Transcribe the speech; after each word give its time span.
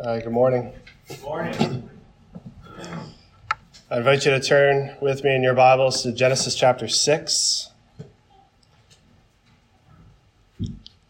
Uh, 0.00 0.18
good 0.18 0.32
morning. 0.32 0.72
Good 1.06 1.22
morning. 1.22 1.88
I 3.88 3.98
invite 3.98 4.24
you 4.24 4.32
to 4.32 4.40
turn 4.40 4.96
with 5.00 5.22
me 5.22 5.36
in 5.36 5.40
your 5.44 5.54
Bibles 5.54 6.02
to 6.02 6.10
Genesis 6.10 6.56
chapter 6.56 6.88
6. 6.88 7.70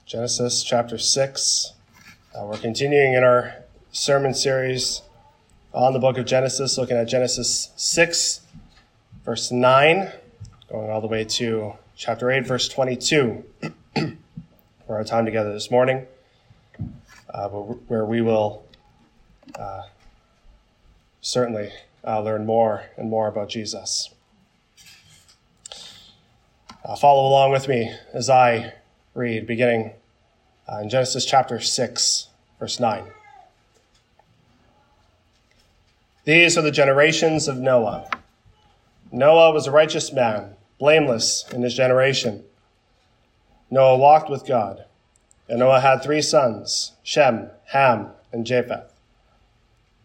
Genesis 0.04 0.62
chapter 0.62 0.98
6. 0.98 1.72
Uh, 2.34 2.44
we're 2.44 2.58
continuing 2.58 3.14
in 3.14 3.24
our 3.24 3.54
sermon 3.90 4.34
series 4.34 5.00
on 5.72 5.94
the 5.94 5.98
book 5.98 6.18
of 6.18 6.26
Genesis, 6.26 6.76
looking 6.76 6.98
at 6.98 7.08
Genesis 7.08 7.70
6, 7.76 8.42
verse 9.24 9.50
9, 9.50 10.12
going 10.68 10.90
all 10.90 11.00
the 11.00 11.06
way 11.06 11.24
to 11.24 11.72
chapter 11.96 12.30
8, 12.30 12.46
verse 12.46 12.68
22 12.68 13.44
for 13.96 14.16
our 14.90 15.04
time 15.04 15.24
together 15.24 15.54
this 15.54 15.70
morning, 15.70 16.06
uh, 17.32 17.48
where 17.48 18.04
we 18.04 18.20
will 18.20 18.62
uh, 19.58 19.82
certainly 21.20 21.70
uh, 22.06 22.20
learn 22.20 22.46
more 22.46 22.84
and 22.96 23.08
more 23.08 23.28
about 23.28 23.48
Jesus. 23.48 24.10
Uh, 26.84 26.96
follow 26.96 27.26
along 27.28 27.50
with 27.50 27.66
me 27.66 27.94
as 28.12 28.28
I 28.28 28.74
read, 29.14 29.46
beginning 29.46 29.92
uh, 30.70 30.80
in 30.80 30.88
Genesis 30.88 31.24
chapter 31.24 31.60
6, 31.60 32.28
verse 32.58 32.78
9. 32.78 33.04
These 36.24 36.56
are 36.56 36.62
the 36.62 36.70
generations 36.70 37.48
of 37.48 37.58
Noah. 37.58 38.08
Noah 39.12 39.52
was 39.52 39.66
a 39.66 39.70
righteous 39.70 40.12
man, 40.12 40.56
blameless 40.78 41.44
in 41.52 41.62
his 41.62 41.74
generation. 41.74 42.44
Noah 43.70 43.96
walked 43.96 44.30
with 44.30 44.46
God, 44.46 44.84
and 45.48 45.58
Noah 45.58 45.80
had 45.80 46.02
three 46.02 46.22
sons 46.22 46.92
Shem, 47.02 47.50
Ham, 47.72 48.08
and 48.32 48.46
Japheth. 48.46 48.93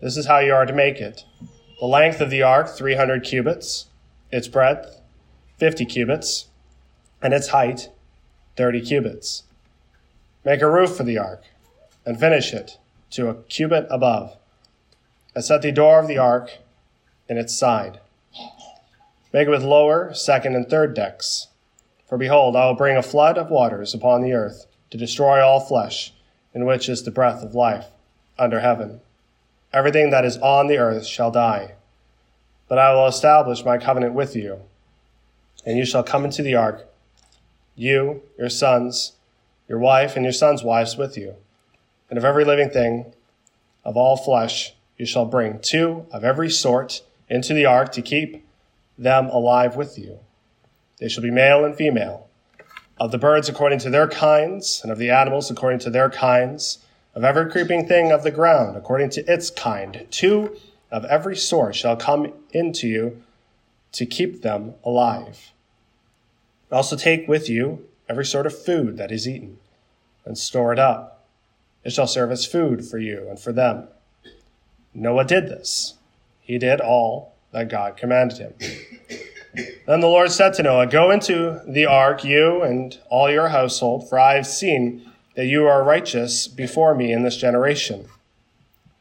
This 0.00 0.16
is 0.16 0.26
how 0.26 0.38
you 0.38 0.54
are 0.54 0.64
to 0.66 0.72
make 0.72 0.98
it. 0.98 1.24
The 1.78 1.86
length 1.86 2.20
of 2.20 2.30
the 2.30 2.42
ark, 2.42 2.68
300 2.68 3.22
cubits, 3.22 3.86
its 4.32 4.48
breadth, 4.48 5.00
50 5.58 5.84
cubits, 5.84 6.48
and 7.22 7.34
its 7.34 7.48
height, 7.48 7.90
30 8.56 8.80
cubits. 8.80 9.44
Make 10.44 10.62
a 10.62 10.70
roof 10.70 10.96
for 10.96 11.02
the 11.02 11.18
ark, 11.18 11.44
and 12.06 12.18
finish 12.18 12.54
it 12.54 12.78
to 13.10 13.28
a 13.28 13.34
cubit 13.34 13.86
above, 13.90 14.36
and 15.34 15.44
set 15.44 15.60
the 15.60 15.72
door 15.72 16.00
of 16.00 16.08
the 16.08 16.18
ark 16.18 16.58
in 17.28 17.36
its 17.36 17.54
side. 17.54 18.00
Make 19.32 19.48
it 19.48 19.50
with 19.50 19.62
lower, 19.62 20.14
second, 20.14 20.56
and 20.56 20.68
third 20.68 20.94
decks. 20.94 21.48
For 22.08 22.16
behold, 22.16 22.56
I 22.56 22.66
will 22.66 22.74
bring 22.74 22.96
a 22.96 23.02
flood 23.02 23.36
of 23.36 23.50
waters 23.50 23.94
upon 23.94 24.22
the 24.22 24.32
earth 24.32 24.66
to 24.90 24.98
destroy 24.98 25.44
all 25.44 25.60
flesh, 25.60 26.12
in 26.54 26.64
which 26.64 26.88
is 26.88 27.02
the 27.02 27.10
breath 27.10 27.42
of 27.42 27.54
life 27.54 27.86
under 28.38 28.60
heaven. 28.60 29.00
Everything 29.72 30.10
that 30.10 30.24
is 30.24 30.36
on 30.38 30.66
the 30.66 30.78
earth 30.78 31.06
shall 31.06 31.30
die. 31.30 31.74
But 32.68 32.78
I 32.78 32.92
will 32.94 33.06
establish 33.06 33.64
my 33.64 33.78
covenant 33.78 34.14
with 34.14 34.36
you, 34.36 34.60
and 35.64 35.76
you 35.76 35.84
shall 35.84 36.02
come 36.02 36.24
into 36.24 36.42
the 36.42 36.54
ark, 36.54 36.88
you, 37.74 38.22
your 38.38 38.48
sons, 38.48 39.12
your 39.68 39.78
wife, 39.78 40.16
and 40.16 40.24
your 40.24 40.32
sons' 40.32 40.62
wives 40.62 40.96
with 40.96 41.16
you 41.16 41.36
and 42.10 42.18
of 42.18 42.24
every 42.24 42.44
living 42.44 42.68
thing 42.68 43.14
of 43.84 43.96
all 43.96 44.16
flesh 44.16 44.74
you 44.98 45.06
shall 45.06 45.24
bring 45.24 45.58
two 45.60 46.04
of 46.10 46.24
every 46.24 46.50
sort 46.50 47.02
into 47.28 47.54
the 47.54 47.64
ark 47.64 47.92
to 47.92 48.02
keep 48.02 48.44
them 48.98 49.26
alive 49.26 49.76
with 49.76 49.96
you. 49.98 50.18
They 50.98 51.08
shall 51.08 51.22
be 51.22 51.30
male 51.30 51.64
and 51.64 51.74
female, 51.74 52.28
of 52.98 53.12
the 53.12 53.18
birds 53.18 53.48
according 53.48 53.78
to 53.78 53.90
their 53.90 54.08
kinds, 54.08 54.80
and 54.82 54.92
of 54.92 54.98
the 54.98 55.08
animals 55.08 55.50
according 55.50 55.78
to 55.80 55.90
their 55.90 56.10
kinds, 56.10 56.80
of 57.14 57.24
every 57.24 57.50
creeping 57.50 57.86
thing 57.86 58.12
of 58.12 58.22
the 58.22 58.30
ground 58.30 58.76
according 58.76 59.10
to 59.10 59.32
its 59.32 59.50
kind. 59.50 60.06
Two 60.10 60.56
of 60.90 61.04
every 61.04 61.36
sort 61.36 61.74
shall 61.74 61.96
come 61.96 62.32
into 62.52 62.88
you 62.88 63.22
to 63.92 64.06
keep 64.06 64.42
them 64.42 64.74
alive. 64.84 65.52
Also 66.70 66.96
take 66.96 67.26
with 67.28 67.48
you 67.48 67.86
every 68.08 68.24
sort 68.24 68.46
of 68.46 68.64
food 68.64 68.96
that 68.96 69.12
is 69.12 69.28
eaten, 69.28 69.58
and 70.24 70.38
store 70.38 70.72
it 70.72 70.78
up 70.78 71.20
it 71.84 71.92
shall 71.92 72.06
serve 72.06 72.30
as 72.30 72.44
food 72.44 72.84
for 72.84 72.98
you 72.98 73.26
and 73.28 73.38
for 73.38 73.52
them. 73.52 73.88
Noah 74.92 75.24
did 75.24 75.48
this. 75.48 75.94
He 76.40 76.58
did 76.58 76.80
all 76.80 77.34
that 77.52 77.68
God 77.68 77.96
commanded 77.96 78.38
him. 78.38 78.54
Then 79.86 80.00
the 80.00 80.06
Lord 80.06 80.30
said 80.30 80.54
to 80.54 80.62
Noah, 80.62 80.86
Go 80.86 81.10
into 81.10 81.60
the 81.66 81.86
ark, 81.86 82.22
you 82.22 82.62
and 82.62 82.96
all 83.08 83.30
your 83.30 83.48
household, 83.48 84.08
for 84.08 84.18
I 84.18 84.34
have 84.34 84.46
seen 84.46 85.09
that 85.40 85.46
you 85.46 85.66
are 85.66 85.82
righteous 85.82 86.46
before 86.46 86.94
me 86.94 87.14
in 87.14 87.22
this 87.22 87.38
generation. 87.38 88.06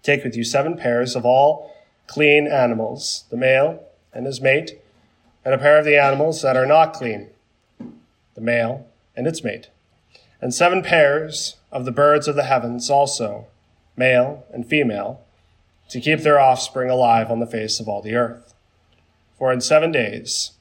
Take 0.03 0.23
with 0.23 0.37
you 0.37 0.45
seven 0.45 0.77
pairs 0.77 1.13
of 1.13 1.25
all 1.25 1.75
clean 2.07 2.47
animals, 2.47 3.25
the 3.29 3.35
male 3.35 3.83
and 4.13 4.25
his 4.25 4.39
mate, 4.39 4.79
and 5.43 5.53
a 5.53 5.57
pair 5.57 5.77
of 5.77 5.83
the 5.83 6.01
animals 6.01 6.41
that 6.41 6.55
are 6.55 6.65
not 6.65 6.93
clean, 6.93 7.27
the 8.35 8.39
male 8.39 8.87
and 9.17 9.27
its 9.27 9.43
mate, 9.43 9.67
and 10.39 10.53
seven 10.53 10.81
pairs 10.81 11.57
of 11.73 11.83
the 11.83 11.91
birds 11.91 12.25
of 12.25 12.37
the 12.37 12.43
heavens 12.43 12.89
also, 12.89 13.47
male 13.97 14.45
and 14.53 14.65
female, 14.65 15.19
to 15.89 15.99
keep 15.99 16.21
their 16.21 16.39
offspring 16.39 16.89
alive 16.89 17.29
on 17.29 17.41
the 17.41 17.45
face 17.45 17.81
of 17.81 17.89
all 17.89 18.01
the 18.01 18.15
earth. 18.15 18.53
For 19.37 19.51
in 19.51 19.59
seven 19.59 19.91
days 19.91 20.51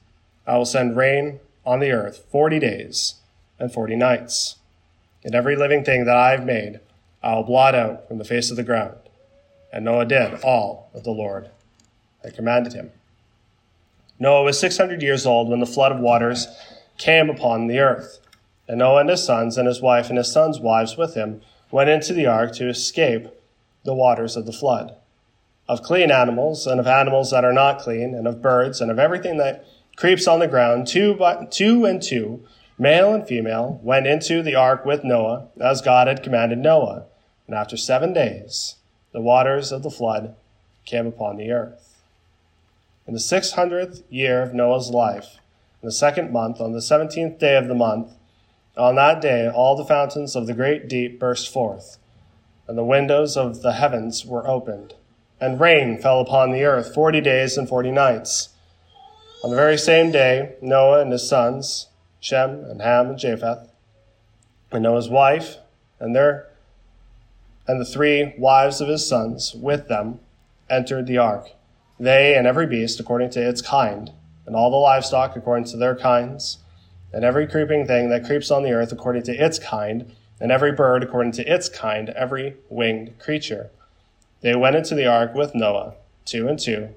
I 0.45 0.57
will 0.57 0.65
send 0.65 0.97
rain 0.97 1.39
on 1.65 1.79
the 1.79 1.91
earth 1.91 2.25
forty 2.29 2.59
days 2.59 3.15
and 3.57 3.71
forty 3.71 3.95
nights. 3.95 4.57
And 5.23 5.35
every 5.35 5.55
living 5.55 5.83
thing 5.83 6.05
that 6.05 6.15
I 6.15 6.31
have 6.31 6.45
made 6.45 6.79
I 7.21 7.35
will 7.35 7.43
blot 7.43 7.75
out 7.75 8.07
from 8.07 8.17
the 8.17 8.23
face 8.23 8.49
of 8.49 8.57
the 8.57 8.63
ground. 8.63 8.95
And 9.73 9.85
Noah 9.85 10.05
did 10.05 10.41
all 10.41 10.89
that 10.93 11.03
the 11.03 11.11
Lord 11.11 11.49
had 12.23 12.35
commanded 12.35 12.73
him. 12.73 12.91
Noah 14.17 14.43
was 14.43 14.59
600 14.59 15.01
years 15.01 15.25
old 15.25 15.49
when 15.49 15.59
the 15.59 15.65
flood 15.65 15.91
of 15.91 15.99
waters 15.99 16.47
came 16.97 17.29
upon 17.29 17.67
the 17.67 17.79
earth. 17.79 18.19
And 18.67 18.79
Noah 18.79 19.01
and 19.01 19.09
his 19.09 19.23
sons 19.23 19.57
and 19.57 19.67
his 19.67 19.81
wife 19.81 20.09
and 20.09 20.17
his 20.17 20.31
sons' 20.31 20.59
wives 20.59 20.97
with 20.97 21.15
him 21.15 21.41
went 21.71 21.89
into 21.89 22.13
the 22.13 22.25
ark 22.25 22.53
to 22.55 22.69
escape 22.69 23.27
the 23.83 23.93
waters 23.93 24.35
of 24.35 24.45
the 24.45 24.53
flood. 24.53 24.95
Of 25.67 25.83
clean 25.83 26.11
animals 26.11 26.67
and 26.67 26.79
of 26.79 26.87
animals 26.87 27.31
that 27.31 27.45
are 27.45 27.53
not 27.53 27.79
clean, 27.79 28.15
and 28.15 28.27
of 28.27 28.41
birds 28.41 28.81
and 28.81 28.89
of 28.89 28.99
everything 28.99 29.37
that 29.37 29.65
creeps 29.95 30.27
on 30.27 30.39
the 30.39 30.47
ground, 30.47 30.87
two, 30.87 31.15
by, 31.15 31.45
two 31.45 31.85
and 31.85 32.01
two, 32.01 32.43
male 32.79 33.13
and 33.13 33.27
female, 33.27 33.79
went 33.83 34.07
into 34.07 34.41
the 34.41 34.55
ark 34.55 34.85
with 34.85 35.03
Noah, 35.03 35.49
as 35.59 35.81
God 35.81 36.07
had 36.07 36.23
commanded 36.23 36.57
Noah. 36.57 37.05
And 37.45 37.55
after 37.55 37.75
seven 37.75 38.13
days, 38.13 38.75
the 39.11 39.21
waters 39.21 39.71
of 39.71 39.83
the 39.83 39.91
flood 39.91 40.35
came 40.85 41.05
upon 41.05 41.35
the 41.37 41.51
earth. 41.51 42.01
In 43.05 43.13
the 43.13 43.19
six 43.19 43.51
hundredth 43.51 44.03
year 44.09 44.41
of 44.41 44.53
Noah's 44.53 44.89
life, 44.89 45.39
in 45.81 45.87
the 45.87 45.91
second 45.91 46.31
month, 46.31 46.61
on 46.61 46.71
the 46.71 46.81
seventeenth 46.81 47.37
day 47.37 47.57
of 47.57 47.67
the 47.67 47.75
month, 47.75 48.13
on 48.77 48.95
that 48.95 49.19
day, 49.19 49.49
all 49.49 49.75
the 49.75 49.83
fountains 49.83 50.35
of 50.35 50.47
the 50.47 50.53
great 50.53 50.87
deep 50.87 51.19
burst 51.19 51.51
forth, 51.51 51.97
and 52.67 52.77
the 52.77 52.83
windows 52.83 53.35
of 53.35 53.61
the 53.61 53.73
heavens 53.73 54.25
were 54.25 54.47
opened, 54.47 54.93
and 55.41 55.59
rain 55.59 55.97
fell 55.97 56.21
upon 56.21 56.51
the 56.51 56.63
earth 56.63 56.93
forty 56.93 57.19
days 57.19 57.57
and 57.57 57.67
forty 57.67 57.91
nights. 57.91 58.49
On 59.43 59.49
the 59.49 59.55
very 59.55 59.77
same 59.77 60.11
day, 60.11 60.55
Noah 60.61 61.01
and 61.01 61.11
his 61.11 61.27
sons, 61.27 61.88
Shem 62.19 62.63
and 62.65 62.81
Ham 62.81 63.09
and 63.09 63.19
Japheth, 63.19 63.69
and 64.71 64.83
Noah's 64.83 65.09
wife 65.09 65.57
and 65.99 66.15
their 66.15 66.47
and 67.67 67.79
the 67.79 67.85
three 67.85 68.33
wives 68.37 68.81
of 68.81 68.87
his 68.87 69.07
sons 69.07 69.53
with 69.53 69.87
them 69.87 70.19
entered 70.69 71.05
the 71.05 71.17
ark, 71.17 71.51
they 71.99 72.35
and 72.35 72.47
every 72.47 72.65
beast 72.65 72.99
according 72.99 73.29
to 73.31 73.47
its 73.47 73.61
kind, 73.61 74.11
and 74.45 74.55
all 74.55 74.71
the 74.71 74.77
livestock 74.77 75.35
according 75.35 75.65
to 75.65 75.77
their 75.77 75.95
kinds 75.95 76.57
and 77.11 77.23
every 77.23 77.47
creeping 77.47 77.85
thing 77.85 78.09
that 78.09 78.25
creeps 78.25 78.51
on 78.51 78.63
the 78.63 78.71
earth 78.71 78.91
according 78.91 79.23
to 79.23 79.33
its 79.33 79.57
kind, 79.59 80.11
and 80.39 80.51
every 80.51 80.71
bird 80.71 81.03
according 81.03 81.31
to 81.33 81.43
its 81.43 81.67
kind, 81.67 82.09
every 82.09 82.55
winged 82.69 83.17
creature. 83.19 83.69
They 84.41 84.55
went 84.55 84.75
into 84.75 84.95
the 84.95 85.07
ark 85.07 85.33
with 85.33 85.55
Noah, 85.55 85.95
two 86.25 86.47
and 86.47 86.59
two, 86.59 86.89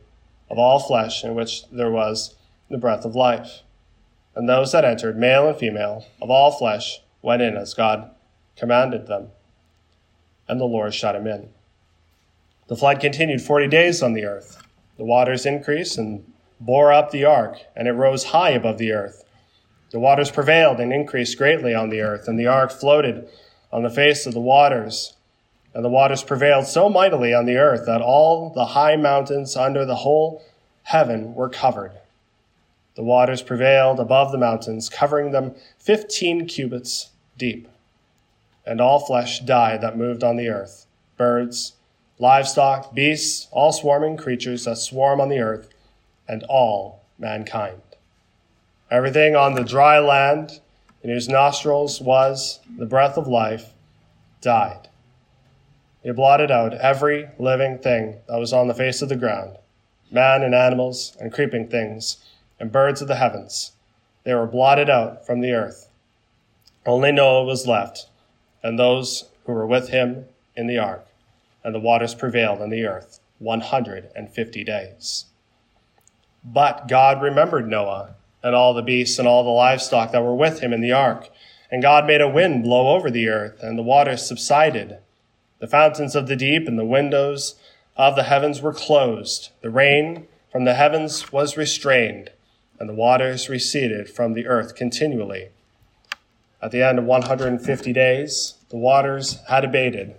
of 0.51 0.59
all 0.59 0.79
flesh 0.79 1.25
in 1.25 1.35
which 1.35 1.69
there 1.71 1.91
was 1.91 2.35
the 2.71 2.79
breath 2.79 3.05
of 3.05 3.15
life. 3.15 3.63
And 4.35 4.49
those 4.49 4.73
that 4.73 4.85
entered, 4.85 5.19
male 5.19 5.49
and 5.49 5.57
female, 5.57 6.07
of 6.21 6.31
all 6.31 6.53
flesh, 6.53 7.01
went 7.21 7.43
in 7.43 7.57
as 7.57 7.75
God 7.75 8.11
commanded 8.57 9.07
them. 9.07 9.29
And 10.49 10.61
the 10.61 10.65
Lord 10.65 10.95
shut 10.95 11.15
him 11.15 11.27
in. 11.27 11.51
The 12.69 12.77
flood 12.77 13.01
continued 13.01 13.43
40 13.43 13.69
days 13.69 14.03
on 14.03 14.15
the 14.15 14.25
earth. 14.25 14.63
The 14.97 15.05
waters 15.05 15.47
increased 15.47 15.99
and 15.99 16.33
bore 16.61 16.93
up 16.93 17.11
the 17.11 17.25
ark, 17.25 17.59
and 17.77 17.89
it 17.89 17.93
rose 17.93 18.25
high 18.25 18.51
above 18.51 18.79
the 18.79 18.93
earth. 18.93 19.25
The 19.91 20.01
waters 20.01 20.31
prevailed 20.31 20.81
and 20.81 20.93
increased 20.93 21.37
greatly 21.37 21.75
on 21.75 21.91
the 21.91 22.01
earth, 22.01 22.29
and 22.29 22.39
the 22.39 22.47
ark 22.47 22.71
floated 22.71 23.29
on 23.71 23.83
the 23.83 23.91
face 23.91 24.27
of 24.27 24.33
the 24.33 24.41
waters. 24.41 25.15
And 25.75 25.85
the 25.85 25.91
waters 25.91 26.23
prevailed 26.23 26.67
so 26.67 26.89
mightily 26.89 27.35
on 27.35 27.47
the 27.47 27.57
earth 27.57 27.87
that 27.87 28.01
all 28.01 28.51
the 28.51 28.67
high 28.67 28.97
mountains 28.97 29.57
under 29.57 29.85
the 29.85 29.97
whole 29.97 30.43
heaven 30.85 31.35
were 31.35 31.49
covered. 31.49 31.93
The 32.95 33.03
waters 33.03 33.43
prevailed 33.43 33.99
above 33.99 34.33
the 34.33 34.39
mountains, 34.39 34.89
covering 34.89 35.33
them 35.33 35.55
fifteen 35.79 36.47
cubits 36.47 37.11
deep. 37.39 37.69
And 38.67 38.81
all 38.81 39.01
flesh 39.01 39.41
died 39.41 39.81
that 39.81 39.97
moved 39.97 40.23
on 40.23 40.37
the 40.37 40.49
earth 40.49 40.87
birds, 41.17 41.75
livestock, 42.19 42.95
beasts, 42.95 43.49
all 43.53 43.73
swarming 43.73 44.17
creatures 44.17 44.65
that 44.65 44.77
swarm 44.77 45.21
on 45.21 45.29
the 45.29 45.39
earth, 45.39 45.69
and 46.29 46.43
all 46.45 47.05
mankind. 47.19 47.81
Everything 48.91 49.37
on 49.37 49.55
the 49.55 49.65
dry 49.65 49.99
land, 49.99 50.61
in 51.03 51.11
whose 51.11 51.29
nostrils 51.29 52.01
was 52.01 52.61
the 52.79 52.87
breath 52.87 53.17
of 53.17 53.27
life, 53.27 53.73
died. 54.41 54.89
He 56.03 56.11
blotted 56.11 56.51
out 56.51 56.75
every 56.75 57.29
living 57.39 57.79
thing 57.79 58.17
that 58.29 58.39
was 58.39 58.53
on 58.53 58.69
the 58.69 58.75
face 58.75 59.03
of 59.03 59.09
the 59.09 59.17
ground 59.17 59.57
man 60.11 60.43
and 60.43 60.55
animals 60.55 61.17
and 61.21 61.33
creeping 61.33 61.67
things 61.69 62.19
and 62.63 62.71
birds 62.71 63.03
of 63.03 63.09
the 63.09 63.17
heavens. 63.17 63.73
They 64.23 64.33
were 64.33 64.47
blotted 64.47 64.89
out 64.89 65.27
from 65.27 65.41
the 65.41 65.51
earth. 65.51 65.89
Only 66.87 67.11
Noah 67.11 67.43
was 67.43 67.67
left, 67.67 68.07
and 68.63 68.79
those 68.79 69.29
who 69.45 69.53
were 69.53 69.67
with 69.67 69.89
him 69.89 70.27
in 70.55 70.69
the 70.69 70.79
ark, 70.79 71.05
and 71.65 71.75
the 71.75 71.81
waters 71.81 72.15
prevailed 72.15 72.63
on 72.63 72.71
the 72.71 72.85
earth 72.85 73.19
150 73.41 74.63
days. 74.63 75.25
But 76.45 76.87
God 76.87 77.21
remembered 77.21 77.69
Noah 77.69 78.15
and 78.45 78.55
all 78.55 78.75
the 78.75 78.83
beasts 78.83 79.19
and 79.19 79.27
all 79.27 79.43
the 79.43 79.51
livestock 79.51 80.13
that 80.13 80.23
were 80.23 80.35
with 80.35 80.61
him 80.61 80.73
in 80.73 80.81
the 80.81 80.93
ark. 80.93 81.31
And 81.69 81.83
God 81.83 82.07
made 82.07 82.21
a 82.21 82.29
wind 82.29 82.63
blow 82.63 82.95
over 82.95 83.11
the 83.11 83.29
earth, 83.29 83.61
and 83.61 83.77
the 83.77 83.83
waters 83.83 84.25
subsided. 84.25 84.99
The 85.59 85.67
fountains 85.67 86.15
of 86.15 86.29
the 86.29 86.37
deep 86.37 86.69
and 86.69 86.79
the 86.79 86.85
windows 86.85 87.57
of 87.97 88.15
the 88.15 88.25
heavens 88.25 88.63
were 88.63 88.73
closed. 88.73 89.51
The 89.63 89.71
rain 89.71 90.29
from 90.53 90.65
the 90.65 90.75
heavens 90.75 91.33
was 91.33 91.57
restrained, 91.57 92.31
and 92.83 92.89
the 92.89 92.95
waters 92.95 93.49
receded 93.49 94.11
from 94.11 94.33
the 94.33 94.49
earth 94.49 94.75
continually. 94.75 95.51
At 96.61 96.73
the 96.73 96.83
end 96.83 96.99
of 96.99 97.05
150 97.05 97.93
days, 97.93 98.55
the 98.71 98.77
waters 98.77 99.39
had 99.49 99.65
abated. 99.65 100.17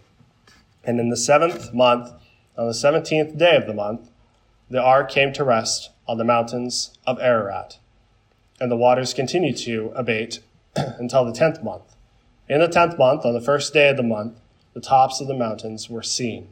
And 0.81 0.97
in 0.97 1.09
the 1.09 1.17
seventh 1.17 1.73
month, 1.73 2.13
on 2.57 2.67
the 2.67 2.73
seventeenth 2.73 3.37
day 3.37 3.57
of 3.57 3.67
the 3.67 3.73
month, 3.73 4.09
the 4.69 4.81
ark 4.81 5.11
came 5.11 5.33
to 5.33 5.43
rest 5.43 5.89
on 6.07 6.17
the 6.17 6.23
mountains 6.23 6.97
of 7.05 7.19
Ararat. 7.19 7.79
And 8.61 8.71
the 8.71 8.77
waters 8.77 9.13
continued 9.13 9.57
to 9.57 9.91
abate 9.93 10.39
until 10.77 11.25
the 11.25 11.33
tenth 11.33 11.61
month. 11.61 11.97
In 12.47 12.61
the 12.61 12.69
tenth 12.69 12.97
month, 12.97 13.25
on 13.25 13.33
the 13.33 13.41
first 13.41 13.73
day 13.73 13.89
of 13.89 13.97
the 13.97 14.03
month, 14.03 14.39
the 14.73 14.79
tops 14.79 15.19
of 15.19 15.27
the 15.27 15.33
mountains 15.33 15.89
were 15.89 16.01
seen. 16.01 16.47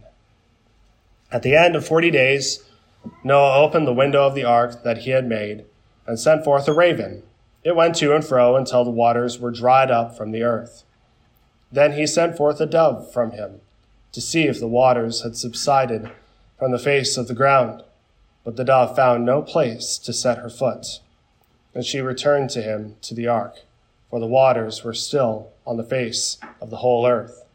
At 1.31 1.41
the 1.41 1.55
end 1.55 1.77
of 1.77 1.87
forty 1.87 2.11
days, 2.11 2.65
Noah 3.23 3.63
opened 3.63 3.87
the 3.87 3.93
window 3.93 4.27
of 4.27 4.35
the 4.35 4.43
ark 4.43 4.83
that 4.83 4.97
he 4.97 5.11
had 5.11 5.25
made 5.25 5.63
and 6.05 6.19
sent 6.19 6.43
forth 6.43 6.67
a 6.67 6.73
raven. 6.73 7.23
It 7.63 7.75
went 7.75 7.95
to 7.95 8.15
and 8.15 8.25
fro 8.25 8.55
until 8.55 8.83
the 8.83 8.89
waters 8.89 9.39
were 9.39 9.51
dried 9.51 9.91
up 9.91 10.17
from 10.17 10.31
the 10.31 10.43
earth. 10.43 10.83
Then 11.71 11.93
he 11.93 12.05
sent 12.07 12.35
forth 12.35 12.59
a 12.59 12.65
dove 12.65 13.11
from 13.11 13.31
him 13.31 13.61
to 14.11 14.21
see 14.21 14.43
if 14.43 14.59
the 14.59 14.67
waters 14.67 15.21
had 15.21 15.37
subsided 15.37 16.11
from 16.59 16.71
the 16.71 16.79
face 16.79 17.17
of 17.17 17.27
the 17.27 17.33
ground. 17.33 17.83
But 18.43 18.55
the 18.57 18.63
dove 18.63 18.95
found 18.95 19.25
no 19.25 19.41
place 19.41 19.97
to 19.99 20.11
set 20.11 20.39
her 20.39 20.49
foot. 20.49 20.99
And 21.73 21.85
she 21.85 22.01
returned 22.01 22.49
to 22.51 22.61
him 22.61 22.95
to 23.03 23.13
the 23.13 23.27
ark, 23.27 23.61
for 24.09 24.19
the 24.19 24.27
waters 24.27 24.83
were 24.83 24.93
still 24.93 25.49
on 25.65 25.77
the 25.77 25.83
face 25.83 26.37
of 26.59 26.69
the 26.69 26.77
whole 26.77 27.07
earth. 27.07 27.45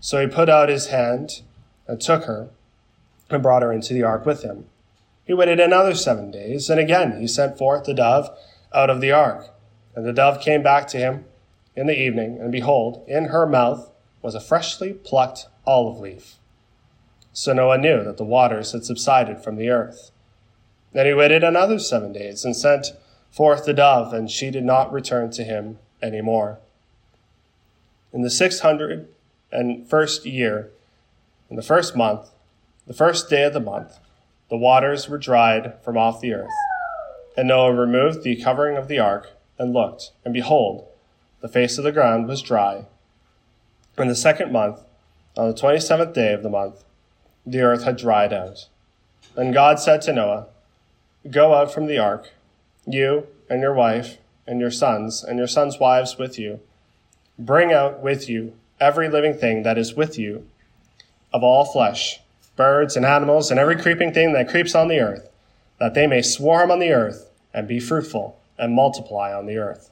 So 0.00 0.20
he 0.20 0.26
put 0.26 0.48
out 0.48 0.68
his 0.68 0.88
hand 0.88 1.42
and 1.86 2.00
took 2.00 2.24
her 2.24 2.50
and 3.30 3.42
brought 3.42 3.62
her 3.62 3.72
into 3.72 3.94
the 3.94 4.02
ark 4.02 4.26
with 4.26 4.42
him. 4.42 4.66
He 5.28 5.34
waited 5.34 5.60
another 5.60 5.94
seven 5.94 6.30
days, 6.30 6.70
and 6.70 6.80
again 6.80 7.20
he 7.20 7.28
sent 7.28 7.58
forth 7.58 7.84
the 7.84 7.92
dove 7.92 8.30
out 8.74 8.88
of 8.88 9.02
the 9.02 9.12
ark. 9.12 9.50
And 9.94 10.06
the 10.06 10.12
dove 10.12 10.40
came 10.40 10.62
back 10.62 10.88
to 10.88 10.96
him 10.96 11.26
in 11.76 11.86
the 11.86 12.00
evening, 12.00 12.38
and 12.40 12.50
behold, 12.50 13.04
in 13.06 13.26
her 13.26 13.46
mouth 13.46 13.90
was 14.22 14.34
a 14.34 14.40
freshly 14.40 14.94
plucked 14.94 15.46
olive 15.66 15.98
leaf. 15.98 16.36
So 17.34 17.52
Noah 17.52 17.76
knew 17.76 18.02
that 18.04 18.16
the 18.16 18.24
waters 18.24 18.72
had 18.72 18.86
subsided 18.86 19.44
from 19.44 19.56
the 19.56 19.68
earth. 19.68 20.10
Then 20.94 21.04
he 21.04 21.12
waited 21.12 21.44
another 21.44 21.78
seven 21.78 22.14
days 22.14 22.42
and 22.42 22.56
sent 22.56 22.86
forth 23.30 23.66
the 23.66 23.74
dove, 23.74 24.14
and 24.14 24.30
she 24.30 24.50
did 24.50 24.64
not 24.64 24.90
return 24.90 25.30
to 25.32 25.44
him 25.44 25.78
any 26.00 26.22
more. 26.22 26.58
In 28.14 28.22
the 28.22 28.30
six 28.30 28.60
hundred 28.60 29.08
and 29.52 29.86
first 29.86 30.24
year, 30.24 30.70
in 31.50 31.56
the 31.56 31.62
first 31.62 31.94
month, 31.94 32.30
the 32.86 32.94
first 32.94 33.28
day 33.28 33.44
of 33.44 33.52
the 33.52 33.60
month, 33.60 33.98
the 34.50 34.56
waters 34.56 35.08
were 35.08 35.18
dried 35.18 35.74
from 35.82 35.96
off 35.96 36.20
the 36.20 36.32
earth. 36.32 36.50
And 37.36 37.48
Noah 37.48 37.72
removed 37.72 38.22
the 38.22 38.36
covering 38.36 38.76
of 38.76 38.88
the 38.88 38.98
ark 38.98 39.30
and 39.58 39.72
looked, 39.72 40.12
and 40.24 40.34
behold, 40.34 40.86
the 41.40 41.48
face 41.48 41.78
of 41.78 41.84
the 41.84 41.92
ground 41.92 42.26
was 42.26 42.42
dry. 42.42 42.86
In 43.96 44.08
the 44.08 44.14
second 44.14 44.52
month, 44.52 44.80
on 45.36 45.48
the 45.48 45.56
twenty 45.56 45.80
seventh 45.80 46.14
day 46.14 46.32
of 46.32 46.42
the 46.42 46.48
month, 46.50 46.84
the 47.46 47.60
earth 47.60 47.84
had 47.84 47.96
dried 47.96 48.32
out. 48.32 48.68
Then 49.34 49.52
God 49.52 49.78
said 49.78 50.02
to 50.02 50.12
Noah, 50.12 50.46
Go 51.30 51.54
out 51.54 51.72
from 51.72 51.86
the 51.86 51.98
ark, 51.98 52.32
you 52.86 53.26
and 53.48 53.60
your 53.60 53.74
wife, 53.74 54.18
and 54.46 54.60
your 54.60 54.70
sons, 54.70 55.22
and 55.22 55.38
your 55.38 55.46
sons' 55.46 55.78
wives 55.78 56.16
with 56.18 56.38
you. 56.38 56.60
Bring 57.38 57.72
out 57.72 58.00
with 58.00 58.28
you 58.28 58.54
every 58.80 59.08
living 59.08 59.34
thing 59.34 59.62
that 59.62 59.78
is 59.78 59.94
with 59.94 60.18
you 60.18 60.46
of 61.32 61.42
all 61.42 61.64
flesh, 61.64 62.20
birds 62.58 62.96
and 62.96 63.06
animals, 63.06 63.50
and 63.50 63.58
every 63.58 63.76
creeping 63.76 64.12
thing 64.12 64.34
that 64.34 64.50
creeps 64.50 64.74
on 64.74 64.88
the 64.88 64.98
earth, 64.98 65.30
that 65.78 65.94
they 65.94 66.06
may 66.06 66.20
swarm 66.20 66.70
on 66.70 66.80
the 66.80 66.92
earth 66.92 67.30
and 67.54 67.66
be 67.66 67.80
fruitful 67.80 68.38
and 68.58 68.74
multiply 68.74 69.32
on 69.32 69.46
the 69.46 69.56
earth. 69.56 69.90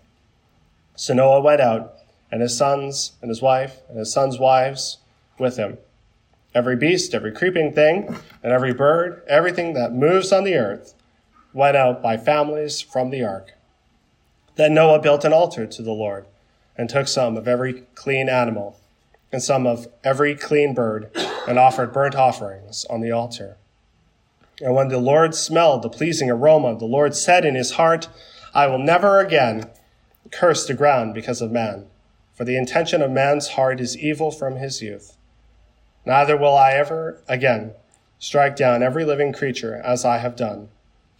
So 0.96 1.14
Noah 1.14 1.40
went 1.40 1.62
out, 1.62 1.94
and 2.30 2.42
his 2.42 2.56
sons, 2.56 3.12
and 3.22 3.28
his 3.28 3.40
wife, 3.40 3.78
and 3.88 3.96
his 3.98 4.12
sons' 4.12 4.38
wives 4.38 4.98
with 5.38 5.56
him. 5.56 5.78
Every 6.54 6.74
beast, 6.74 7.14
every 7.14 7.32
creeping 7.32 7.72
thing, 7.72 8.16
and 8.42 8.52
every 8.52 8.74
bird, 8.74 9.23
everything 9.28 9.75
that 9.75 9.92
moves 9.92 10.32
on 10.32 10.44
the 10.44 10.56
earth, 10.56 10.94
went 11.52 11.76
out 11.76 12.02
by 12.02 12.16
families 12.16 12.80
from 12.80 13.11
the 13.11 13.23
ark. 13.23 13.52
Then 14.56 14.75
Noah 14.75 15.00
built 15.00 15.25
an 15.25 15.32
altar 15.32 15.66
to 15.66 15.82
the 15.82 15.92
Lord, 15.92 16.26
and 16.76 16.90
took 16.90 17.06
some 17.06 17.37
of 17.37 17.46
every 17.46 17.85
clean 17.94 18.28
animal, 18.28 18.76
and 19.30 19.42
some 19.42 19.66
of 19.66 19.87
every 20.02 20.35
clean 20.35 20.75
bird, 20.75 21.11
and 21.47 21.59
offered 21.59 21.93
burnt 21.93 22.15
offerings 22.15 22.85
on 22.91 23.00
the 23.00 23.12
altar. 23.12 23.57
And 24.61 24.75
when 24.75 24.88
the 24.88 24.99
Lord 24.99 25.35
smelled 25.35 25.83
the 25.83 25.88
pleasing 25.88 26.31
aroma, 26.31 26.76
the 26.76 26.87
Lord 26.87 27.15
said 27.15 27.45
in 27.45 27.55
his 27.55 27.73
heart, 27.73 28.09
I 28.55 28.67
will 28.67 28.79
never 28.79 29.21
again 29.21 29.71
curse 30.33 30.67
the 30.67 30.75
ground 30.75 31.15
because 31.15 31.41
of 31.41 31.53
man, 31.53 31.87
for 32.35 32.45
the 32.45 32.57
intention 32.57 33.03
of 33.03 33.11
man's 33.11 33.49
heart 33.49 33.81
is 33.81 33.99
evil 33.99 34.31
from 34.31 34.57
his 34.57 34.83
youth. 34.83 35.17
Neither 36.05 36.37
will 36.37 36.57
I 36.57 36.73
ever 36.73 37.23
again 37.29 37.73
strike 38.19 38.57
down 38.57 38.83
every 38.83 39.05
living 39.05 39.33
creature 39.33 39.76
as 39.85 40.05
I 40.05 40.19
have 40.19 40.37
done, 40.37 40.71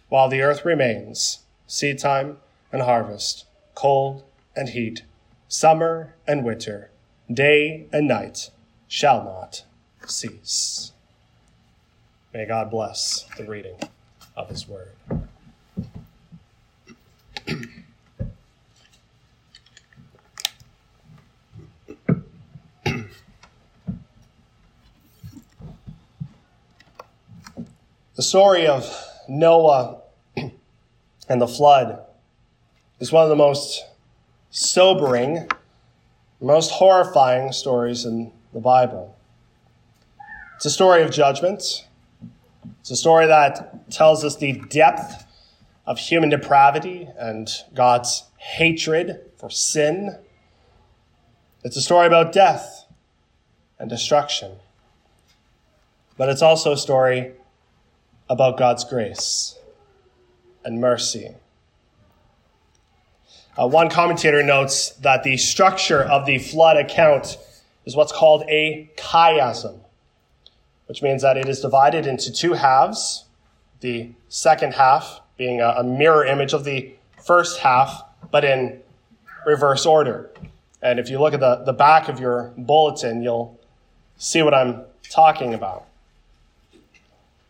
while 0.09 0.29
the 0.29 0.41
earth 0.41 0.65
remains, 0.65 1.39
seed 1.67 1.99
time 1.99 2.37
and 2.71 2.81
harvest, 2.81 3.45
cold 3.75 4.23
and 4.55 4.69
heat, 4.69 5.03
summer 5.47 6.15
and 6.25 6.43
winter, 6.43 6.89
day 7.31 7.85
and 7.93 8.07
night 8.07 8.49
shall 8.87 9.23
not 9.23 9.63
cease. 10.09 10.91
May 12.33 12.45
God 12.45 12.69
bless 12.69 13.25
the 13.37 13.45
reading 13.45 13.77
of 14.35 14.49
his 14.49 14.67
word. 14.67 14.91
The 28.17 28.23
story 28.23 28.65
of 28.65 28.91
Noah 29.29 30.01
and 31.29 31.41
the 31.41 31.47
flood 31.47 32.03
is 32.99 33.11
one 33.11 33.23
of 33.23 33.29
the 33.29 33.35
most 33.35 33.85
sobering, 34.49 35.47
most 36.41 36.71
horrifying 36.71 37.51
stories 37.51 38.05
in 38.05 38.31
the 38.53 38.59
Bible. 38.59 39.16
It's 40.57 40.65
a 40.65 40.71
story 40.71 41.03
of 41.03 41.11
judgment. 41.11 41.87
It's 42.79 42.89
a 42.89 42.95
story 42.95 43.27
that 43.27 43.91
tells 43.91 44.25
us 44.25 44.37
the 44.37 44.53
depth 44.53 45.25
of 45.85 45.99
human 45.99 46.29
depravity 46.29 47.07
and 47.19 47.47
God's 47.75 48.23
hatred 48.37 49.21
for 49.37 49.51
sin. 49.51 50.17
It's 51.63 51.77
a 51.77 51.81
story 51.81 52.07
about 52.07 52.33
death 52.33 52.87
and 53.77 53.87
destruction. 53.87 54.53
but 56.17 56.29
it's 56.29 56.41
also 56.41 56.71
a 56.71 56.77
story 56.77 57.33
about 58.29 58.57
God's 58.57 58.83
grace 58.83 59.57
and 60.65 60.81
mercy. 60.81 61.35
Uh, 63.55 63.67
one 63.67 63.89
commentator 63.89 64.43
notes 64.43 64.89
that 65.01 65.23
the 65.23 65.37
structure 65.37 66.01
of 66.01 66.25
the 66.25 66.39
flood 66.39 66.77
account 66.77 67.37
is 67.85 67.95
what's 67.95 68.11
called 68.11 68.43
a 68.49 68.89
chiasm, 68.97 69.79
which 70.87 71.03
means 71.03 71.21
that 71.21 71.37
it 71.37 71.47
is 71.47 71.61
divided 71.61 72.07
into 72.07 72.31
two 72.31 72.53
halves, 72.53 73.25
the 73.81 74.09
second 74.29 74.73
half 74.73 75.21
being 75.37 75.61
a, 75.61 75.83
mirror 75.83 76.25
image 76.25 76.53
of 76.53 76.63
the 76.63 76.91
first 77.23 77.59
half, 77.59 78.03
but 78.31 78.43
in 78.43 78.81
reverse 79.45 79.85
order. 79.85 80.31
And 80.81 80.99
if 80.99 81.09
you 81.09 81.19
look 81.19 81.33
at 81.33 81.39
the, 81.39 81.63
the 81.63 81.73
back 81.73 82.09
of 82.09 82.19
your 82.19 82.53
bulletin, 82.57 83.21
you'll 83.21 83.59
see 84.17 84.41
what 84.41 84.53
I'm 84.53 84.81
talking 85.09 85.53
about. 85.53 85.85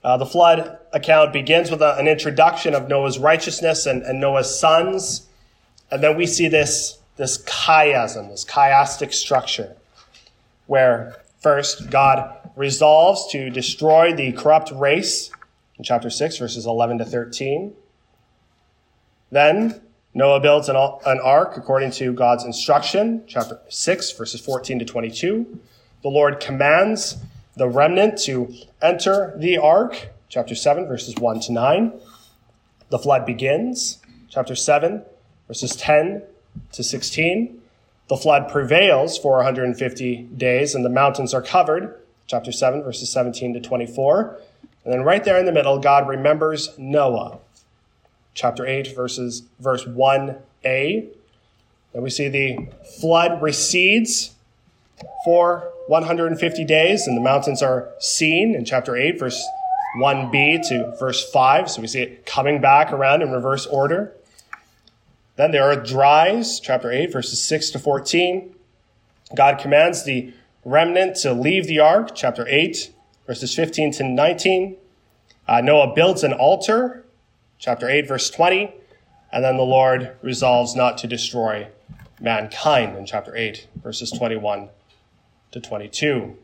Uh, 0.04 0.18
the 0.18 0.26
flood 0.26 0.80
account 0.94 1.34
begins 1.34 1.72
with 1.72 1.82
a, 1.82 1.98
an 1.98 2.08
introduction 2.08 2.74
of 2.74 2.88
Noah's 2.88 3.20
righteousness 3.20 3.86
and, 3.86 4.04
and, 4.04 4.20
Noah's 4.22 4.60
sons. 4.60 5.28
And 5.92 6.04
then 6.04 6.16
we 6.16 6.26
see 6.26 6.48
this, 6.48 7.00
this 7.18 7.44
chiasm, 7.44 8.30
this 8.30 8.46
chiastic 8.46 9.14
structure, 9.14 9.76
where 10.68 11.18
first 11.40 11.90
God 11.90 12.47
resolves 12.58 13.28
to 13.32 13.50
destroy 13.50 14.14
the 14.14 14.32
corrupt 14.34 14.72
race 14.72 15.30
in 15.78 15.84
chapter 15.84 16.10
6, 16.10 16.38
verses 16.38 16.66
11 16.66 16.98
to 16.98 17.06
13. 17.06 17.74
Then 19.32 19.80
Noah 20.14 20.40
builds 20.40 20.68
an, 20.68 20.76
ark 20.76 21.56
according 21.56 21.92
to 21.92 22.12
God's 22.14 22.44
instruction, 22.44 23.24
chapter 23.28 23.60
6, 23.70 24.12
verses 24.14 24.42
14 24.42 24.80
to 24.80 24.86
22. 24.86 25.60
The 26.02 26.10
Lord 26.10 26.40
commands 26.40 27.18
the 27.56 27.70
remnant 27.70 28.18
to 28.24 28.52
enter 28.82 29.36
the 29.38 29.60
ark, 29.60 30.10
chapter 30.28 30.56
7, 30.56 30.88
verses 30.88 31.16
1 31.16 31.42
to 31.42 31.54
9. 31.54 31.94
The 32.90 33.00
flood 33.00 33.26
begins, 33.26 34.00
chapter 34.30 34.56
7, 34.56 35.04
verses 35.48 35.76
10 35.76 36.24
to 36.72 36.84
16. 36.84 37.62
The 38.10 38.18
flood 38.18 38.50
prevails 38.50 39.20
for 39.20 39.36
150 39.36 40.24
days, 40.36 40.74
and 40.74 40.84
the 40.84 40.90
mountains 40.90 41.34
are 41.36 41.42
covered, 41.42 42.02
chapter 42.28 42.52
7, 42.52 42.84
verses 42.84 43.10
17 43.10 43.54
to 43.54 43.60
24. 43.60 44.40
And 44.84 44.94
then 44.94 45.02
right 45.02 45.24
there 45.24 45.38
in 45.38 45.46
the 45.46 45.52
middle, 45.52 45.80
God 45.80 46.08
remembers 46.08 46.78
Noah, 46.78 47.40
chapter 48.34 48.66
8, 48.66 48.96
verses, 48.96 49.44
verse 49.60 49.84
1a. 49.86 51.10
And 51.94 52.04
we 52.04 52.10
see 52.10 52.28
the 52.30 52.68
flood 53.00 53.42
recedes 53.42 54.36
for 55.26 55.72
150 55.88 56.66
days, 56.66 57.08
and 57.08 57.18
the 57.18 57.22
mountains 57.22 57.62
are 57.62 57.90
seen 58.00 58.56
in 58.56 58.66
chapter 58.66 58.96
8, 58.96 59.20
verse 59.20 59.42
1b 59.98 60.68
to 60.70 60.96
verse 61.00 61.30
5. 61.32 61.72
So 61.72 61.82
we 61.82 61.88
see 61.88 62.02
it 62.02 62.26
coming 62.26 62.62
back 62.62 62.92
around 62.92 63.22
in 63.22 63.32
reverse 63.32 63.66
order. 63.66 64.14
Then 65.38 65.52
the 65.52 65.60
earth 65.60 65.88
dries, 65.88 66.60
chapter 66.60 66.92
8, 66.92 67.12
verses 67.12 67.42
6 67.42 67.72
to 67.72 67.80
14. 67.80 68.54
God 69.36 69.60
commands 69.60 70.04
the 70.04 70.34
remnant 70.68 71.16
to 71.16 71.32
leave 71.32 71.66
the 71.66 71.80
ark, 71.80 72.10
chapter 72.14 72.46
8, 72.46 72.92
verses 73.26 73.56
15 73.56 73.92
to 73.94 74.04
19. 74.04 74.76
Uh, 75.48 75.62
Noah 75.62 75.94
builds 75.96 76.26
an 76.26 76.34
altar, 76.34 77.06
chapter 77.58 77.90
8, 77.90 78.06
verse 78.06 78.30
20. 78.30 78.74
And 79.32 79.44
then 79.46 79.56
the 79.56 79.64
Lord 79.64 80.18
resolves 80.22 80.76
not 80.76 80.98
to 81.00 81.08
destroy 81.08 81.70
mankind 82.20 82.98
in 82.98 83.06
chapter 83.06 83.34
8, 83.34 83.66
verses 83.82 84.12
21 84.12 84.68
to 85.52 85.62
22. 85.62 86.36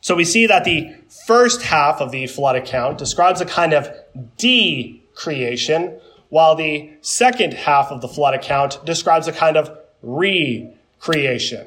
so 0.00 0.14
we 0.14 0.24
see 0.24 0.46
that 0.46 0.62
the 0.62 0.94
first 1.26 1.62
half 1.62 2.00
of 2.00 2.12
the 2.12 2.28
flood 2.28 2.54
account 2.54 2.96
describes 2.96 3.40
a 3.40 3.46
kind 3.46 3.72
of 3.72 3.90
de-creation, 4.36 5.98
while 6.28 6.54
the 6.54 6.92
second 7.00 7.54
half 7.54 7.90
of 7.90 8.00
the 8.00 8.08
flood 8.08 8.34
account 8.34 8.84
describes 8.86 9.26
a 9.26 9.32
kind 9.32 9.56
of 9.56 9.76
re-creation. 10.00 11.66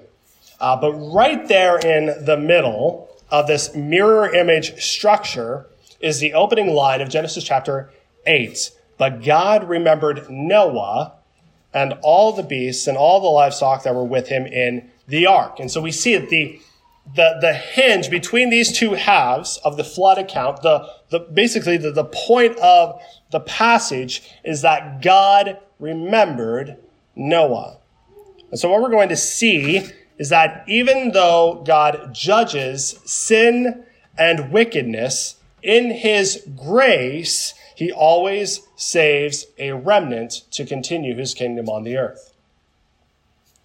Uh, 0.60 0.76
but 0.76 0.94
right 0.94 1.48
there 1.48 1.78
in 1.78 2.26
the 2.26 2.38
middle 2.38 3.10
of 3.30 3.48
this 3.48 3.74
mirror 3.76 4.34
image 4.34 4.82
structure 4.82 5.68
is 6.00 6.20
the 6.20 6.34
opening 6.34 6.74
line 6.74 7.02
of 7.02 7.10
Genesis 7.10 7.44
chapter 7.44 7.92
8. 8.26 8.72
But 8.98 9.24
God 9.24 9.68
remembered 9.70 10.30
Noah 10.30 11.14
and 11.74 11.94
all 12.02 12.34
the 12.34 12.44
beasts 12.44 12.88
and 12.88 12.98
all 12.98 13.22
the 13.22 13.28
livestock 13.28 13.84
that 13.84 13.96
were 13.96 14.04
with 14.04 14.28
him 14.28 14.46
in 14.46 14.90
the 15.08 15.28
ark. 15.28 15.60
And 15.60 15.72
so 15.72 15.82
we 15.82 15.92
see 15.92 16.18
that 16.18 16.30
the, 16.30 16.60
the, 17.16 17.38
the 17.40 17.54
hinge 17.54 18.10
between 18.10 18.50
these 18.50 18.78
two 18.78 18.94
halves 18.94 19.58
of 19.64 19.78
the 19.78 19.84
flood 19.84 20.18
account, 20.18 20.62
the, 20.62 20.90
the, 21.10 21.20
basically 21.20 21.78
the, 21.78 21.92
the 21.92 22.06
point 22.06 22.58
of 22.58 23.02
the 23.32 23.40
passage 23.40 24.24
is 24.44 24.62
that 24.62 25.02
God 25.02 25.60
remembered 25.80 26.78
Noah. 27.16 27.78
And 28.52 28.60
so 28.60 28.70
what 28.70 28.82
we're 28.82 28.90
going 28.90 29.10
to 29.10 29.18
see 29.18 29.88
is 30.20 30.30
that 30.30 30.64
even 30.68 31.14
though 31.14 31.64
God 31.66 32.14
judges 32.14 33.00
sin 33.06 33.86
and 34.18 34.52
wickedness 34.52 35.38
in 35.64 35.92
his 35.92 36.46
grace, 36.56 37.54
he 37.76 37.92
always 37.92 38.62
saves 38.76 39.48
a 39.58 39.72
remnant 39.72 40.44
to 40.52 40.66
continue 40.66 41.16
his 41.16 41.34
kingdom 41.34 41.70
on 41.70 41.84
the 41.84 41.98
earth. 41.98 42.34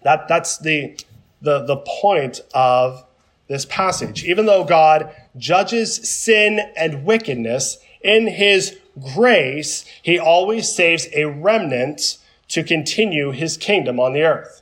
That, 0.03 0.27
that's 0.29 0.57
the, 0.57 0.97
the, 1.41 1.65
the 1.65 1.77
point 1.77 2.39
of 2.53 3.05
this 3.47 3.65
passage. 3.65 4.23
Even 4.23 4.45
though 4.45 4.63
God 4.63 5.13
judges 5.37 6.09
sin 6.09 6.59
and 6.77 7.03
wickedness 7.03 7.77
in 8.01 8.27
his 8.27 8.79
grace, 9.13 9.83
he 10.01 10.17
always 10.17 10.73
saves 10.73 11.07
a 11.13 11.25
remnant 11.25 12.17
to 12.47 12.63
continue 12.63 13.31
his 13.31 13.57
kingdom 13.57 13.99
on 13.99 14.13
the 14.13 14.21
earth. 14.21 14.61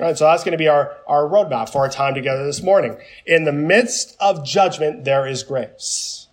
All 0.00 0.06
right, 0.06 0.16
so 0.16 0.26
that's 0.26 0.44
going 0.44 0.52
to 0.52 0.58
be 0.58 0.68
our, 0.68 0.96
our 1.08 1.24
roadmap 1.24 1.70
for 1.70 1.78
our 1.78 1.88
time 1.88 2.14
together 2.14 2.44
this 2.44 2.62
morning. 2.62 2.96
In 3.26 3.44
the 3.44 3.52
midst 3.52 4.16
of 4.20 4.44
judgment, 4.44 5.04
there 5.04 5.26
is 5.26 5.42
grace. 5.42 6.28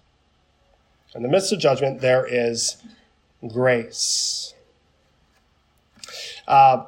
In 1.16 1.24
the 1.24 1.30
midst 1.30 1.52
of 1.52 1.60
judgment, 1.60 2.00
there 2.00 2.28
is 2.28 2.78
grace. 3.48 4.54
Uh, 6.48 6.86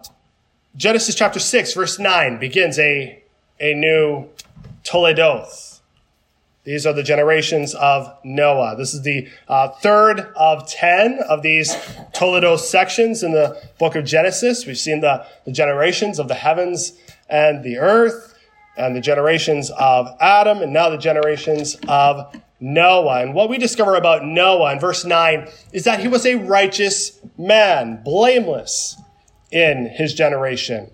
Genesis 0.75 1.15
chapter 1.15 1.39
6, 1.39 1.73
verse 1.73 1.97
9 1.97 2.39
begins 2.39 2.77
a, 2.77 3.23
a 3.59 3.73
new 3.73 4.29
Toledoth. 4.83 5.76
These 6.67 6.85
are 6.85 6.91
the 6.91 7.01
generations 7.01 7.73
of 7.75 8.13
Noah. 8.25 8.75
This 8.75 8.93
is 8.93 9.01
the 9.03 9.29
uh, 9.47 9.69
third 9.69 10.19
of 10.35 10.67
10 10.67 11.19
of 11.29 11.41
these 11.41 11.73
Toledoth 12.11 12.59
sections 12.59 13.23
in 13.23 13.31
the 13.31 13.57
book 13.79 13.95
of 13.95 14.03
Genesis. 14.03 14.65
We've 14.65 14.77
seen 14.77 14.99
the, 14.99 15.25
the 15.45 15.53
generations 15.53 16.19
of 16.19 16.27
the 16.27 16.33
heavens 16.33 16.91
and 17.29 17.63
the 17.63 17.77
earth, 17.77 18.37
and 18.75 18.93
the 18.93 18.99
generations 18.99 19.71
of 19.79 20.09
Adam, 20.19 20.61
and 20.61 20.73
now 20.73 20.89
the 20.89 20.97
generations 20.97 21.77
of 21.87 22.35
Noah. 22.59 23.21
And 23.21 23.33
what 23.33 23.47
we 23.49 23.57
discover 23.57 23.95
about 23.95 24.25
Noah 24.25 24.73
in 24.73 24.79
verse 24.81 25.05
9 25.05 25.47
is 25.71 25.85
that 25.85 26.01
he 26.01 26.09
was 26.09 26.25
a 26.25 26.35
righteous 26.35 27.17
man, 27.37 28.01
blameless 28.03 28.97
in 29.51 29.85
his 29.85 30.13
generation. 30.13 30.91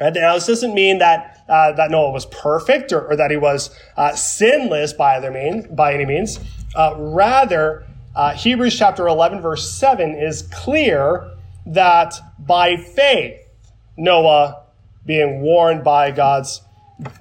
And 0.00 0.14
now 0.14 0.34
this 0.34 0.46
doesn't 0.46 0.74
mean 0.74 0.98
that 0.98 1.44
uh, 1.48 1.72
that 1.72 1.90
Noah 1.90 2.10
was 2.10 2.26
perfect 2.26 2.92
or, 2.92 3.06
or 3.06 3.16
that 3.16 3.30
he 3.30 3.36
was 3.36 3.70
uh, 3.96 4.14
sinless 4.14 4.92
by, 4.92 5.16
other 5.16 5.30
means, 5.30 5.66
by 5.66 5.94
any 5.94 6.06
means. 6.06 6.40
Uh, 6.74 6.94
rather, 6.96 7.84
uh, 8.16 8.32
Hebrews 8.32 8.78
chapter 8.78 9.06
11, 9.06 9.40
verse 9.40 9.70
7 9.70 10.14
is 10.14 10.42
clear 10.52 11.30
that 11.66 12.14
by 12.38 12.76
faith, 12.76 13.40
Noah, 13.96 14.62
being 15.06 15.42
warned 15.42 15.84
by 15.84 16.10
God's 16.10 16.62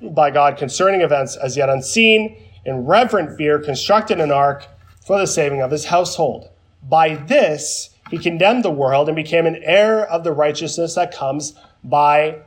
by 0.01 0.30
God 0.30 0.58
concerning 0.58 1.01
events 1.01 1.36
as 1.36 1.58
yet 1.58 1.68
unseen, 1.68 2.38
in 2.63 2.86
reverent 2.86 3.36
fear, 3.38 3.60
constructed 3.60 4.20
an 4.20 4.32
ark 4.32 4.68
for 5.06 5.18
the 5.18 5.25
saving 5.25 5.62
of 5.62 5.72
his 5.72 5.86
household. 5.86 6.50
By 6.84 7.15
this, 7.15 7.89
he 8.10 8.20
condemned 8.20 8.63
the 8.63 8.72
world 8.72 9.10
and 9.10 9.15
became 9.15 9.48
an 9.48 9.60
heir 9.63 10.06
of 10.06 10.24
the 10.24 10.32
righteousness 10.32 10.96
that 10.96 11.13
comes 11.13 11.56
by 11.84 12.38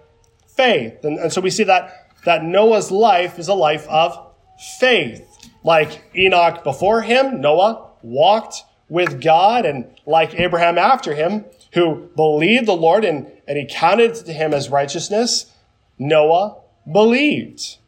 faith. 0.57 1.05
And, 1.05 1.19
and 1.19 1.33
so 1.33 1.41
we 1.41 1.51
see 1.51 1.65
that, 1.65 2.13
that 2.25 2.45
Noah's 2.45 2.91
life 2.91 3.39
is 3.39 3.49
a 3.49 3.55
life 3.55 3.87
of 3.89 4.33
faith. 4.79 5.23
Like 5.63 6.03
Enoch 6.17 6.65
before 6.65 7.03
him, 7.03 7.41
Noah 7.41 7.91
walked 8.03 8.63
with 8.89 9.21
God, 9.21 9.67
and 9.67 9.87
like 10.07 10.35
Abraham 10.35 10.79
after 10.79 11.15
him, 11.15 11.45
who 11.73 12.09
believed 12.15 12.67
the 12.67 12.77
Lord 12.77 13.05
and, 13.05 13.31
and 13.49 13.59
he 13.59 13.67
counted 13.69 14.15
to 14.15 14.33
him 14.33 14.55
as 14.55 14.71
righteousness, 14.71 15.53
Noah 15.99 16.59
believed. 16.91 17.79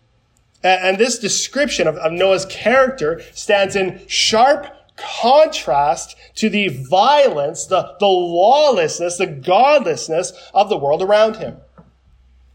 And, 0.63 0.81
and 0.83 0.99
this 0.99 1.19
description 1.19 1.87
of, 1.87 1.97
of 1.97 2.13
Noah's 2.13 2.47
character 2.47 3.23
stands 3.33 3.77
in 3.77 4.03
sharp 4.09 4.67
contrast 4.97 6.17
to 6.35 6.51
the 6.51 6.69
violence, 6.69 7.67
the, 7.67 7.95
the 8.01 8.07
lawlessness, 8.07 9.17
the 9.17 9.27
godlessness 9.27 10.33
of 10.53 10.69
the 10.69 10.77
world 10.77 11.03
around 11.03 11.37
him. 11.37 11.59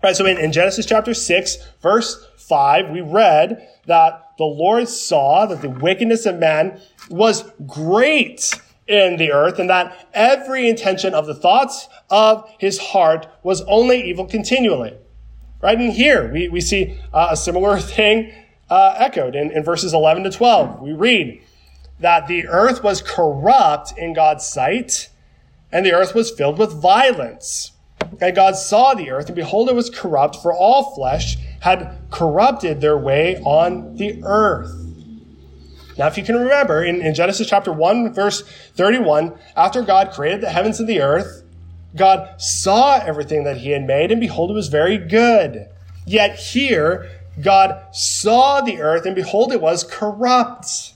Right, 0.03 0.17
so 0.17 0.25
in, 0.25 0.37
in 0.37 0.51
Genesis 0.51 0.85
chapter 0.85 1.13
6, 1.13 1.57
verse 1.81 2.27
5, 2.35 2.89
we 2.89 2.99
read 2.99 3.69
that 3.85 4.33
the 4.37 4.43
Lord 4.43 4.89
saw 4.89 5.45
that 5.45 5.61
the 5.61 5.69
wickedness 5.69 6.25
of 6.25 6.39
man 6.39 6.81
was 7.09 7.49
great 7.65 8.59
in 8.85 9.15
the 9.15 9.31
earth 9.31 9.59
and 9.59 9.69
that 9.69 10.09
every 10.13 10.67
intention 10.67 11.13
of 11.13 11.25
the 11.25 11.33
thoughts 11.33 11.87
of 12.09 12.49
his 12.59 12.77
heart 12.79 13.27
was 13.43 13.61
only 13.61 14.01
evil 14.09 14.25
continually. 14.25 14.93
Right? 15.61 15.79
And 15.79 15.93
here 15.93 16.29
we, 16.33 16.49
we 16.49 16.59
see 16.59 16.99
uh, 17.13 17.29
a 17.31 17.37
similar 17.37 17.79
thing 17.79 18.33
uh, 18.69 18.95
echoed 18.97 19.35
in, 19.35 19.51
in 19.51 19.63
verses 19.63 19.93
11 19.93 20.23
to 20.23 20.31
12. 20.31 20.81
We 20.81 20.91
read 20.91 21.41
that 22.01 22.27
the 22.27 22.45
earth 22.47 22.83
was 22.83 23.01
corrupt 23.01 23.97
in 23.97 24.13
God's 24.13 24.45
sight 24.45 25.07
and 25.71 25.85
the 25.85 25.93
earth 25.93 26.13
was 26.13 26.29
filled 26.29 26.59
with 26.59 26.73
violence. 26.73 27.72
And 28.21 28.35
God 28.35 28.55
saw 28.55 28.93
the 28.93 29.11
earth 29.11 29.27
and 29.27 29.35
behold, 29.35 29.69
it 29.69 29.75
was 29.75 29.89
corrupt 29.89 30.37
for 30.37 30.53
all 30.53 30.95
flesh 30.95 31.37
had 31.61 31.97
corrupted 32.11 32.81
their 32.81 32.97
way 32.97 33.37
on 33.37 33.95
the 33.95 34.21
earth. 34.23 34.83
Now, 35.97 36.07
if 36.07 36.17
you 36.17 36.23
can 36.23 36.35
remember, 36.35 36.83
in, 36.83 37.01
in 37.01 37.13
Genesis 37.13 37.47
chapter 37.47 37.71
1, 37.71 38.13
verse 38.13 38.41
31, 38.75 39.37
after 39.55 39.81
God 39.83 40.11
created 40.11 40.41
the 40.41 40.49
heavens 40.49 40.79
and 40.79 40.89
the 40.89 41.01
earth, 41.01 41.43
God 41.95 42.41
saw 42.41 42.97
everything 42.97 43.43
that 43.43 43.57
he 43.57 43.69
had 43.69 43.85
made, 43.85 44.11
and 44.11 44.19
behold, 44.19 44.49
it 44.49 44.55
was 44.55 44.69
very 44.69 44.97
good. 44.97 45.67
Yet 46.05 46.37
here, 46.37 47.09
God 47.39 47.95
saw 47.95 48.61
the 48.61 48.81
earth, 48.81 49.05
and 49.05 49.15
behold, 49.15 49.51
it 49.51 49.61
was 49.61 49.83
corrupt. 49.83 50.93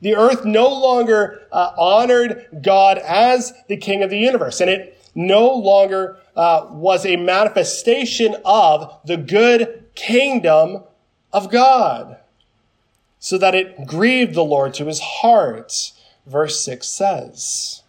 The 0.00 0.14
earth 0.14 0.44
no 0.44 0.68
longer 0.68 1.46
uh, 1.50 1.72
honored 1.78 2.46
God 2.62 2.98
as 2.98 3.52
the 3.68 3.76
king 3.76 4.02
of 4.02 4.10
the 4.10 4.18
universe, 4.18 4.60
and 4.60 4.68
it 4.68 4.98
no 5.14 5.52
longer 5.52 6.18
uh, 6.36 6.66
was 6.70 7.04
a 7.04 7.16
manifestation 7.16 8.36
of 8.44 8.98
the 9.04 9.16
good 9.16 9.84
kingdom 9.94 10.84
of 11.32 11.50
God, 11.50 12.18
so 13.18 13.38
that 13.38 13.54
it 13.54 13.86
grieved 13.86 14.34
the 14.34 14.44
Lord 14.44 14.74
to 14.74 14.86
his 14.86 15.00
heart, 15.00 15.92
verse 16.26 16.60
6 16.64 16.86
says. 16.86 17.82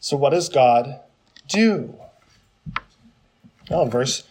So, 0.00 0.16
what 0.16 0.30
does 0.30 0.48
God 0.48 1.00
do? 1.46 1.94
Well, 3.70 3.82
in 3.82 3.90
verse 3.90 4.24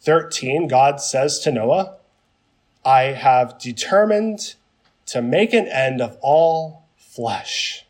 13, 0.00 0.66
God 0.66 1.00
says 1.00 1.38
to 1.40 1.52
Noah, 1.52 1.96
I 2.84 3.02
have 3.12 3.58
determined 3.58 4.54
to 5.06 5.22
make 5.22 5.52
an 5.52 5.68
end 5.68 6.00
of 6.00 6.18
all 6.20 6.86
flesh 6.96 7.86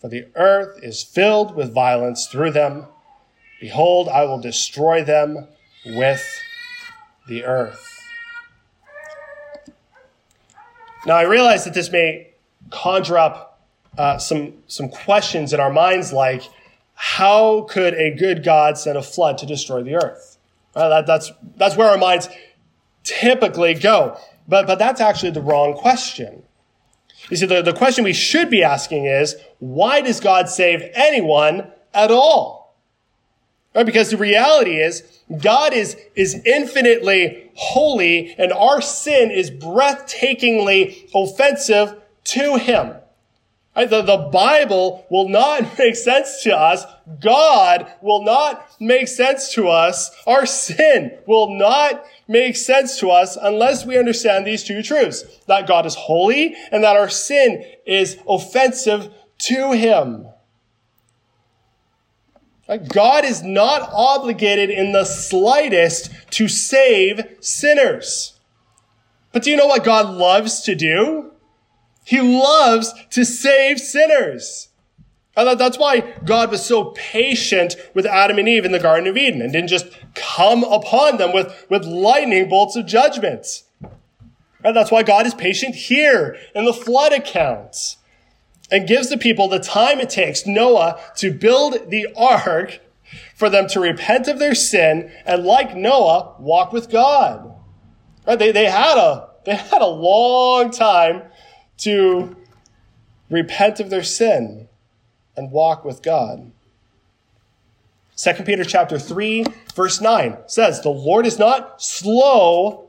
for 0.00 0.08
the 0.08 0.26
earth 0.34 0.82
is 0.82 1.02
filled 1.02 1.54
with 1.54 1.74
violence 1.74 2.26
through 2.26 2.52
them. 2.52 2.86
Behold, 3.60 4.08
I 4.08 4.24
will 4.24 4.40
destroy 4.40 5.04
them 5.04 5.46
with 5.84 6.24
the 7.28 7.44
earth. 7.44 7.86
Now, 11.06 11.16
I 11.16 11.22
realize 11.22 11.64
that 11.64 11.74
this 11.74 11.90
may 11.90 12.28
conjure 12.70 13.18
up 13.18 13.60
uh, 13.98 14.18
some, 14.18 14.54
some 14.66 14.88
questions 14.88 15.52
in 15.52 15.60
our 15.60 15.72
minds 15.72 16.12
like, 16.12 16.42
how 16.94 17.62
could 17.62 17.94
a 17.94 18.14
good 18.14 18.42
God 18.44 18.78
send 18.78 18.96
a 18.96 19.02
flood 19.02 19.38
to 19.38 19.46
destroy 19.46 19.82
the 19.82 19.96
earth? 19.96 20.38
Uh, 20.74 20.88
that, 20.88 21.06
that's, 21.06 21.32
that's 21.56 21.76
where 21.76 21.88
our 21.88 21.98
minds 21.98 22.28
typically 23.04 23.74
go. 23.74 24.18
But, 24.46 24.66
but 24.66 24.78
that's 24.78 25.00
actually 25.00 25.30
the 25.30 25.42
wrong 25.42 25.74
question. 25.74 26.42
You 27.28 27.36
see, 27.36 27.46
the, 27.46 27.62
the 27.62 27.72
question 27.72 28.04
we 28.04 28.12
should 28.12 28.50
be 28.50 28.62
asking 28.62 29.04
is, 29.04 29.36
why 29.58 30.00
does 30.00 30.20
God 30.20 30.48
save 30.48 30.82
anyone 30.94 31.70
at 31.92 32.10
all? 32.10 32.76
Right? 33.74 33.86
Because 33.86 34.10
the 34.10 34.16
reality 34.16 34.76
is, 34.76 35.02
God 35.42 35.72
is, 35.72 35.96
is 36.16 36.40
infinitely 36.44 37.50
holy 37.54 38.34
and 38.36 38.52
our 38.52 38.80
sin 38.80 39.30
is 39.30 39.50
breathtakingly 39.50 41.08
offensive 41.14 42.00
to 42.24 42.56
him. 42.56 42.94
The, 43.86 44.02
the 44.02 44.28
Bible 44.32 45.06
will 45.10 45.28
not 45.28 45.62
make 45.78 45.96
sense 45.96 46.42
to 46.42 46.56
us. 46.56 46.84
God 47.20 47.90
will 48.00 48.22
not 48.22 48.68
make 48.80 49.08
sense 49.08 49.52
to 49.54 49.68
us. 49.68 50.10
Our 50.26 50.46
sin 50.46 51.18
will 51.26 51.56
not 51.56 52.04
make 52.28 52.56
sense 52.56 52.98
to 53.00 53.10
us 53.10 53.36
unless 53.40 53.84
we 53.84 53.98
understand 53.98 54.46
these 54.46 54.64
two 54.64 54.82
truths. 54.82 55.24
That 55.46 55.66
God 55.66 55.86
is 55.86 55.94
holy 55.94 56.54
and 56.70 56.84
that 56.84 56.96
our 56.96 57.08
sin 57.08 57.64
is 57.86 58.18
offensive 58.28 59.12
to 59.38 59.72
Him. 59.72 60.28
God 62.92 63.24
is 63.24 63.42
not 63.42 63.90
obligated 63.92 64.70
in 64.70 64.92
the 64.92 65.04
slightest 65.04 66.12
to 66.30 66.46
save 66.46 67.20
sinners. 67.40 68.38
But 69.32 69.42
do 69.42 69.50
you 69.50 69.56
know 69.56 69.66
what 69.66 69.84
God 69.84 70.14
loves 70.14 70.60
to 70.62 70.74
do? 70.74 71.29
He 72.04 72.20
loves 72.20 72.92
to 73.10 73.24
save 73.24 73.78
sinners. 73.78 74.68
And 75.36 75.58
that's 75.58 75.78
why 75.78 76.00
God 76.24 76.50
was 76.50 76.64
so 76.64 76.86
patient 76.96 77.76
with 77.94 78.04
Adam 78.04 78.38
and 78.38 78.48
Eve 78.48 78.64
in 78.64 78.72
the 78.72 78.80
Garden 78.80 79.06
of 79.06 79.16
Eden 79.16 79.40
and 79.40 79.52
didn't 79.52 79.68
just 79.68 79.86
come 80.14 80.64
upon 80.64 81.18
them 81.18 81.32
with, 81.32 81.66
with 81.70 81.84
lightning 81.84 82.48
bolts 82.48 82.76
of 82.76 82.86
judgment. 82.86 83.62
And 84.62 84.76
that's 84.76 84.90
why 84.90 85.02
God 85.02 85.26
is 85.26 85.34
patient 85.34 85.74
here 85.74 86.36
in 86.54 86.64
the 86.64 86.72
flood 86.72 87.12
accounts 87.12 87.96
and 88.70 88.86
gives 88.86 89.08
the 89.08 89.16
people 89.16 89.48
the 89.48 89.58
time 89.58 90.00
it 90.00 90.10
takes 90.10 90.46
Noah 90.46 91.00
to 91.16 91.32
build 91.32 91.90
the 91.90 92.08
ark 92.16 92.80
for 93.34 93.48
them 93.48 93.66
to 93.68 93.80
repent 93.80 94.28
of 94.28 94.38
their 94.38 94.54
sin 94.54 95.10
and 95.24 95.44
like 95.44 95.74
Noah, 95.74 96.34
walk 96.38 96.72
with 96.72 96.90
God. 96.90 97.54
Right? 98.26 98.38
They, 98.38 98.52
they 98.52 98.66
had 98.66 98.98
a, 98.98 99.30
they 99.44 99.56
had 99.56 99.80
a 99.80 99.86
long 99.86 100.70
time 100.70 101.22
to 101.80 102.36
repent 103.30 103.80
of 103.80 103.90
their 103.90 104.02
sin 104.02 104.68
and 105.36 105.50
walk 105.50 105.84
with 105.84 106.02
God. 106.02 106.50
2 108.16 108.44
Peter 108.44 108.64
chapter 108.64 108.98
3 108.98 109.44
verse 109.74 110.00
9 110.00 110.36
says, 110.46 110.80
"The 110.82 110.90
Lord 110.90 111.26
is 111.26 111.38
not 111.38 111.80
slow 111.80 112.88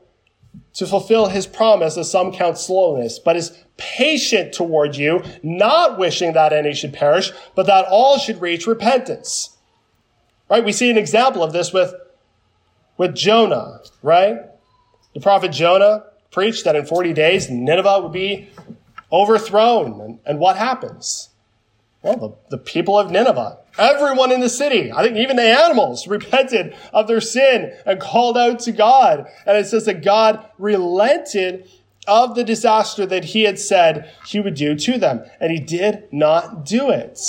to 0.74 0.86
fulfill 0.86 1.26
his 1.26 1.46
promise 1.46 1.96
as 1.96 2.10
some 2.10 2.32
count 2.32 2.58
slowness, 2.58 3.18
but 3.18 3.36
is 3.36 3.56
patient 3.78 4.52
toward 4.52 4.96
you, 4.96 5.22
not 5.42 5.98
wishing 5.98 6.34
that 6.34 6.52
any 6.52 6.74
should 6.74 6.92
perish, 6.92 7.32
but 7.54 7.66
that 7.66 7.86
all 7.86 8.18
should 8.18 8.40
reach 8.42 8.66
repentance." 8.66 9.56
Right? 10.50 10.64
We 10.64 10.72
see 10.72 10.90
an 10.90 10.98
example 10.98 11.42
of 11.42 11.52
this 11.52 11.72
with 11.72 11.94
with 12.98 13.14
Jonah, 13.14 13.80
right? 14.02 14.38
The 15.14 15.20
prophet 15.20 15.50
Jonah 15.50 16.04
preached 16.30 16.64
that 16.64 16.76
in 16.76 16.84
40 16.84 17.12
days 17.14 17.48
Nineveh 17.48 18.00
would 18.00 18.12
be 18.12 18.48
overthrown. 19.12 20.00
And, 20.00 20.18
and 20.24 20.38
what 20.38 20.56
happens? 20.56 21.28
Well, 22.02 22.16
the, 22.16 22.56
the 22.56 22.62
people 22.62 22.98
of 22.98 23.10
Nineveh, 23.10 23.58
everyone 23.78 24.32
in 24.32 24.40
the 24.40 24.48
city, 24.48 24.90
I 24.92 25.04
think 25.04 25.16
even 25.16 25.36
the 25.36 25.42
animals 25.42 26.06
repented 26.08 26.74
of 26.92 27.06
their 27.06 27.20
sin 27.20 27.76
and 27.86 28.00
called 28.00 28.36
out 28.36 28.58
to 28.60 28.72
God. 28.72 29.26
And 29.46 29.56
it 29.56 29.66
says 29.66 29.84
that 29.86 30.04
God 30.04 30.44
relented 30.58 31.68
of 32.08 32.34
the 32.34 32.42
disaster 32.42 33.06
that 33.06 33.26
he 33.26 33.42
had 33.42 33.58
said 33.58 34.12
he 34.26 34.40
would 34.40 34.54
do 34.54 34.74
to 34.74 34.98
them. 34.98 35.24
And 35.40 35.52
he 35.52 35.60
did 35.60 36.12
not 36.12 36.64
do 36.64 36.90
it. 36.90 37.20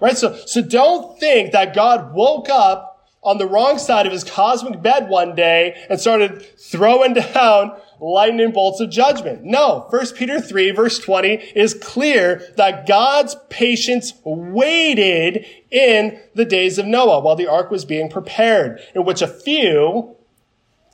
Right? 0.00 0.16
So, 0.16 0.34
so 0.46 0.62
don't 0.62 1.18
think 1.20 1.52
that 1.52 1.74
God 1.74 2.14
woke 2.14 2.48
up 2.48 2.94
on 3.22 3.38
the 3.38 3.46
wrong 3.46 3.78
side 3.78 4.06
of 4.06 4.12
his 4.12 4.24
cosmic 4.24 4.82
bed 4.82 5.08
one 5.08 5.34
day 5.34 5.76
and 5.88 6.00
started 6.00 6.42
throwing 6.58 7.14
down 7.34 7.76
lightning 8.00 8.52
bolts 8.52 8.80
of 8.80 8.90
judgment. 8.90 9.42
No, 9.44 9.86
1 9.90 10.06
Peter 10.14 10.40
3 10.40 10.70
verse 10.72 10.98
20 10.98 11.34
is 11.54 11.74
clear 11.74 12.42
that 12.56 12.86
God's 12.86 13.36
patience 13.50 14.12
waited 14.24 15.44
in 15.70 16.20
the 16.34 16.44
days 16.44 16.78
of 16.78 16.86
Noah 16.86 17.20
while 17.20 17.36
the 17.36 17.46
ark 17.46 17.70
was 17.70 17.84
being 17.84 18.10
prepared, 18.10 18.80
in 18.94 19.04
which 19.04 19.22
a 19.22 19.28
few, 19.28 20.16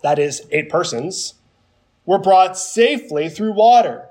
that 0.02 0.18
is 0.18 0.46
eight 0.50 0.68
persons, 0.68 1.34
were 2.06 2.18
brought 2.18 2.58
safely 2.58 3.28
through 3.28 3.52
water. 3.52 4.06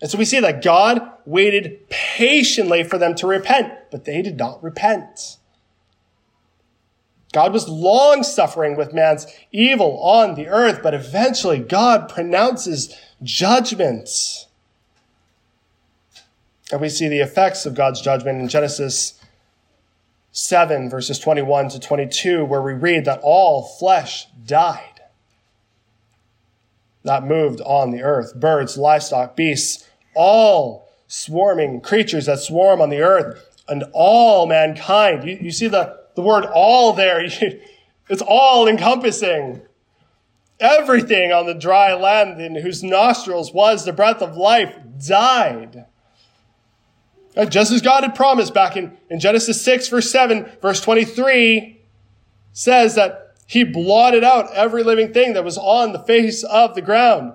And 0.00 0.10
so 0.10 0.18
we 0.18 0.24
see 0.24 0.40
that 0.40 0.62
God 0.62 1.00
waited 1.24 1.88
patiently 1.88 2.84
for 2.84 2.98
them 2.98 3.14
to 3.16 3.26
repent, 3.26 3.72
but 3.90 4.04
they 4.04 4.20
did 4.22 4.36
not 4.36 4.62
repent. 4.62 5.38
God 7.34 7.52
was 7.52 7.68
long 7.68 8.22
suffering 8.22 8.76
with 8.76 8.94
man's 8.94 9.26
evil 9.50 10.00
on 10.00 10.36
the 10.36 10.46
earth, 10.46 10.84
but 10.84 10.94
eventually 10.94 11.58
God 11.58 12.08
pronounces 12.08 12.96
judgment. 13.24 14.46
And 16.70 16.80
we 16.80 16.88
see 16.88 17.08
the 17.08 17.18
effects 17.18 17.66
of 17.66 17.74
God's 17.74 18.00
judgment 18.00 18.40
in 18.40 18.46
Genesis 18.46 19.20
7, 20.30 20.88
verses 20.88 21.18
21 21.18 21.70
to 21.70 21.80
22, 21.80 22.44
where 22.44 22.62
we 22.62 22.72
read 22.72 23.04
that 23.06 23.18
all 23.24 23.64
flesh 23.64 24.28
died. 24.46 25.00
That 27.02 27.24
moved 27.24 27.60
on 27.62 27.90
the 27.90 28.02
earth 28.02 28.36
birds, 28.36 28.78
livestock, 28.78 29.34
beasts, 29.34 29.88
all 30.14 30.88
swarming 31.08 31.80
creatures 31.80 32.26
that 32.26 32.38
swarm 32.38 32.80
on 32.80 32.90
the 32.90 33.00
earth, 33.00 33.60
and 33.66 33.82
all 33.92 34.46
mankind. 34.46 35.28
You, 35.28 35.36
you 35.40 35.50
see 35.50 35.66
the 35.66 36.03
the 36.14 36.22
word 36.22 36.44
all 36.44 36.92
there, 36.92 37.26
It's 38.08 38.22
all 38.26 38.68
encompassing. 38.68 39.62
Everything 40.60 41.32
on 41.32 41.46
the 41.46 41.54
dry 41.54 41.94
land 41.94 42.40
in 42.40 42.56
whose 42.56 42.82
nostrils 42.82 43.52
was 43.52 43.84
the 43.84 43.92
breath 43.92 44.22
of 44.22 44.36
life 44.36 44.76
died. 45.06 45.86
Just 47.48 47.72
as 47.72 47.82
God 47.82 48.04
had 48.04 48.14
promised 48.14 48.54
back 48.54 48.76
in, 48.76 48.96
in 49.10 49.18
Genesis 49.18 49.60
6, 49.62 49.88
verse 49.88 50.10
7, 50.10 50.48
verse 50.62 50.80
23 50.80 51.80
says 52.52 52.94
that 52.94 53.34
he 53.46 53.64
blotted 53.64 54.22
out 54.22 54.54
every 54.54 54.84
living 54.84 55.12
thing 55.12 55.32
that 55.32 55.44
was 55.44 55.58
on 55.58 55.92
the 55.92 55.98
face 55.98 56.44
of 56.44 56.74
the 56.74 56.82
ground. 56.82 57.32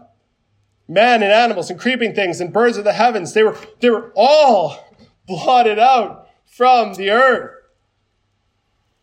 Man 0.88 1.22
and 1.22 1.32
animals 1.32 1.70
and 1.70 1.80
creeping 1.80 2.16
things 2.16 2.40
and 2.40 2.54
birds 2.54 2.78
of 2.78 2.86
the 2.86 2.94
heavens, 2.94 3.34
they 3.34 3.44
were, 3.44 3.58
they 3.82 3.90
were 3.90 4.12
all 4.16 4.96
blotted 5.28 5.78
out 5.78 6.30
from 6.46 6.94
the 6.94 7.10
earth. 7.12 7.59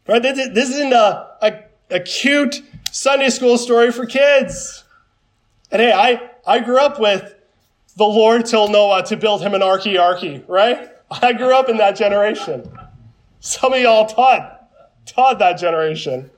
Right? 0.06 0.22
This 0.22 0.70
isn't 0.70 0.92
a, 0.92 1.28
a, 1.42 1.64
a 1.90 2.00
cute 2.00 2.62
Sunday 2.92 3.30
school 3.30 3.58
story 3.58 3.90
for 3.90 4.06
kids. 4.06 4.84
And 5.70 5.82
hey, 5.82 5.92
I, 5.92 6.30
I 6.46 6.60
grew 6.60 6.78
up 6.78 7.00
with 7.00 7.34
the 7.96 8.04
Lord 8.04 8.46
told 8.46 8.72
Noah 8.72 9.02
to 9.04 9.16
build 9.16 9.42
him 9.42 9.54
an 9.54 9.62
arky 9.62 9.98
arky, 9.98 10.44
right? 10.46 10.90
I 11.10 11.32
grew 11.32 11.54
up 11.54 11.68
in 11.68 11.78
that 11.78 11.96
generation. 11.96 12.70
Some 13.40 13.72
of 13.72 13.80
y'all 13.80 14.06
taught, 14.06 14.68
taught 15.06 15.38
that 15.38 15.54
generation. 15.54 16.30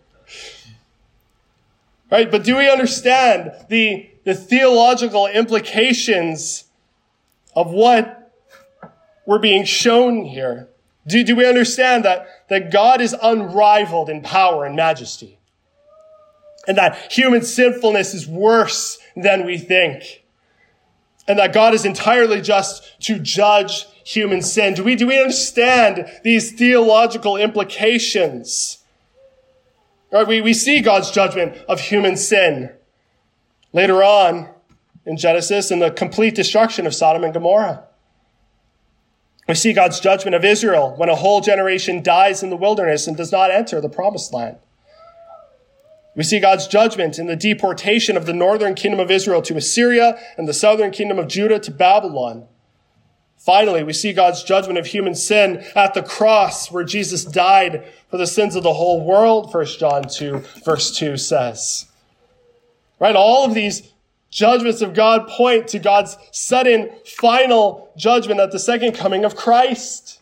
Right? 2.10 2.30
But 2.30 2.44
do 2.44 2.56
we 2.56 2.70
understand 2.70 3.52
the, 3.68 4.08
the 4.24 4.34
theological 4.34 5.26
implications 5.26 6.64
of 7.54 7.70
what 7.70 8.32
we're 9.26 9.38
being 9.38 9.64
shown 9.64 10.24
here? 10.24 10.68
Do, 11.08 11.24
do 11.24 11.34
we 11.34 11.48
understand 11.48 12.04
that, 12.04 12.28
that 12.48 12.70
God 12.70 13.00
is 13.00 13.16
unrivaled 13.20 14.10
in 14.10 14.22
power 14.22 14.64
and 14.64 14.76
majesty? 14.76 15.38
And 16.68 16.76
that 16.76 17.10
human 17.10 17.42
sinfulness 17.42 18.12
is 18.12 18.26
worse 18.26 18.98
than 19.16 19.46
we 19.46 19.56
think? 19.56 20.22
And 21.26 21.38
that 21.38 21.54
God 21.54 21.72
is 21.72 21.86
entirely 21.86 22.42
just 22.42 23.00
to 23.02 23.18
judge 23.18 23.86
human 24.04 24.42
sin? 24.42 24.74
Do 24.74 24.84
we, 24.84 24.96
do 24.96 25.06
we 25.06 25.18
understand 25.18 26.06
these 26.24 26.52
theological 26.52 27.36
implications? 27.36 28.78
Right, 30.12 30.26
we, 30.26 30.40
we 30.42 30.54
see 30.54 30.80
God's 30.80 31.10
judgment 31.10 31.56
of 31.68 31.80
human 31.80 32.16
sin 32.16 32.70
later 33.72 34.02
on 34.02 34.48
in 35.06 35.16
Genesis 35.16 35.70
in 35.70 35.78
the 35.78 35.90
complete 35.90 36.34
destruction 36.34 36.86
of 36.86 36.94
Sodom 36.94 37.24
and 37.24 37.32
Gomorrah. 37.32 37.87
We 39.48 39.54
see 39.54 39.72
God's 39.72 39.98
judgment 39.98 40.34
of 40.34 40.44
Israel 40.44 40.94
when 40.96 41.08
a 41.08 41.16
whole 41.16 41.40
generation 41.40 42.02
dies 42.02 42.42
in 42.42 42.50
the 42.50 42.56
wilderness 42.56 43.06
and 43.06 43.16
does 43.16 43.32
not 43.32 43.50
enter 43.50 43.80
the 43.80 43.88
promised 43.88 44.32
land. 44.32 44.58
We 46.14 46.22
see 46.22 46.38
God's 46.38 46.66
judgment 46.66 47.18
in 47.18 47.28
the 47.28 47.36
deportation 47.36 48.16
of 48.16 48.26
the 48.26 48.34
northern 48.34 48.74
kingdom 48.74 49.00
of 49.00 49.10
Israel 49.10 49.40
to 49.42 49.56
Assyria 49.56 50.18
and 50.36 50.46
the 50.46 50.52
southern 50.52 50.90
kingdom 50.90 51.18
of 51.18 51.28
Judah 51.28 51.58
to 51.60 51.70
Babylon. 51.70 52.46
Finally, 53.38 53.84
we 53.84 53.92
see 53.92 54.12
God's 54.12 54.42
judgment 54.42 54.78
of 54.78 54.86
human 54.86 55.14
sin 55.14 55.64
at 55.74 55.94
the 55.94 56.02
cross 56.02 56.70
where 56.70 56.84
Jesus 56.84 57.24
died 57.24 57.84
for 58.10 58.18
the 58.18 58.26
sins 58.26 58.56
of 58.56 58.64
the 58.64 58.74
whole 58.74 59.02
world, 59.02 59.54
1 59.54 59.64
John 59.78 60.02
2 60.08 60.44
verse 60.64 60.94
2 60.96 61.16
says. 61.16 61.86
Right? 62.98 63.16
All 63.16 63.46
of 63.46 63.54
these 63.54 63.92
judgments 64.30 64.82
of 64.82 64.94
God 64.94 65.28
point 65.28 65.68
to 65.68 65.78
God's 65.78 66.16
sudden 66.32 66.90
final 67.04 67.90
judgment 67.96 68.40
at 68.40 68.52
the 68.52 68.58
second 68.58 68.92
coming 68.92 69.24
of 69.24 69.36
Christ. 69.36 70.20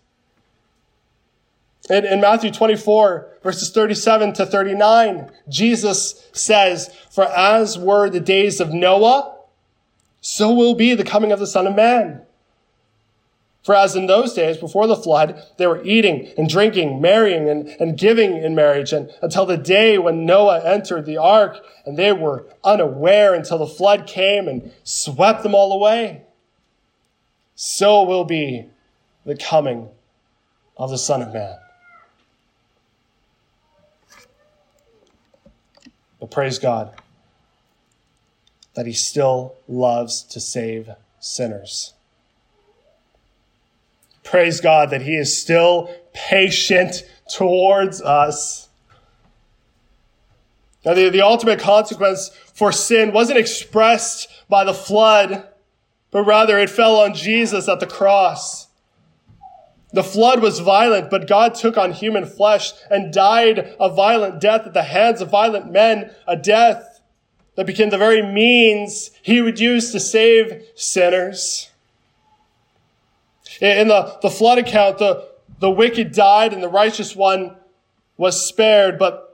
In, 1.89 2.05
in, 2.05 2.21
Matthew 2.21 2.51
24, 2.51 3.39
verses 3.43 3.71
37 3.71 4.35
to 4.35 4.47
39, 4.47 5.31
Jesus 5.49 6.29
says, 6.33 6.93
For 7.11 7.25
as 7.25 7.79
were 7.79 8.11
the 8.11 8.21
days 8.21 8.61
of 8.61 8.73
Noah, 8.73 9.37
so 10.21 10.53
will 10.53 10.75
be 10.75 10.95
the 10.95 11.05
coming 11.05 11.31
of 11.31 11.39
the 11.39 11.47
Son 11.47 11.67
of 11.67 11.77
Man. 11.77 12.23
For 13.67 13.75
as 13.75 13.97
in 13.97 14.07
those 14.07 14.33
days 14.33 14.59
before 14.59 14.87
the 14.87 14.95
flood, 14.95 15.43
they 15.57 15.67
were 15.67 15.83
eating 15.83 16.33
and 16.39 16.49
drinking, 16.49 17.01
marrying 17.01 17.49
and, 17.49 17.67
and 17.81 17.99
giving 17.99 18.37
in 18.37 18.55
marriage, 18.55 18.93
and 18.93 19.11
until 19.23 19.45
the 19.45 19.57
day 19.57 19.99
when 19.99 20.25
Noah 20.25 20.65
entered 20.65 21.05
the 21.05 21.17
ark, 21.17 21.67
and 21.85 21.97
they 21.97 22.13
were 22.13 22.47
unaware 22.63 23.35
until 23.35 23.59
the 23.59 23.67
flood 23.67 24.07
came 24.07 24.47
and 24.47 24.71
swept 24.85 25.43
them 25.43 25.53
all 25.53 25.73
away. 25.73 26.23
So 27.57 28.05
will 28.05 28.25
be 28.25 28.67
the 29.25 29.35
coming 29.35 29.89
of 30.77 30.91
the 30.91 30.97
Son 30.97 31.21
of 31.21 31.35
Man. 31.35 31.57
But 36.21 36.31
praise 36.31 36.61
God 36.61 36.95
that 38.75 38.87
He 38.87 38.93
still 38.93 39.57
loves 39.67 40.23
to 40.23 40.39
save 40.39 40.89
sinners. 41.19 41.95
Praise 44.27 44.61
God 44.61 44.91
that 44.91 45.03
He 45.03 45.15
is 45.15 45.39
still 45.39 45.89
patient 46.13 47.05
towards 47.33 48.03
us. 48.03 48.69
Now, 50.85 50.95
the, 50.95 51.11
the 51.11 51.23
ultimate 51.23 51.61
consequence 51.61 52.31
for 52.53 52.73
sin 52.73 53.13
wasn't 53.13 53.39
expressed 53.39 54.29
by 54.49 54.65
the 54.65 54.75
flood, 54.75 55.47
but 56.11 56.25
rather 56.25 56.59
it 56.59 56.71
fell 56.71 56.97
on 56.97 57.15
Jesus 57.15 57.69
at 57.69 57.79
the 57.79 57.87
cross. 57.87 58.67
The 59.93 60.03
flood 60.03 60.43
was 60.43 60.59
violent, 60.59 61.09
but 61.09 61.29
God 61.29 61.55
took 61.55 61.79
on 61.79 61.93
human 61.93 62.27
flesh 62.27 62.73
and 62.91 63.13
died 63.13 63.77
a 63.79 63.89
violent 63.89 64.41
death 64.41 64.67
at 64.67 64.75
the 64.75 64.83
hands 64.83 65.21
of 65.21 65.31
violent 65.31 65.71
men, 65.71 66.11
a 66.27 66.37
death 66.37 67.01
that 67.55 67.67
became 67.67 67.91
the 67.91 67.99
very 67.99 68.23
means 68.23 69.13
he 69.23 69.41
would 69.41 69.61
use 69.61 69.93
to 69.93 70.01
save 70.01 70.65
sinners. 70.75 71.71
In 73.61 73.89
the, 73.89 74.19
the 74.23 74.31
flood 74.31 74.59
account, 74.59 74.99
the, 74.99 75.29
the 75.61 75.71
wicked 75.71 76.13
died 76.13 76.53
and 76.53 76.63
the 76.63 76.69
righteous 76.69 77.17
one 77.17 77.57
was 78.17 78.47
spared, 78.47 78.99
but 78.99 79.27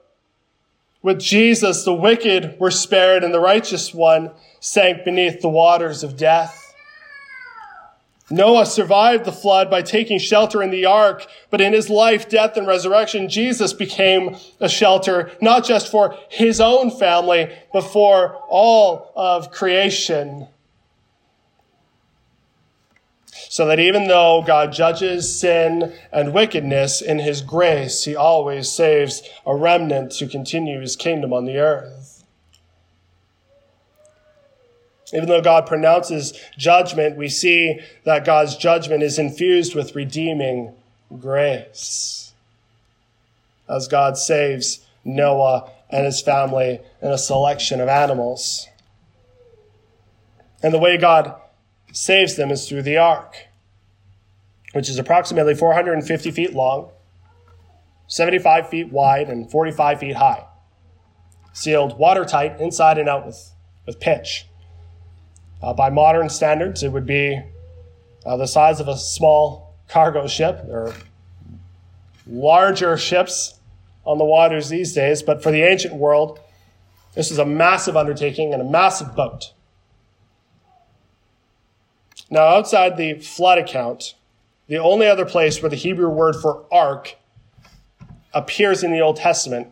with 1.02 1.18
Jesus, 1.18 1.84
the 1.84 1.94
wicked 1.94 2.58
were 2.60 2.70
spared 2.70 3.24
and 3.24 3.34
the 3.34 3.40
righteous 3.40 3.92
one 3.92 4.30
sank 4.60 5.04
beneath 5.04 5.40
the 5.40 5.48
waters 5.48 6.04
of 6.04 6.16
death. 6.16 6.74
Noah 8.30 8.64
survived 8.64 9.24
the 9.24 9.32
flood 9.32 9.68
by 9.68 9.82
taking 9.82 10.18
shelter 10.18 10.62
in 10.62 10.70
the 10.70 10.86
ark, 10.86 11.26
but 11.50 11.60
in 11.60 11.74
his 11.74 11.90
life, 11.90 12.28
death, 12.28 12.56
and 12.56 12.66
resurrection, 12.66 13.28
Jesus 13.28 13.74
became 13.74 14.36
a 14.58 14.70
shelter, 14.70 15.32
not 15.42 15.66
just 15.66 15.90
for 15.90 16.16
his 16.30 16.60
own 16.60 16.90
family, 16.90 17.52
but 17.72 17.82
for 17.82 18.36
all 18.48 19.12
of 19.14 19.50
creation 19.50 20.46
so 23.48 23.66
that 23.66 23.80
even 23.80 24.08
though 24.08 24.42
God 24.46 24.72
judges 24.72 25.38
sin 25.38 25.92
and 26.12 26.34
wickedness 26.34 27.00
in 27.00 27.18
his 27.18 27.42
grace, 27.42 28.04
he 28.04 28.16
always 28.16 28.70
saves 28.70 29.22
a 29.46 29.54
remnant 29.54 30.12
to 30.12 30.26
continue 30.26 30.80
his 30.80 30.96
kingdom 30.96 31.32
on 31.32 31.44
the 31.44 31.58
earth. 31.58 32.24
Even 35.14 35.28
though 35.28 35.42
God 35.42 35.66
pronounces 35.66 36.32
judgment, 36.56 37.16
we 37.16 37.28
see 37.28 37.80
that 38.04 38.24
God's 38.24 38.56
judgment 38.56 39.02
is 39.02 39.18
infused 39.18 39.74
with 39.74 39.94
redeeming 39.94 40.74
grace. 41.18 42.32
As 43.68 43.88
God 43.88 44.16
saves 44.16 44.80
Noah 45.04 45.70
and 45.90 46.06
his 46.06 46.22
family 46.22 46.80
and 47.02 47.12
a 47.12 47.18
selection 47.18 47.80
of 47.80 47.88
animals. 47.88 48.68
And 50.62 50.72
the 50.72 50.78
way 50.78 50.96
God 50.96 51.34
saves 51.92 52.36
them 52.36 52.50
is 52.50 52.68
through 52.68 52.82
the 52.82 52.96
ark, 52.96 53.36
which 54.72 54.88
is 54.88 54.98
approximately 54.98 55.54
450 55.54 56.30
feet 56.30 56.54
long, 56.54 56.90
75 58.08 58.68
feet 58.68 58.90
wide, 58.90 59.28
and 59.28 59.50
45 59.50 60.00
feet 60.00 60.16
high. 60.16 60.44
Sealed 61.52 61.98
watertight 61.98 62.60
inside 62.60 62.98
and 62.98 63.08
out 63.08 63.26
with, 63.26 63.52
with 63.86 64.00
pitch. 64.00 64.46
Uh, 65.62 65.72
by 65.72 65.90
modern 65.90 66.28
standards, 66.28 66.82
it 66.82 66.90
would 66.90 67.06
be 67.06 67.40
uh, 68.26 68.36
the 68.36 68.46
size 68.46 68.80
of 68.80 68.88
a 68.88 68.96
small 68.96 69.74
cargo 69.88 70.26
ship. 70.26 70.64
or 70.68 70.94
larger 72.26 72.96
ships 72.96 73.58
on 74.04 74.18
the 74.18 74.24
waters 74.24 74.68
these 74.68 74.92
days, 74.92 75.22
but 75.22 75.42
for 75.42 75.50
the 75.50 75.62
ancient 75.62 75.94
world, 75.94 76.40
this 77.14 77.30
was 77.30 77.38
a 77.38 77.46
massive 77.46 77.96
undertaking 77.96 78.52
and 78.52 78.62
a 78.62 78.64
massive 78.64 79.14
boat. 79.14 79.52
Now, 82.32 82.46
outside 82.46 82.96
the 82.96 83.18
flood 83.18 83.58
account, 83.58 84.14
the 84.66 84.78
only 84.78 85.06
other 85.06 85.26
place 85.26 85.60
where 85.60 85.68
the 85.68 85.76
Hebrew 85.76 86.08
word 86.08 86.34
for 86.34 86.64
ark 86.72 87.16
appears 88.32 88.82
in 88.82 88.90
the 88.90 89.00
Old 89.00 89.16
Testament 89.16 89.68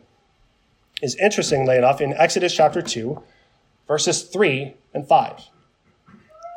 is 1.01 1.15
interestingly 1.15 1.75
enough 1.75 2.01
in 2.01 2.13
Exodus 2.13 2.55
chapter 2.55 2.83
2, 2.83 3.19
verses 3.87 4.21
3 4.21 4.75
and 4.93 5.07
5, 5.07 5.41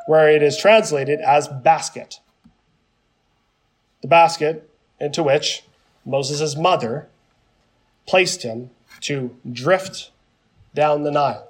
where 0.05 0.29
it 0.29 0.43
is 0.43 0.59
translated 0.59 1.21
as 1.21 1.47
basket. 1.47 2.19
The 4.03 4.07
basket 4.07 4.69
into 4.99 5.23
which 5.23 5.63
Moses' 6.05 6.55
mother 6.55 7.09
placed 8.05 8.43
him 8.43 8.69
to 9.01 9.35
drift 9.51 10.11
down 10.75 11.01
the 11.01 11.09
Nile. 11.09 11.49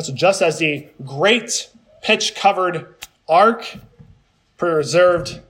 So 0.00 0.14
just 0.14 0.40
as 0.40 0.58
the 0.58 0.88
great 1.04 1.68
pitch 2.06 2.36
covered 2.36 2.94
ark 3.28 3.78
preserved 4.56 5.40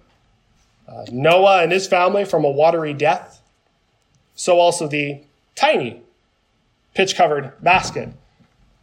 uh, 0.89 1.05
Noah 1.13 1.63
and 1.63 1.71
his 1.71 1.87
family 1.87 2.25
from 2.25 2.47
a 2.47 2.51
watery 2.51 2.95
death, 2.95 3.43
so 4.35 4.59
also 4.59 4.89
the 4.89 5.21
tiny 5.55 6.01
pitch 6.95 7.15
covered 7.15 7.53
basket 7.63 8.09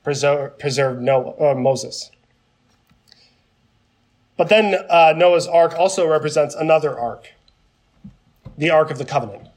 preserved 0.03 1.01
Noah, 1.01 1.51
uh, 1.51 1.55
Moses. 1.55 2.12
But 4.38 4.49
then 4.49 4.75
uh, 4.88 5.15
Noah's 5.17 5.47
ark 5.47 5.73
also 5.75 6.07
represents 6.07 6.53
another 6.53 6.97
ark, 6.99 7.31
the 8.55 8.69
Ark 8.69 8.91
of 8.91 8.99
the 8.99 9.05
Covenant. 9.05 9.47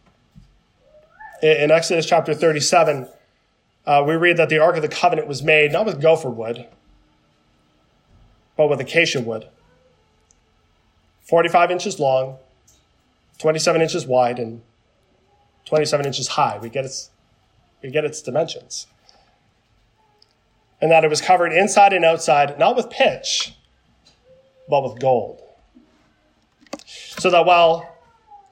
In, 1.42 1.64
in 1.64 1.70
Exodus 1.70 2.06
chapter 2.06 2.32
37, 2.32 3.08
uh, 3.84 4.02
we 4.06 4.14
read 4.14 4.38
that 4.38 4.48
the 4.48 4.58
Ark 4.58 4.76
of 4.76 4.82
the 4.82 4.88
Covenant 4.88 5.28
was 5.28 5.42
made 5.42 5.72
not 5.72 5.84
with 5.84 6.00
gopher 6.00 6.30
wood, 6.30 6.66
but 8.56 8.68
with 8.68 8.80
acacia 8.80 9.20
wood. 9.20 9.48
45 11.22 11.70
inches 11.70 11.98
long, 11.98 12.36
27 13.38 13.82
inches 13.82 14.06
wide, 14.06 14.38
and 14.38 14.62
27 15.66 16.06
inches 16.06 16.28
high. 16.28 16.58
We 16.60 16.68
get 16.68 16.84
its, 16.84 17.10
we 17.82 17.90
get 17.90 18.04
its 18.04 18.22
dimensions. 18.22 18.86
And 20.80 20.90
that 20.90 21.04
it 21.04 21.10
was 21.10 21.20
covered 21.20 21.52
inside 21.52 21.92
and 21.92 22.04
outside, 22.04 22.58
not 22.58 22.76
with 22.76 22.90
pitch, 22.90 23.54
but 24.68 24.82
with 24.82 25.00
gold. 25.00 25.42
So 26.84 27.30
that 27.30 27.46
while 27.46 27.96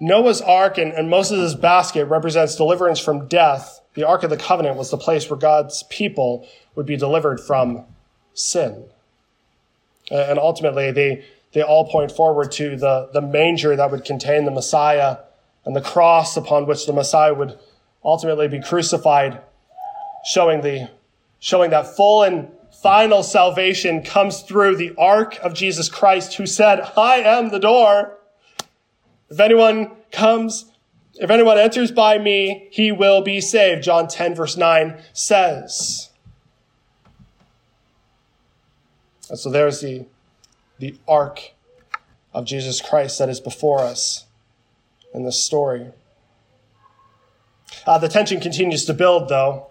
Noah's 0.01 0.41
ark 0.41 0.79
and, 0.79 0.93
and 0.93 1.09
Moses' 1.09 1.55
basket 1.55 2.07
represents 2.07 2.57
deliverance 2.57 2.99
from 2.99 3.29
death, 3.29 3.81
the 3.95 4.07
Ark 4.07 4.25
of 4.25 4.31
the 4.31 4.37
Covenant 4.37 4.77
was 4.77 4.91
the 4.91 4.97
place 4.97 5.31
where 5.31 5.39
God's 5.39 5.85
people 5.85 6.47
would 6.75 6.87
be 6.87 6.97
delivered 6.97 7.41
from 7.41 7.85
sin. 8.33 8.85
Uh, 10.11 10.17
and 10.29 10.39
ultimately, 10.39 10.91
they, 10.91 11.25
they 11.53 11.63
all 11.63 11.89
point 11.89 12.13
forward 12.13 12.53
to 12.53 12.77
the, 12.77 13.11
the 13.13 13.21
manger 13.21 13.77
that 13.77 13.91
would 13.91 14.05
contain 14.05 14.45
the 14.45 14.51
Messiah 14.51 15.19
and 15.65 15.75
the 15.75 15.81
cross 15.81 16.37
upon 16.37 16.67
which 16.67 16.87
the 16.87 16.93
Messiah 16.93 17.33
would 17.33 17.59
ultimately 18.05 18.49
be 18.49 18.61
crucified, 18.61 19.41
showing, 20.25 20.61
the, 20.61 20.91
showing 21.39 21.71
that 21.71 21.97
full 21.97 22.23
and 22.23 22.49
final 22.83 23.23
salvation 23.23 24.03
comes 24.03 24.43
through 24.43 24.77
the 24.77 24.93
ark 24.99 25.39
of 25.43 25.55
Jesus 25.55 25.89
Christ, 25.89 26.35
who 26.35 26.47
said, 26.47 26.81
I 26.97 27.17
am 27.17 27.51
the 27.51 27.59
door. 27.59 28.19
If 29.31 29.41
anyone 29.41 29.93
comes, 30.13 30.67
if 31.15 31.31
anyone 31.31 31.59
enters 31.59 31.91
by 31.91 32.19
me, 32.19 32.69
he 32.71 32.93
will 32.93 33.23
be 33.23 33.41
saved. 33.41 33.83
John 33.83 34.09
10 34.09 34.35
verse 34.35 34.57
9 34.57 35.01
says. 35.13 36.11
And 39.29 39.39
so 39.39 39.51
there's 39.51 39.81
the, 39.81 40.07
the 40.79 40.97
ark 41.09 41.53
of 42.33 42.45
Jesus 42.45 42.81
Christ 42.81 43.19
that 43.19 43.29
is 43.29 43.41
before 43.41 43.81
us 43.81 44.27
in 45.13 45.25
this 45.25 45.43
story. 45.43 45.89
Uh, 47.87 47.99
the 47.99 48.09
tension 48.09 48.41
continues 48.41 48.85
to 48.85 48.95
build, 48.95 49.29
though. 49.29 49.69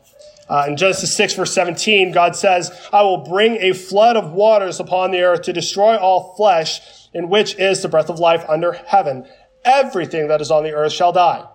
Uh, 0.50 0.66
in 0.68 0.78
Genesis 0.78 1.16
6, 1.16 1.36
verse 1.36 1.54
17, 1.54 2.12
God 2.12 2.36
says, 2.36 2.72
I 2.92 3.02
will 3.04 3.18
bring 3.18 3.58
a 3.58 3.74
flood 3.74 4.18
of 4.18 4.32
waters 4.32 4.80
upon 4.80 5.12
the 5.12 5.22
earth 5.22 5.44
to 5.44 5.54
destroy 5.54 5.96
all 5.96 6.36
flesh, 6.36 6.82
in 7.14 7.30
which 7.30 7.56
is 7.56 7.82
the 7.82 7.88
breath 7.88 8.10
of 8.10 8.20
life 8.20 8.44
under 8.50 8.74
heaven 8.74 9.26
everything 9.66 10.28
that 10.28 10.42
is 10.42 10.52
on 10.52 10.64
the 10.64 10.74
earth 10.74 10.94
shall 10.94 11.12
die. 11.12 11.46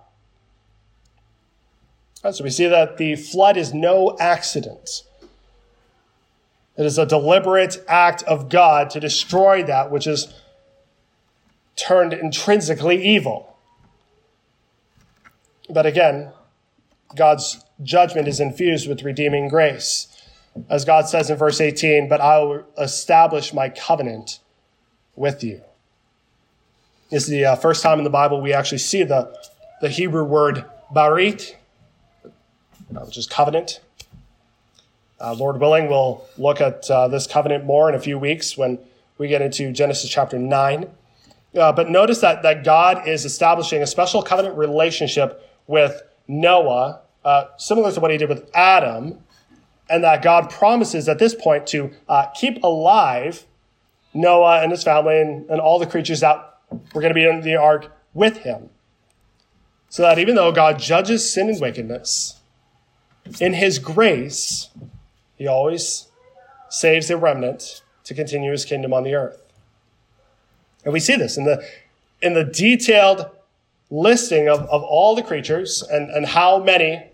So 2.31 2.43
we 2.43 2.49
see 2.49 2.67
that 2.67 2.97
the 2.97 3.15
flood 3.15 3.55
is 3.55 3.73
no 3.73 4.17
accident. 4.19 5.03
It 6.79 6.85
is 6.85 6.97
a 6.97 7.05
deliberate 7.05 7.83
act 7.89 8.23
of 8.23 8.47
God 8.47 8.89
to 8.91 9.01
destroy 9.01 9.63
that 9.63 9.91
which 9.91 10.07
is 10.07 10.33
turned 11.75 12.13
intrinsically 12.13 13.03
evil. 13.05 13.57
But 15.69 15.85
again, 15.85 16.31
God's 17.17 17.65
judgment 17.83 18.29
is 18.29 18.39
infused 18.39 18.87
with 18.87 19.03
redeeming 19.03 19.49
grace. 19.49 20.07
As 20.69 20.85
God 20.85 21.09
says 21.09 21.29
in 21.29 21.35
verse 21.35 21.59
18, 21.59 22.07
but 22.07 22.21
I 22.21 22.39
will 22.39 22.65
establish 22.77 23.53
my 23.53 23.67
covenant 23.67 24.39
with 25.17 25.43
you. 25.43 25.61
This 27.11 27.23
is 27.23 27.29
the 27.29 27.43
uh, 27.43 27.55
first 27.57 27.83
time 27.83 27.97
in 27.97 28.05
the 28.05 28.09
Bible 28.09 28.39
we 28.39 28.53
actually 28.53 28.77
see 28.77 29.03
the, 29.03 29.35
the 29.81 29.89
Hebrew 29.89 30.23
word 30.23 30.63
barit, 30.95 31.55
which 32.87 33.17
is 33.17 33.27
covenant. 33.27 33.81
Uh, 35.21 35.33
Lord 35.33 35.59
willing, 35.59 35.89
we'll 35.89 36.25
look 36.37 36.61
at 36.61 36.89
uh, 36.89 37.07
this 37.07 37.27
covenant 37.27 37.65
more 37.65 37.89
in 37.89 37.95
a 37.95 37.99
few 37.99 38.17
weeks 38.17 38.57
when 38.57 38.79
we 39.17 39.27
get 39.27 39.41
into 39.41 39.71
Genesis 39.71 40.09
chapter 40.09 40.39
9. 40.39 40.89
Uh, 41.57 41.71
but 41.71 41.89
notice 41.89 42.19
that, 42.19 42.43
that 42.43 42.63
God 42.63 43.07
is 43.07 43.25
establishing 43.25 43.81
a 43.81 43.87
special 43.87 44.21
covenant 44.21 44.57
relationship 44.57 45.45
with 45.67 46.01
Noah, 46.27 47.01
uh, 47.25 47.45
similar 47.57 47.91
to 47.91 47.99
what 47.99 48.11
he 48.11 48.17
did 48.17 48.29
with 48.29 48.49
Adam, 48.53 49.19
and 49.89 50.03
that 50.03 50.21
God 50.21 50.49
promises 50.49 51.09
at 51.09 51.19
this 51.19 51.35
point 51.35 51.67
to 51.67 51.91
uh, 52.07 52.27
keep 52.35 52.63
alive 52.63 53.45
Noah 54.13 54.61
and 54.61 54.71
his 54.71 54.83
family 54.83 55.19
and, 55.19 55.49
and 55.49 55.59
all 55.59 55.79
the 55.79 55.85
creatures 55.85 56.19
that 56.21 56.59
we're 56.93 57.01
going 57.01 57.13
to 57.13 57.15
be 57.15 57.27
in 57.27 57.41
the 57.41 57.55
ark 57.55 57.91
with 58.13 58.37
him. 58.37 58.69
So 59.89 60.03
that 60.03 60.19
even 60.19 60.35
though 60.35 60.51
God 60.51 60.79
judges 60.79 61.31
sin 61.31 61.49
and 61.49 61.59
wickedness, 61.59 62.39
in 63.39 63.53
his 63.53 63.79
grace, 63.79 64.69
he 65.39 65.47
always 65.47 66.07
saves 66.69 67.07
the 67.07 67.17
remnant 67.17 67.81
to 68.03 68.13
continue 68.13 68.51
his 68.51 68.65
kingdom 68.65 68.93
on 68.93 69.03
the 69.03 69.15
earth. 69.15 69.41
And 70.83 70.93
we 70.93 70.99
see 70.99 71.15
this 71.15 71.37
in 71.37 71.45
the, 71.45 71.65
in 72.21 72.35
the 72.35 72.43
detailed 72.43 73.27
listing 73.89 74.47
of, 74.47 74.59
of 74.69 74.83
all 74.83 75.15
the 75.15 75.23
creatures 75.23 75.81
and, 75.81 76.11
and 76.11 76.27
how 76.27 76.61
many 76.61 77.05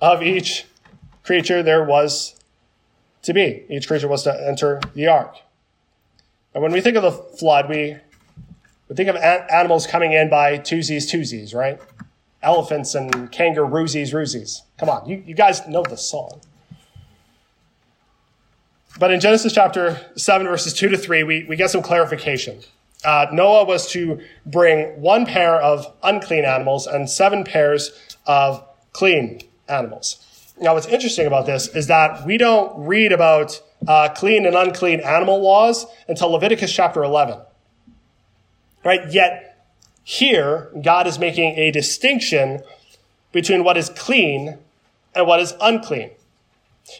of 0.00 0.22
each 0.22 0.64
creature 1.22 1.62
there 1.62 1.84
was 1.84 2.36
to 3.22 3.34
be. 3.34 3.64
Each 3.68 3.86
creature 3.86 4.08
was 4.08 4.22
to 4.22 4.48
enter 4.48 4.80
the 4.94 5.08
ark. 5.08 5.36
And 6.54 6.62
when 6.62 6.72
we 6.72 6.80
think 6.80 6.96
of 6.96 7.02
the 7.02 7.12
flood, 7.12 7.68
we 7.68 7.96
we 8.88 8.94
think 8.94 9.08
of 9.08 9.16
a- 9.16 9.52
animals 9.52 9.86
coming 9.86 10.12
in 10.12 10.30
by 10.30 10.58
twosies, 10.58 11.12
twosies, 11.12 11.54
right? 11.54 11.80
Elephants 12.40 12.94
and 12.94 13.12
kangaroosies, 13.32 14.14
roosies. 14.14 14.62
Come 14.78 14.88
on, 14.88 15.08
you, 15.08 15.22
you 15.26 15.34
guys 15.34 15.66
know 15.66 15.82
the 15.82 15.96
song. 15.96 16.40
But 18.98 19.10
in 19.10 19.20
Genesis 19.20 19.52
chapter 19.52 20.00
7, 20.16 20.46
verses 20.46 20.72
2 20.72 20.88
to 20.88 20.96
3, 20.96 21.22
we, 21.22 21.44
we 21.44 21.56
get 21.56 21.70
some 21.70 21.82
clarification. 21.82 22.60
Uh, 23.04 23.26
Noah 23.30 23.64
was 23.64 23.90
to 23.92 24.20
bring 24.46 25.00
one 25.00 25.26
pair 25.26 25.60
of 25.60 25.92
unclean 26.02 26.44
animals 26.44 26.86
and 26.86 27.08
seven 27.08 27.44
pairs 27.44 27.92
of 28.26 28.64
clean 28.92 29.40
animals. 29.68 30.52
Now, 30.58 30.74
what's 30.74 30.86
interesting 30.86 31.26
about 31.26 31.44
this 31.44 31.68
is 31.68 31.88
that 31.88 32.24
we 32.24 32.38
don't 32.38 32.86
read 32.86 33.12
about 33.12 33.60
uh, 33.86 34.08
clean 34.08 34.46
and 34.46 34.56
unclean 34.56 35.00
animal 35.00 35.42
laws 35.42 35.84
until 36.08 36.30
Leviticus 36.30 36.72
chapter 36.72 37.04
11. 37.04 37.38
Right? 38.82 39.12
Yet 39.12 39.66
here, 40.02 40.70
God 40.82 41.06
is 41.06 41.18
making 41.18 41.58
a 41.58 41.70
distinction 41.70 42.62
between 43.32 43.64
what 43.64 43.76
is 43.76 43.90
clean 43.90 44.56
and 45.14 45.26
what 45.26 45.40
is 45.40 45.52
unclean. 45.60 46.10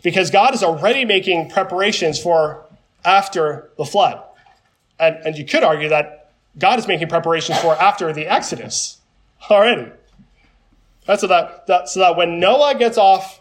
Because 0.03 0.31
God 0.31 0.55
is 0.55 0.63
already 0.63 1.05
making 1.05 1.51
preparations 1.51 2.21
for 2.21 2.65
after 3.05 3.71
the 3.79 3.85
flood. 3.85 4.23
And, 4.99 5.17
and 5.25 5.37
you 5.37 5.45
could 5.45 5.63
argue 5.63 5.89
that 5.89 6.33
God 6.59 6.79
is 6.79 6.89
making 6.89 7.09
preparations 7.09 7.59
for 7.59 7.75
after 7.75 8.13
the 8.13 8.27
Exodus 8.27 8.99
already. 9.51 9.91
Right, 11.07 11.21
so 11.21 11.27
that, 11.29 11.67
that, 11.67 11.89
so 11.89 12.01
that 12.01 12.17
when 12.17 12.41
Noah 12.41 12.75
gets 12.75 12.99
off 12.99 13.41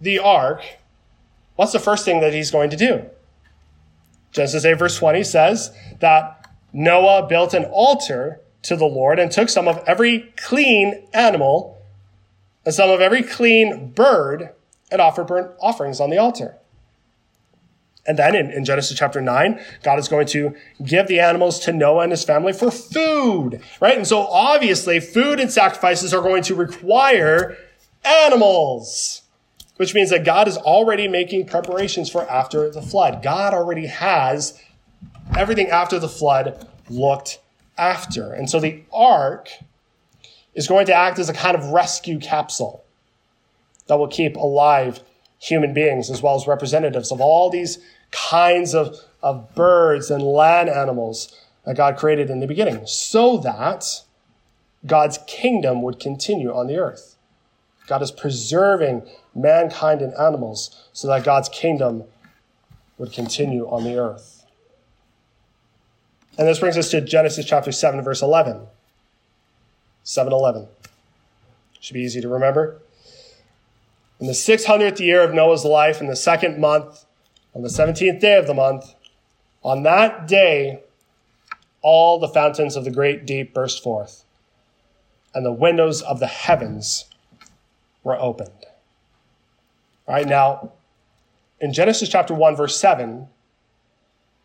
the 0.00 0.18
ark, 0.18 0.62
what's 1.54 1.72
the 1.72 1.78
first 1.78 2.04
thing 2.04 2.20
that 2.20 2.32
he's 2.32 2.50
going 2.50 2.70
to 2.70 2.76
do? 2.76 3.04
Genesis 4.32 4.64
8 4.64 4.74
verse 4.74 4.98
20 4.98 5.22
says 5.22 5.70
that 6.00 6.50
Noah 6.72 7.26
built 7.26 7.54
an 7.54 7.64
altar 7.64 8.40
to 8.62 8.76
the 8.76 8.84
Lord 8.84 9.18
and 9.18 9.30
took 9.30 9.48
some 9.48 9.68
of 9.68 9.82
every 9.86 10.32
clean 10.36 11.06
animal 11.14 11.80
and 12.64 12.74
some 12.74 12.90
of 12.90 13.00
every 13.00 13.22
clean 13.22 13.90
bird 13.90 14.50
and 14.90 15.00
offer 15.00 15.24
burnt 15.24 15.52
offerings 15.60 16.00
on 16.00 16.10
the 16.10 16.18
altar. 16.18 16.56
And 18.06 18.18
then 18.18 18.36
in, 18.36 18.50
in, 18.52 18.64
Genesis 18.64 18.96
chapter 18.96 19.20
9, 19.20 19.60
God 19.82 19.98
is 19.98 20.06
going 20.06 20.26
to 20.28 20.54
give 20.84 21.08
the 21.08 21.18
animals 21.18 21.58
to 21.60 21.72
Noah 21.72 22.04
and 22.04 22.12
his 22.12 22.22
family 22.22 22.52
for 22.52 22.70
food, 22.70 23.60
right? 23.80 23.96
And 23.96 24.06
so 24.06 24.26
obviously 24.28 25.00
food 25.00 25.40
and 25.40 25.50
sacrifices 25.50 26.14
are 26.14 26.22
going 26.22 26.44
to 26.44 26.54
require 26.54 27.56
animals, 28.04 29.22
which 29.76 29.92
means 29.94 30.10
that 30.10 30.24
God 30.24 30.46
is 30.46 30.56
already 30.56 31.08
making 31.08 31.46
preparations 31.46 32.08
for 32.08 32.30
after 32.30 32.70
the 32.70 32.82
flood. 32.82 33.22
God 33.22 33.52
already 33.52 33.86
has 33.86 34.60
everything 35.36 35.68
after 35.68 35.98
the 35.98 36.08
flood 36.08 36.68
looked 36.88 37.40
after. 37.76 38.32
And 38.32 38.48
so 38.48 38.60
the 38.60 38.82
ark 38.92 39.48
is 40.54 40.68
going 40.68 40.86
to 40.86 40.94
act 40.94 41.18
as 41.18 41.28
a 41.28 41.34
kind 41.34 41.56
of 41.56 41.66
rescue 41.66 42.20
capsule. 42.20 42.84
That 43.86 43.98
will 43.98 44.08
keep 44.08 44.36
alive 44.36 45.00
human 45.38 45.72
beings 45.74 46.10
as 46.10 46.22
well 46.22 46.34
as 46.34 46.46
representatives 46.46 47.12
of 47.12 47.20
all 47.20 47.50
these 47.50 47.78
kinds 48.10 48.74
of, 48.74 48.96
of 49.22 49.54
birds 49.54 50.10
and 50.10 50.22
land 50.22 50.68
animals 50.68 51.34
that 51.64 51.76
God 51.76 51.96
created 51.96 52.30
in 52.30 52.40
the 52.40 52.46
beginning 52.46 52.86
so 52.86 53.38
that 53.38 54.02
God's 54.86 55.18
kingdom 55.26 55.82
would 55.82 55.98
continue 55.98 56.54
on 56.54 56.66
the 56.66 56.76
earth. 56.76 57.16
God 57.86 58.02
is 58.02 58.10
preserving 58.10 59.08
mankind 59.34 60.00
and 60.00 60.14
animals 60.14 60.88
so 60.92 61.08
that 61.08 61.24
God's 61.24 61.48
kingdom 61.48 62.04
would 62.98 63.12
continue 63.12 63.68
on 63.68 63.84
the 63.84 63.96
earth. 63.96 64.44
And 66.38 66.46
this 66.46 66.58
brings 66.58 66.76
us 66.76 66.90
to 66.90 67.00
Genesis 67.00 67.46
chapter 67.46 67.72
7, 67.72 68.02
verse 68.02 68.22
11. 68.22 68.66
7 70.04 70.32
11. 70.32 70.68
Should 71.80 71.94
be 71.94 72.00
easy 72.00 72.20
to 72.20 72.28
remember. 72.28 72.80
In 74.18 74.26
the 74.26 74.32
600th 74.32 74.98
year 74.98 75.22
of 75.22 75.34
Noah's 75.34 75.64
life, 75.64 76.00
in 76.00 76.06
the 76.06 76.16
second 76.16 76.58
month, 76.58 77.04
on 77.54 77.62
the 77.62 77.68
17th 77.68 78.20
day 78.20 78.36
of 78.36 78.46
the 78.46 78.54
month, 78.54 78.94
on 79.62 79.82
that 79.82 80.26
day, 80.26 80.80
all 81.82 82.18
the 82.18 82.28
fountains 82.28 82.76
of 82.76 82.84
the 82.84 82.90
great 82.90 83.26
deep 83.26 83.52
burst 83.52 83.82
forth, 83.82 84.24
and 85.34 85.44
the 85.44 85.52
windows 85.52 86.02
of 86.02 86.18
the 86.18 86.26
heavens 86.26 87.04
were 88.02 88.18
opened. 88.18 88.66
All 90.06 90.14
right, 90.14 90.26
now, 90.26 90.72
in 91.60 91.72
Genesis 91.72 92.08
chapter 92.08 92.32
1, 92.32 92.56
verse 92.56 92.78
7, 92.78 93.28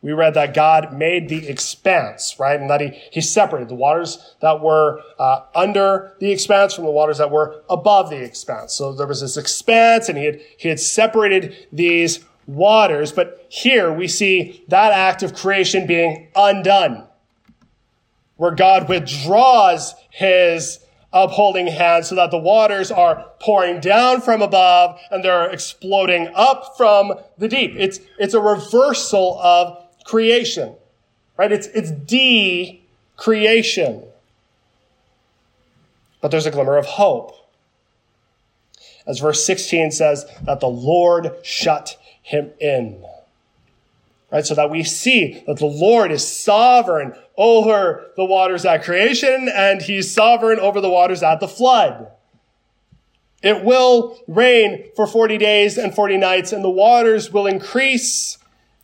we 0.01 0.13
read 0.13 0.33
that 0.33 0.55
God 0.55 0.93
made 0.93 1.29
the 1.29 1.47
expanse, 1.47 2.39
right? 2.39 2.59
And 2.59 2.69
that 2.69 2.81
he, 2.81 2.89
he 3.11 3.21
separated 3.21 3.69
the 3.69 3.75
waters 3.75 4.33
that 4.41 4.59
were 4.59 5.01
uh, 5.19 5.41
under 5.53 6.15
the 6.19 6.31
expanse 6.31 6.73
from 6.73 6.85
the 6.85 6.91
waters 6.91 7.19
that 7.19 7.29
were 7.29 7.61
above 7.69 8.09
the 8.09 8.21
expanse. 8.21 8.73
So 8.73 8.93
there 8.93 9.05
was 9.05 9.21
this 9.21 9.37
expanse 9.37 10.09
and 10.09 10.17
he 10.17 10.25
had, 10.25 10.41
he 10.57 10.69
had 10.69 10.79
separated 10.79 11.67
these 11.71 12.25
waters. 12.47 13.11
But 13.11 13.45
here 13.49 13.93
we 13.93 14.07
see 14.07 14.63
that 14.69 14.91
act 14.91 15.21
of 15.21 15.35
creation 15.35 15.85
being 15.85 16.29
undone, 16.35 17.07
where 18.37 18.51
God 18.51 18.89
withdraws 18.89 19.93
his 20.09 20.79
upholding 21.13 21.67
hand 21.67 22.05
so 22.05 22.15
that 22.15 22.31
the 22.31 22.37
waters 22.37 22.89
are 22.89 23.25
pouring 23.39 23.81
down 23.81 24.21
from 24.21 24.41
above 24.41 24.99
and 25.11 25.23
they're 25.23 25.49
exploding 25.51 26.29
up 26.33 26.75
from 26.77 27.13
the 27.37 27.47
deep. 27.47 27.73
It's, 27.77 27.99
it's 28.17 28.33
a 28.33 28.39
reversal 28.39 29.37
of 29.41 29.77
creation, 30.11 30.75
right? 31.37 31.53
It's, 31.53 31.67
it's 31.67 31.89
de-creation. 31.89 32.83
But 36.19 36.31
there's 36.31 36.45
a 36.45 36.51
glimmer 36.51 36.75
of 36.75 36.85
hope. 36.85 37.33
As 39.07 39.19
verse 39.19 39.45
16 39.45 39.91
says, 39.91 40.25
that 40.43 40.59
the 40.59 40.67
Lord 40.67 41.33
shut 41.43 41.97
him 42.21 42.51
in. 42.59 43.03
Right? 44.31 44.45
So 44.45 44.53
that 44.53 44.69
we 44.69 44.83
see 44.83 45.41
that 45.47 45.59
the 45.59 45.65
Lord 45.65 46.11
is 46.11 46.27
sovereign 46.27 47.13
over 47.37 48.11
the 48.17 48.25
waters 48.25 48.65
at 48.65 48.83
creation 48.83 49.49
and 49.53 49.81
he's 49.81 50.13
sovereign 50.13 50.59
over 50.59 50.81
the 50.81 50.89
waters 50.89 51.23
at 51.23 51.39
the 51.39 51.47
flood. 51.47 52.11
It 53.41 53.63
will 53.63 54.19
rain 54.27 54.89
for 54.95 55.07
40 55.07 55.37
days 55.37 55.77
and 55.77 55.95
40 55.95 56.17
nights 56.17 56.51
and 56.51 56.63
the 56.63 56.69
waters 56.69 57.31
will 57.31 57.47
increase 57.47 58.37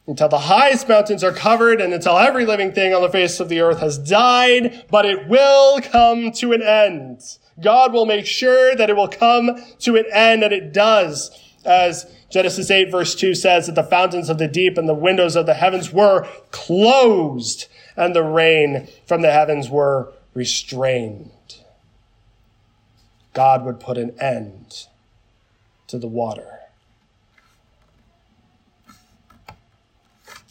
until 0.07 0.29
the 0.29 0.39
highest 0.39 0.87
mountains 0.87 1.23
are 1.23 1.33
covered 1.33 1.81
and 1.81 1.93
until 1.93 2.17
every 2.17 2.45
living 2.45 2.71
thing 2.71 2.93
on 2.93 3.01
the 3.01 3.09
face 3.09 3.39
of 3.41 3.49
the 3.49 3.59
earth 3.59 3.79
has 3.79 3.97
died, 3.97 4.85
but 4.89 5.05
it 5.05 5.27
will 5.27 5.81
come 5.81 6.31
to 6.31 6.53
an 6.53 6.61
end. 6.61 7.21
God 7.61 7.91
will 7.91 8.05
make 8.05 8.25
sure 8.25 8.73
that 8.75 8.89
it 8.89 8.95
will 8.95 9.09
come 9.09 9.61
to 9.79 9.97
an 9.97 10.05
end, 10.13 10.43
and 10.43 10.53
it 10.53 10.73
does. 10.73 11.31
As 11.65 12.05
Genesis 12.29 12.71
8 12.71 12.89
verse 12.89 13.15
2 13.15 13.35
says 13.35 13.65
that 13.65 13.75
the 13.75 13.83
fountains 13.83 14.29
of 14.29 14.37
the 14.37 14.47
deep 14.47 14.77
and 14.77 14.87
the 14.87 14.93
windows 14.93 15.35
of 15.35 15.45
the 15.45 15.55
heavens 15.55 15.91
were 15.91 16.25
closed, 16.51 17.67
and 17.97 18.15
the 18.15 18.23
rain 18.23 18.87
from 19.05 19.21
the 19.21 19.31
heavens 19.31 19.69
were 19.69 20.13
restrained. 20.33 21.31
God 23.33 23.65
would 23.65 23.79
put 23.79 23.97
an 23.97 24.17
end 24.19 24.87
to 25.87 25.99
the 25.99 26.07
water. 26.07 26.56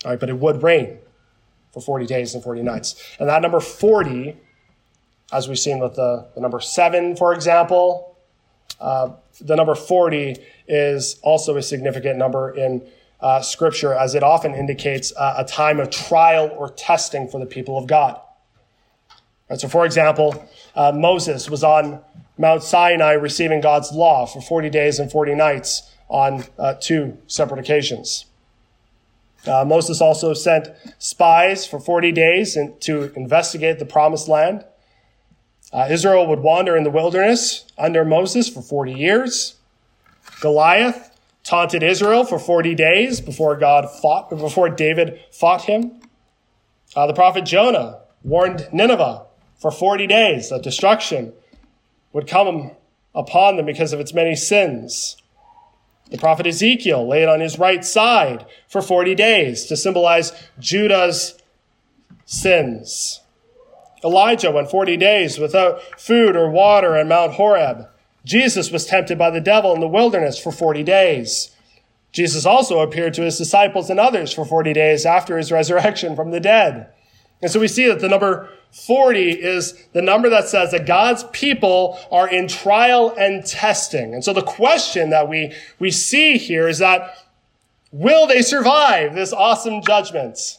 All 0.07 0.13
right, 0.13 0.21
but 0.21 0.29
it 0.29 0.39
would 0.39 0.63
rain 0.63 0.99
for 1.73 1.81
40 1.81 2.07
days 2.07 2.33
and 2.33 2.45
40 2.45 2.63
nights. 2.63 2.95
And 3.19 3.29
that 3.29 3.43
number 3.43 3.59
40, 3.59 4.37
as 5.33 5.49
we've 5.49 5.59
seen 5.59 5.81
with 5.81 5.97
the, 5.97 6.29
the 6.37 6.41
number 6.41 6.61
7, 6.61 7.17
for 7.17 7.35
example, 7.35 8.17
uh, 8.81 9.11
the 9.41 9.57
number 9.57 9.75
40 9.75 10.37
is 10.69 11.19
also 11.25 11.57
a 11.57 11.63
significant 11.63 12.19
number 12.19 12.57
in 12.57 12.87
uh, 13.21 13.41
Scripture, 13.41 13.95
as 13.95 14.15
it 14.15 14.23
often 14.23 14.55
indicates 14.55 15.13
uh, 15.17 15.35
a 15.39 15.45
time 15.45 15.81
of 15.81 15.91
trial 15.91 16.55
or 16.57 16.71
testing 16.71 17.27
for 17.27 17.41
the 17.41 17.47
people 17.47 17.77
of 17.77 17.89
God. 17.89 18.21
Right, 19.51 19.59
so, 19.59 19.67
for 19.67 19.85
example, 19.85 20.49
uh, 20.77 20.93
Moses 20.93 21.51
was 21.51 21.65
on 21.65 22.01
Mount 22.39 22.63
Sinai 22.63 23.15
receiving 23.15 23.61
God's 23.61 23.91
law 23.91 24.25
for 24.25 24.41
40 24.41 24.71
days 24.71 25.01
and 25.01 25.11
40 25.11 25.35
nights 25.35 25.93
on 26.09 26.45
uh, 26.61 26.75
two 26.75 27.19
separate 27.27 27.59
occasions. 27.59 28.27
Uh, 29.47 29.65
Moses 29.65 30.01
also 30.01 30.35
sent 30.35 30.69
spies 30.99 31.67
for 31.67 31.79
40 31.79 32.13
days 32.13 32.57
in, 32.57 32.77
to 32.81 33.13
investigate 33.15 33.79
the 33.79 33.87
promised 33.87 34.29
land. 34.29 34.65
Uh, 35.73 35.89
Israel 35.91 36.27
would 36.27 36.41
wander 36.41 36.77
in 36.77 36.85
the 36.85 36.91
wilderness 36.91 37.67
under 37.77 38.05
Moses 38.05 38.49
for 38.49 38.63
40 38.63 38.93
years. 38.93 39.57
Goliath 40.41 41.17
taunted 41.45 41.83
Israel 41.83 42.25
for 42.25 42.39
40 42.39 42.75
days 42.75 43.21
before 43.21 43.57
God 43.57 43.89
fought, 44.03 44.31
before 44.31 44.69
David 44.69 45.21
fought 45.31 45.63
him. 45.63 46.01
Uh, 46.95 47.07
the 47.07 47.15
prophet 47.15 47.45
Jonah 47.45 48.01
warned 48.25 48.69
Nineveh 48.73 49.27
for 49.61 49.71
40 49.71 50.07
days 50.07 50.51
that 50.51 50.63
destruction 50.63 51.33
would 52.13 52.27
come 52.27 52.73
upon 53.15 53.57
them 53.57 53.67
because 53.67 53.93
of 53.93 54.01
its 54.01 54.13
many 54.13 54.35
sins. 54.35 55.17
The 56.11 56.19
prophet 56.19 56.47
Ezekiel 56.47 57.07
laid 57.07 57.29
on 57.29 57.41
his 57.41 57.59
right 57.59 57.85
side 57.85 58.47
for 58.69 58.81
40 58.81 59.15
days 59.15 59.65
to 59.67 59.77
symbolize 59.77 60.33
Judah's 60.59 61.41
sins. 62.25 63.21
Elijah 64.05 64.53
went 64.53 64.71
40 64.71 64.97
days 64.97 65.39
without 65.39 65.83
food 65.99 66.37
or 66.37 66.51
water 66.51 66.97
on 66.97 67.09
Mount 67.09 67.33
Horeb. 67.33 67.89
Jesus 68.25 68.71
was 68.71 68.87
tempted 68.87 69.19
by 69.19 69.31
the 69.31 69.41
devil 69.41 69.73
in 69.75 69.81
the 69.81 69.89
wilderness 69.89 70.39
for 70.39 70.53
40 70.53 70.83
days. 70.83 71.51
Jesus 72.13 72.47
also 72.47 72.81
appeared 72.81 73.15
to 73.15 73.23
his 73.23 73.39
disciples 73.39 73.91
and 73.91 74.01
others 74.01 74.33
for 74.33 74.45
40 74.45 74.73
days 74.73 75.05
after 75.05 75.37
his 75.37 75.53
resurrection 75.53 76.17
from 76.17 76.31
the 76.31 76.41
dead. 76.41 76.89
And 77.43 77.51
so 77.51 77.61
we 77.61 77.69
see 77.69 77.87
that 77.89 78.01
the 78.01 78.09
number 78.09 78.49
40 78.73 79.31
is 79.31 79.73
the 79.93 80.03
number 80.03 80.29
that 80.29 80.49
says 80.49 80.71
that 80.73 80.87
God's 80.87 81.25
people 81.33 81.99
are 82.11 82.29
in 82.29 82.47
trial 82.47 83.15
and 83.19 83.45
testing. 83.45 84.13
And 84.13 84.23
so 84.23 84.33
the 84.33 84.43
question 84.43 85.11
that 85.11 85.29
we, 85.29 85.55
we 85.79 85.91
see 85.91 86.37
here 86.37 86.69
is 86.69 86.79
that 86.79 87.17
will 87.91 88.27
they 88.27 88.43
survive 88.43 89.15
this 89.15 89.33
awesome 89.33 89.81
judgment? 89.83 90.59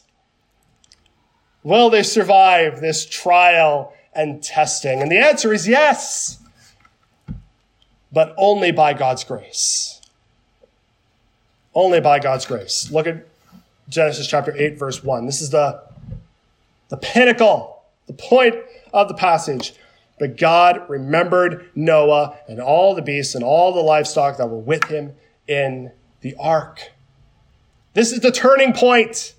Will 1.62 1.90
they 1.90 2.02
survive 2.02 2.80
this 2.80 3.06
trial 3.06 3.94
and 4.14 4.42
testing? 4.42 5.00
And 5.00 5.12
the 5.12 5.18
answer 5.18 5.52
is 5.52 5.68
yes, 5.68 6.38
but 8.12 8.34
only 8.36 8.72
by 8.72 8.94
God's 8.94 9.22
grace. 9.22 10.00
Only 11.74 12.00
by 12.00 12.18
God's 12.18 12.46
grace. 12.46 12.90
Look 12.90 13.06
at 13.06 13.26
Genesis 13.88 14.26
chapter 14.26 14.54
8, 14.56 14.78
verse 14.78 15.04
1. 15.04 15.26
This 15.26 15.40
is 15.40 15.50
the, 15.50 15.82
the 16.88 16.96
pinnacle 16.96 17.77
the 18.08 18.14
point 18.14 18.56
of 18.92 19.06
the 19.06 19.14
passage. 19.14 19.74
But 20.18 20.36
God 20.36 20.84
remembered 20.88 21.70
Noah 21.76 22.36
and 22.48 22.60
all 22.60 22.96
the 22.96 23.02
beasts 23.02 23.36
and 23.36 23.44
all 23.44 23.72
the 23.72 23.80
livestock 23.80 24.38
that 24.38 24.48
were 24.48 24.58
with 24.58 24.84
him 24.84 25.12
in 25.46 25.92
the 26.22 26.34
ark. 26.40 26.90
This 27.94 28.10
is 28.10 28.20
the 28.20 28.32
turning 28.32 28.72
point. 28.72 29.34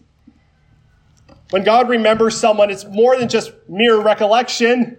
When 1.49 1.63
God 1.63 1.89
remembers 1.89 2.37
someone, 2.37 2.69
it's 2.69 2.85
more 2.85 3.17
than 3.17 3.27
just 3.27 3.51
mere 3.67 3.99
recollection. 3.99 4.97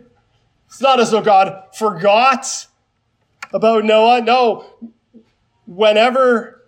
It's 0.67 0.83
not 0.83 1.01
as 1.01 1.13
though 1.13 1.23
God 1.23 1.65
forgot 1.75 2.67
about 3.53 3.85
Noah. 3.85 4.21
No. 4.21 4.67
Whenever 5.67 6.67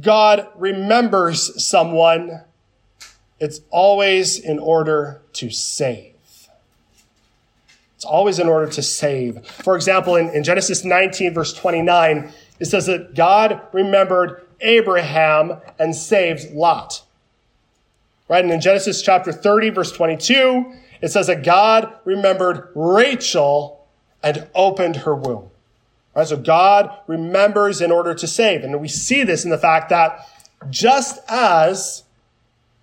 God 0.00 0.48
remembers 0.56 1.62
someone, 1.62 2.44
it's 3.40 3.60
always 3.70 4.38
in 4.38 4.58
order 4.58 5.23
to 5.34 5.50
save. 5.50 6.14
It's 7.96 8.04
always 8.04 8.38
in 8.38 8.48
order 8.48 8.70
to 8.70 8.82
save. 8.82 9.46
For 9.46 9.76
example, 9.76 10.16
in, 10.16 10.28
in 10.30 10.44
Genesis 10.44 10.84
19, 10.84 11.32
verse 11.34 11.52
29, 11.52 12.32
it 12.60 12.66
says 12.66 12.86
that 12.86 13.14
God 13.14 13.60
remembered 13.72 14.46
Abraham 14.60 15.60
and 15.78 15.94
saved 15.94 16.52
Lot. 16.52 17.02
Right? 18.28 18.42
And 18.42 18.52
in 18.52 18.60
Genesis 18.60 19.02
chapter 19.02 19.32
30, 19.32 19.70
verse 19.70 19.92
22, 19.92 20.72
it 21.02 21.08
says 21.08 21.26
that 21.26 21.44
God 21.44 21.92
remembered 22.04 22.70
Rachel 22.74 23.86
and 24.22 24.48
opened 24.54 24.96
her 24.96 25.14
womb. 25.14 25.50
Right, 26.14 26.26
so 26.26 26.36
God 26.36 26.96
remembers 27.06 27.80
in 27.80 27.90
order 27.90 28.14
to 28.14 28.26
save. 28.26 28.62
And 28.62 28.80
we 28.80 28.88
see 28.88 29.24
this 29.24 29.44
in 29.44 29.50
the 29.50 29.58
fact 29.58 29.88
that 29.90 30.28
just 30.70 31.18
as 31.28 32.03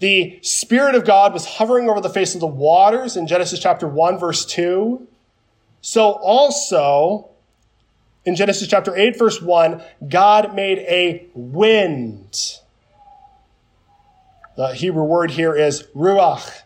the 0.01 0.39
Spirit 0.41 0.95
of 0.95 1.05
God 1.05 1.31
was 1.31 1.45
hovering 1.45 1.87
over 1.87 2.01
the 2.01 2.09
face 2.09 2.33
of 2.33 2.41
the 2.41 2.47
waters 2.47 3.15
in 3.15 3.27
Genesis 3.27 3.59
chapter 3.59 3.87
1, 3.87 4.17
verse 4.17 4.45
2, 4.45 5.07
so 5.81 6.13
also 6.13 7.29
in 8.25 8.35
Genesis 8.35 8.67
chapter 8.67 8.95
8, 8.95 9.17
verse 9.17 9.39
1, 9.39 9.83
God 10.09 10.55
made 10.55 10.79
a 10.79 11.27
wind. 11.35 12.57
The 14.57 14.73
Hebrew 14.73 15.03
word 15.03 15.29
here 15.29 15.55
is 15.55 15.83
ruach, 15.95 16.61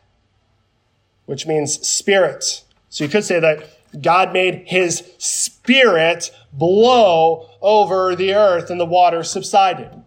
which 1.25 1.45
means 1.45 1.86
spirit. 1.86 2.63
So 2.88 3.03
you 3.03 3.09
could 3.09 3.25
say 3.25 3.41
that 3.41 3.69
God 4.01 4.31
made 4.31 4.63
his 4.65 5.11
spirit 5.17 6.31
blow 6.53 7.49
over 7.61 8.15
the 8.15 8.33
earth 8.33 8.69
and 8.69 8.79
the 8.79 8.86
water 8.86 9.23
subsided. 9.23 10.05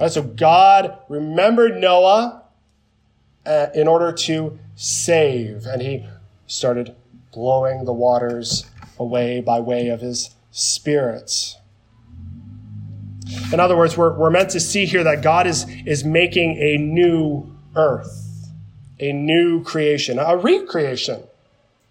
Right, 0.00 0.10
so 0.10 0.22
God 0.22 0.96
remembered 1.10 1.76
Noah 1.76 2.44
uh, 3.44 3.66
in 3.74 3.86
order 3.86 4.12
to 4.12 4.58
save, 4.74 5.66
and 5.66 5.82
he 5.82 6.06
started 6.46 6.96
blowing 7.32 7.84
the 7.84 7.92
waters 7.92 8.64
away 8.98 9.42
by 9.42 9.60
way 9.60 9.88
of 9.88 10.00
his 10.00 10.34
spirit. 10.52 11.54
In 13.52 13.60
other 13.60 13.76
words, 13.76 13.96
we're, 13.96 14.16
we're 14.16 14.30
meant 14.30 14.50
to 14.50 14.60
see 14.60 14.86
here 14.86 15.04
that 15.04 15.22
God 15.22 15.46
is, 15.46 15.66
is 15.84 16.02
making 16.02 16.56
a 16.56 16.78
new 16.78 17.54
earth, 17.76 18.48
a 18.98 19.12
new 19.12 19.62
creation, 19.62 20.18
a 20.18 20.34
recreation, 20.34 21.22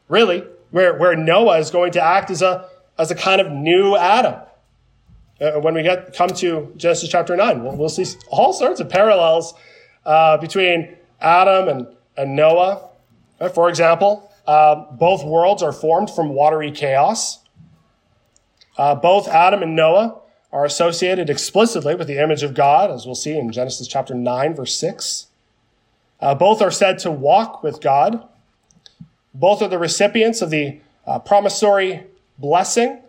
really, 0.07 0.43
where, 0.71 0.97
where 0.97 1.15
Noah 1.15 1.59
is 1.59 1.69
going 1.69 1.91
to 1.91 2.01
act 2.01 2.31
as 2.31 2.41
a, 2.41 2.67
as 2.97 3.11
a 3.11 3.15
kind 3.15 3.39
of 3.39 3.51
new 3.51 3.95
Adam. 3.95 4.41
Uh, 5.41 5.53
when 5.53 5.73
we 5.73 5.83
get 5.83 6.13
come 6.13 6.29
to 6.29 6.73
Genesis 6.75 7.09
chapter 7.09 7.35
9, 7.35 7.63
we'll, 7.63 7.75
we'll 7.75 7.89
see 7.89 8.05
all 8.29 8.51
sorts 8.51 8.81
of 8.81 8.89
parallels 8.89 9.53
uh, 10.05 10.37
between 10.37 10.95
Adam 11.21 11.69
and, 11.69 11.87
and 12.17 12.35
Noah. 12.35 12.89
Uh, 13.39 13.47
for 13.47 13.69
example, 13.69 14.31
uh, 14.45 14.75
both 14.91 15.23
worlds 15.23 15.63
are 15.63 15.71
formed 15.71 16.09
from 16.09 16.29
watery 16.29 16.71
chaos. 16.71 17.39
Uh, 18.77 18.95
both 18.95 19.27
Adam 19.29 19.63
and 19.63 19.75
Noah 19.75 20.19
are 20.51 20.65
associated 20.65 21.29
explicitly 21.29 21.95
with 21.95 22.07
the 22.07 22.21
image 22.21 22.43
of 22.43 22.53
God, 22.53 22.91
as 22.91 23.05
we'll 23.05 23.15
see 23.15 23.37
in 23.37 23.51
Genesis 23.51 23.87
chapter 23.87 24.13
9, 24.13 24.55
verse 24.55 24.75
6. 24.75 25.27
Uh, 26.19 26.35
both 26.35 26.61
are 26.61 26.71
said 26.71 26.99
to 26.99 27.11
walk 27.11 27.63
with 27.63 27.79
God. 27.79 28.27
Both 29.33 29.61
are 29.61 29.67
the 29.69 29.79
recipients 29.79 30.41
of 30.41 30.49
the 30.49 30.81
promissory 31.25 32.03
blessing 32.37 33.01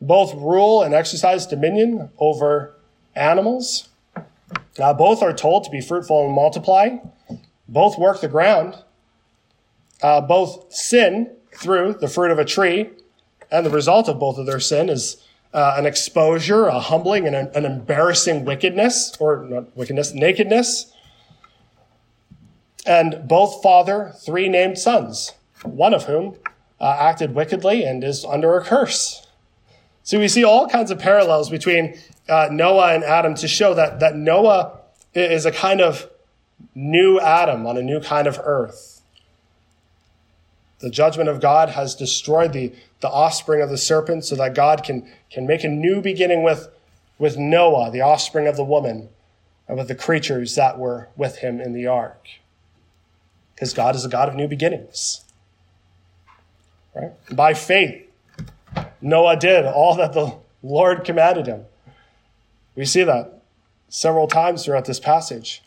both 0.00 0.34
rule 0.34 0.82
and 0.82 0.94
exercise 0.94 1.46
dominion 1.46 2.10
over 2.18 2.74
animals. 3.14 3.88
Uh, 4.78 4.94
both 4.94 5.22
are 5.22 5.32
told 5.32 5.64
to 5.64 5.70
be 5.70 5.80
fruitful 5.80 6.24
and 6.24 6.34
multiply. 6.34 6.96
Both 7.68 7.98
work 7.98 8.20
the 8.20 8.28
ground. 8.28 8.76
Uh, 10.00 10.20
both 10.20 10.72
sin 10.72 11.34
through 11.52 11.94
the 11.94 12.08
fruit 12.08 12.30
of 12.30 12.38
a 12.38 12.44
tree, 12.44 12.90
and 13.50 13.66
the 13.66 13.70
result 13.70 14.08
of 14.08 14.18
both 14.18 14.38
of 14.38 14.46
their 14.46 14.60
sin 14.60 14.88
is 14.88 15.16
uh, 15.52 15.74
an 15.76 15.86
exposure, 15.86 16.66
a 16.66 16.78
humbling, 16.78 17.26
and 17.26 17.34
an, 17.34 17.50
an, 17.54 17.64
embarrassing 17.64 18.44
wickedness, 18.44 19.16
or 19.18 19.44
not 19.48 19.76
wickedness, 19.76 20.12
nakedness. 20.12 20.92
And 22.86 23.26
both 23.26 23.62
father 23.62 24.12
three 24.24 24.48
named 24.48 24.78
sons, 24.78 25.32
one 25.62 25.94
of 25.94 26.04
whom 26.04 26.36
uh, 26.80 26.96
acted 27.00 27.34
wickedly 27.34 27.82
and 27.82 28.04
is 28.04 28.24
under 28.24 28.56
a 28.56 28.64
curse. 28.64 29.27
So 30.08 30.18
we 30.18 30.28
see 30.28 30.42
all 30.42 30.66
kinds 30.66 30.90
of 30.90 30.98
parallels 30.98 31.50
between 31.50 31.98
uh, 32.30 32.48
Noah 32.50 32.94
and 32.94 33.04
Adam 33.04 33.34
to 33.34 33.46
show 33.46 33.74
that, 33.74 34.00
that 34.00 34.16
Noah 34.16 34.78
is 35.12 35.44
a 35.44 35.52
kind 35.52 35.82
of 35.82 36.08
new 36.74 37.20
Adam 37.20 37.66
on 37.66 37.76
a 37.76 37.82
new 37.82 38.00
kind 38.00 38.26
of 38.26 38.40
earth. 38.42 39.02
The 40.78 40.88
judgment 40.88 41.28
of 41.28 41.42
God 41.42 41.68
has 41.68 41.94
destroyed 41.94 42.54
the, 42.54 42.72
the 43.00 43.10
offspring 43.10 43.60
of 43.60 43.68
the 43.68 43.76
serpent 43.76 44.24
so 44.24 44.34
that 44.36 44.54
God 44.54 44.82
can, 44.82 45.06
can 45.30 45.46
make 45.46 45.62
a 45.62 45.68
new 45.68 46.00
beginning 46.00 46.42
with, 46.42 46.70
with 47.18 47.36
Noah, 47.36 47.90
the 47.90 48.00
offspring 48.00 48.46
of 48.46 48.56
the 48.56 48.64
woman, 48.64 49.10
and 49.68 49.76
with 49.76 49.88
the 49.88 49.94
creatures 49.94 50.54
that 50.54 50.78
were 50.78 51.10
with 51.18 51.40
him 51.40 51.60
in 51.60 51.74
the 51.74 51.86
ark. 51.86 52.28
Because 53.54 53.74
God 53.74 53.94
is 53.94 54.06
a 54.06 54.08
God 54.08 54.30
of 54.30 54.36
new 54.36 54.48
beginnings. 54.48 55.22
Right? 56.94 57.12
By 57.30 57.52
faith, 57.52 58.07
Noah 59.00 59.36
did 59.36 59.64
all 59.64 59.94
that 59.96 60.12
the 60.12 60.36
Lord 60.62 61.04
commanded 61.04 61.46
him. 61.46 61.64
We 62.74 62.84
see 62.84 63.04
that 63.04 63.42
several 63.88 64.26
times 64.26 64.64
throughout 64.64 64.84
this 64.84 65.00
passage. 65.00 65.62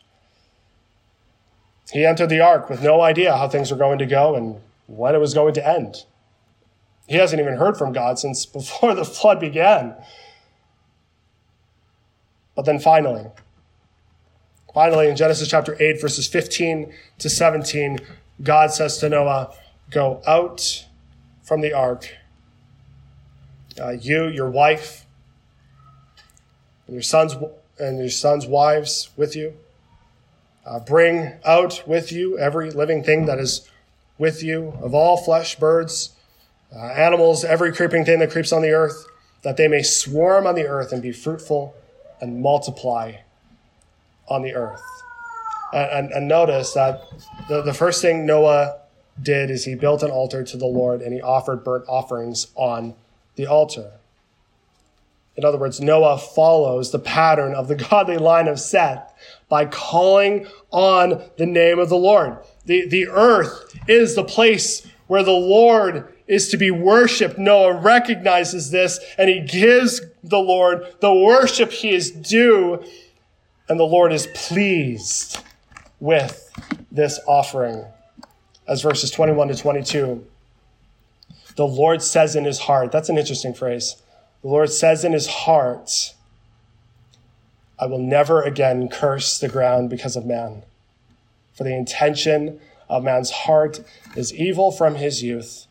He 1.91 2.05
entered 2.05 2.29
the 2.29 2.39
ark 2.39 2.69
with 2.69 2.81
no 2.81 3.01
idea 3.01 3.35
how 3.35 3.49
things 3.49 3.71
were 3.71 3.77
going 3.77 3.99
to 3.99 4.05
go 4.05 4.35
and 4.35 4.61
when 4.87 5.15
it 5.15 5.19
was 5.19 5.33
going 5.33 5.53
to 5.55 5.67
end. 5.67 6.05
He 7.07 7.15
hasn't 7.15 7.41
even 7.41 7.57
heard 7.57 7.77
from 7.77 7.91
God 7.91 8.19
since 8.19 8.45
before 8.45 8.93
the 8.95 9.03
flood 9.03 9.39
began. 9.39 9.95
But 12.55 12.65
then 12.65 12.79
finally, 12.79 13.25
finally 14.73 15.09
in 15.09 15.15
Genesis 15.15 15.47
chapter 15.47 15.75
8, 15.81 15.99
verses 15.99 16.27
15 16.27 16.93
to 17.19 17.29
17, 17.29 17.99
God 18.43 18.71
says 18.71 18.97
to 18.99 19.09
Noah, 19.09 19.53
Go 19.89 20.21
out 20.25 20.85
from 21.43 21.59
the 21.59 21.73
ark 21.73 22.09
uh, 23.81 23.91
you, 23.91 24.27
your 24.27 24.49
wife, 24.49 25.05
and 26.87 26.95
your 26.95 27.03
sons 27.03 27.35
and 27.79 27.97
your 27.97 28.09
sons' 28.09 28.45
wives 28.45 29.09
with 29.17 29.35
you. 29.35 29.57
Uh, 30.65 30.79
bring 30.79 31.33
out 31.43 31.83
with 31.87 32.11
you 32.11 32.37
every 32.37 32.69
living 32.69 33.03
thing 33.03 33.25
that 33.25 33.39
is 33.39 33.67
with 34.19 34.43
you 34.43 34.77
of 34.81 34.93
all 34.93 35.17
flesh, 35.17 35.55
birds, 35.55 36.11
uh, 36.75 36.79
animals, 36.79 37.43
every 37.43 37.73
creeping 37.73 38.05
thing 38.05 38.19
that 38.19 38.29
creeps 38.29 38.51
on 38.51 38.61
the 38.61 38.69
earth, 38.69 39.07
that 39.41 39.57
they 39.57 39.67
may 39.67 39.81
swarm 39.81 40.45
on 40.45 40.53
the 40.53 40.67
earth 40.67 40.91
and 40.91 41.01
be 41.01 41.11
fruitful 41.11 41.73
and 42.21 42.39
multiply 42.41 43.13
on 44.27 44.43
the 44.43 44.53
earth. 44.53 44.83
And, 45.73 45.91
and, 45.91 46.11
and 46.11 46.27
notice 46.27 46.73
that 46.73 47.01
the, 47.49 47.63
the 47.63 47.73
first 47.73 48.01
thing 48.01 48.25
Noah 48.25 48.77
did 49.21 49.49
is 49.49 49.65
he 49.65 49.73
built 49.73 50.03
an 50.03 50.11
altar 50.11 50.43
to 50.43 50.57
the 50.57 50.67
Lord 50.67 51.01
and 51.01 51.13
he 51.13 51.21
offered 51.21 51.63
burnt 51.63 51.85
offerings 51.87 52.47
on 52.55 52.93
the 53.41 53.47
altar. 53.47 53.93
In 55.35 55.43
other 55.43 55.57
words, 55.57 55.81
Noah 55.81 56.19
follows 56.19 56.91
the 56.91 56.99
pattern 56.99 57.55
of 57.55 57.67
the 57.67 57.75
godly 57.89 58.17
line 58.17 58.47
of 58.47 58.59
Seth 58.59 59.13
by 59.49 59.65
calling 59.65 60.45
on 60.69 61.23
the 61.37 61.47
name 61.47 61.79
of 61.79 61.89
the 61.89 61.97
Lord. 61.97 62.37
The, 62.65 62.87
the 62.87 63.07
earth 63.07 63.75
is 63.87 64.13
the 64.13 64.23
place 64.23 64.85
where 65.07 65.23
the 65.23 65.31
Lord 65.31 66.13
is 66.27 66.49
to 66.49 66.57
be 66.57 66.69
worshiped. 66.69 67.39
Noah 67.39 67.73
recognizes 67.81 68.69
this 68.69 68.99
and 69.17 69.27
he 69.27 69.41
gives 69.41 70.01
the 70.23 70.39
Lord 70.39 70.95
the 70.99 71.13
worship 71.13 71.71
he 71.71 71.89
is 71.89 72.11
due. 72.11 72.83
And 73.67 73.79
the 73.79 73.85
Lord 73.85 74.13
is 74.13 74.27
pleased 74.35 75.39
with 75.99 76.51
this 76.91 77.19
offering. 77.27 77.85
As 78.67 78.83
verses 78.83 79.09
21 79.09 79.47
to 79.47 79.55
22 79.55 80.27
the 81.61 81.67
Lord 81.67 82.01
says 82.01 82.35
in 82.35 82.45
his 82.45 82.61
heart. 82.61 82.91
That's 82.91 83.07
an 83.09 83.19
interesting 83.19 83.53
phrase. 83.53 83.95
The 84.41 84.47
Lord 84.47 84.71
says 84.71 85.05
in 85.05 85.13
his 85.13 85.27
heart, 85.27 86.15
I 87.77 87.85
will 87.85 87.99
never 87.99 88.41
again 88.41 88.89
curse 88.89 89.37
the 89.37 89.47
ground 89.47 89.87
because 89.87 90.15
of 90.15 90.25
man. 90.25 90.63
For 91.53 91.63
the 91.63 91.75
intention 91.75 92.59
of 92.89 93.03
man's 93.03 93.29
heart 93.29 93.79
is 94.15 94.33
evil 94.33 94.71
from 94.71 94.95
his 94.95 95.21
youth. 95.21 95.67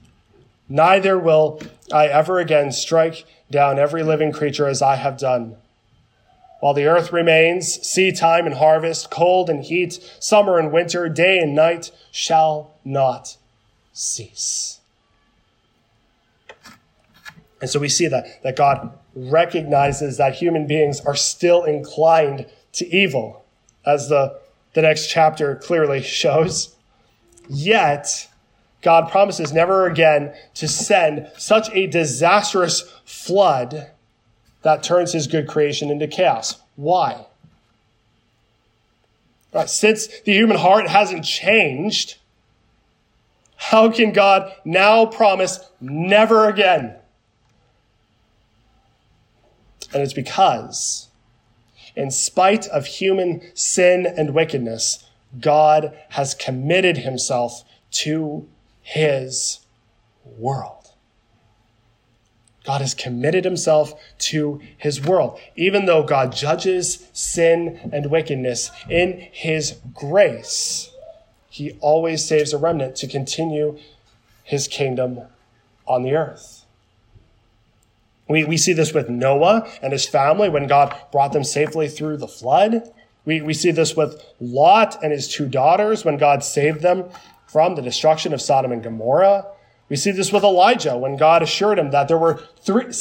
Neither 0.68 1.18
will 1.18 1.60
I 1.92 2.06
ever 2.06 2.38
again 2.38 2.70
strike 2.70 3.24
down 3.50 3.80
every 3.80 4.04
living 4.04 4.30
creature 4.30 4.68
as 4.68 4.80
I 4.80 4.94
have 4.94 5.18
done. 5.18 5.56
While 6.60 6.74
the 6.74 6.86
earth 6.86 7.12
remains, 7.12 7.84
seed 7.84 8.16
time 8.16 8.46
and 8.46 8.54
harvest, 8.54 9.10
cold 9.10 9.50
and 9.50 9.64
heat, 9.64 9.94
summer 10.20 10.56
and 10.56 10.70
winter, 10.70 11.08
day 11.08 11.40
and 11.40 11.52
night 11.52 11.90
shall 12.12 12.76
not 12.84 13.38
cease. 13.92 14.79
And 17.60 17.68
so 17.68 17.78
we 17.78 17.88
see 17.88 18.06
that, 18.08 18.42
that 18.42 18.56
God 18.56 18.98
recognizes 19.14 20.16
that 20.16 20.34
human 20.34 20.66
beings 20.66 21.00
are 21.00 21.16
still 21.16 21.64
inclined 21.64 22.46
to 22.72 22.86
evil, 22.94 23.44
as 23.84 24.08
the, 24.08 24.38
the 24.74 24.82
next 24.82 25.08
chapter 25.08 25.56
clearly 25.56 26.02
shows. 26.02 26.74
Yet, 27.48 28.28
God 28.82 29.10
promises 29.10 29.52
never 29.52 29.86
again 29.86 30.32
to 30.54 30.68
send 30.68 31.28
such 31.36 31.68
a 31.74 31.86
disastrous 31.86 32.82
flood 33.04 33.90
that 34.62 34.82
turns 34.82 35.12
his 35.12 35.26
good 35.26 35.48
creation 35.48 35.90
into 35.90 36.06
chaos. 36.06 36.60
Why? 36.76 37.26
Right, 39.52 39.68
since 39.68 40.06
the 40.20 40.32
human 40.32 40.58
heart 40.58 40.86
hasn't 40.86 41.24
changed, 41.24 42.18
how 43.56 43.90
can 43.90 44.12
God 44.12 44.52
now 44.64 45.06
promise 45.06 45.60
never 45.80 46.48
again 46.48 46.94
And 49.92 50.02
it's 50.02 50.12
because, 50.12 51.08
in 51.96 52.10
spite 52.10 52.66
of 52.68 52.86
human 52.86 53.42
sin 53.54 54.06
and 54.06 54.34
wickedness, 54.34 55.04
God 55.38 55.96
has 56.10 56.34
committed 56.34 56.98
himself 56.98 57.64
to 57.92 58.48
his 58.82 59.60
world. 60.24 60.80
God 62.64 62.82
has 62.82 62.94
committed 62.94 63.44
himself 63.44 63.94
to 64.18 64.60
his 64.76 65.04
world. 65.04 65.40
Even 65.56 65.86
though 65.86 66.02
God 66.02 66.32
judges 66.32 67.08
sin 67.12 67.90
and 67.92 68.10
wickedness 68.10 68.70
in 68.88 69.28
his 69.32 69.78
grace, 69.94 70.90
he 71.48 71.72
always 71.80 72.24
saves 72.24 72.52
a 72.52 72.58
remnant 72.58 72.96
to 72.96 73.08
continue 73.08 73.78
his 74.44 74.68
kingdom 74.68 75.22
on 75.86 76.02
the 76.02 76.14
earth. 76.14 76.59
We, 78.30 78.44
we 78.44 78.56
see 78.58 78.72
this 78.72 78.94
with 78.94 79.10
Noah 79.10 79.68
and 79.82 79.92
his 79.92 80.06
family 80.06 80.48
when 80.48 80.68
God 80.68 80.94
brought 81.10 81.32
them 81.32 81.42
safely 81.42 81.88
through 81.88 82.18
the 82.18 82.28
flood. 82.28 82.88
We, 83.24 83.40
we 83.40 83.52
see 83.52 83.72
this 83.72 83.96
with 83.96 84.24
Lot 84.38 85.02
and 85.02 85.10
his 85.12 85.26
two 85.26 85.48
daughters 85.48 86.04
when 86.04 86.16
God 86.16 86.44
saved 86.44 86.80
them 86.80 87.06
from 87.48 87.74
the 87.74 87.82
destruction 87.82 88.32
of 88.32 88.40
Sodom 88.40 88.70
and 88.70 88.84
Gomorrah. 88.84 89.46
We 89.88 89.96
see 89.96 90.12
this 90.12 90.32
with 90.32 90.44
Elijah 90.44 90.96
when 90.96 91.16
God 91.16 91.42
assured 91.42 91.80
him 91.80 91.90
that 91.90 92.06
there 92.06 92.16
were 92.16 92.40
three, 92.62 92.92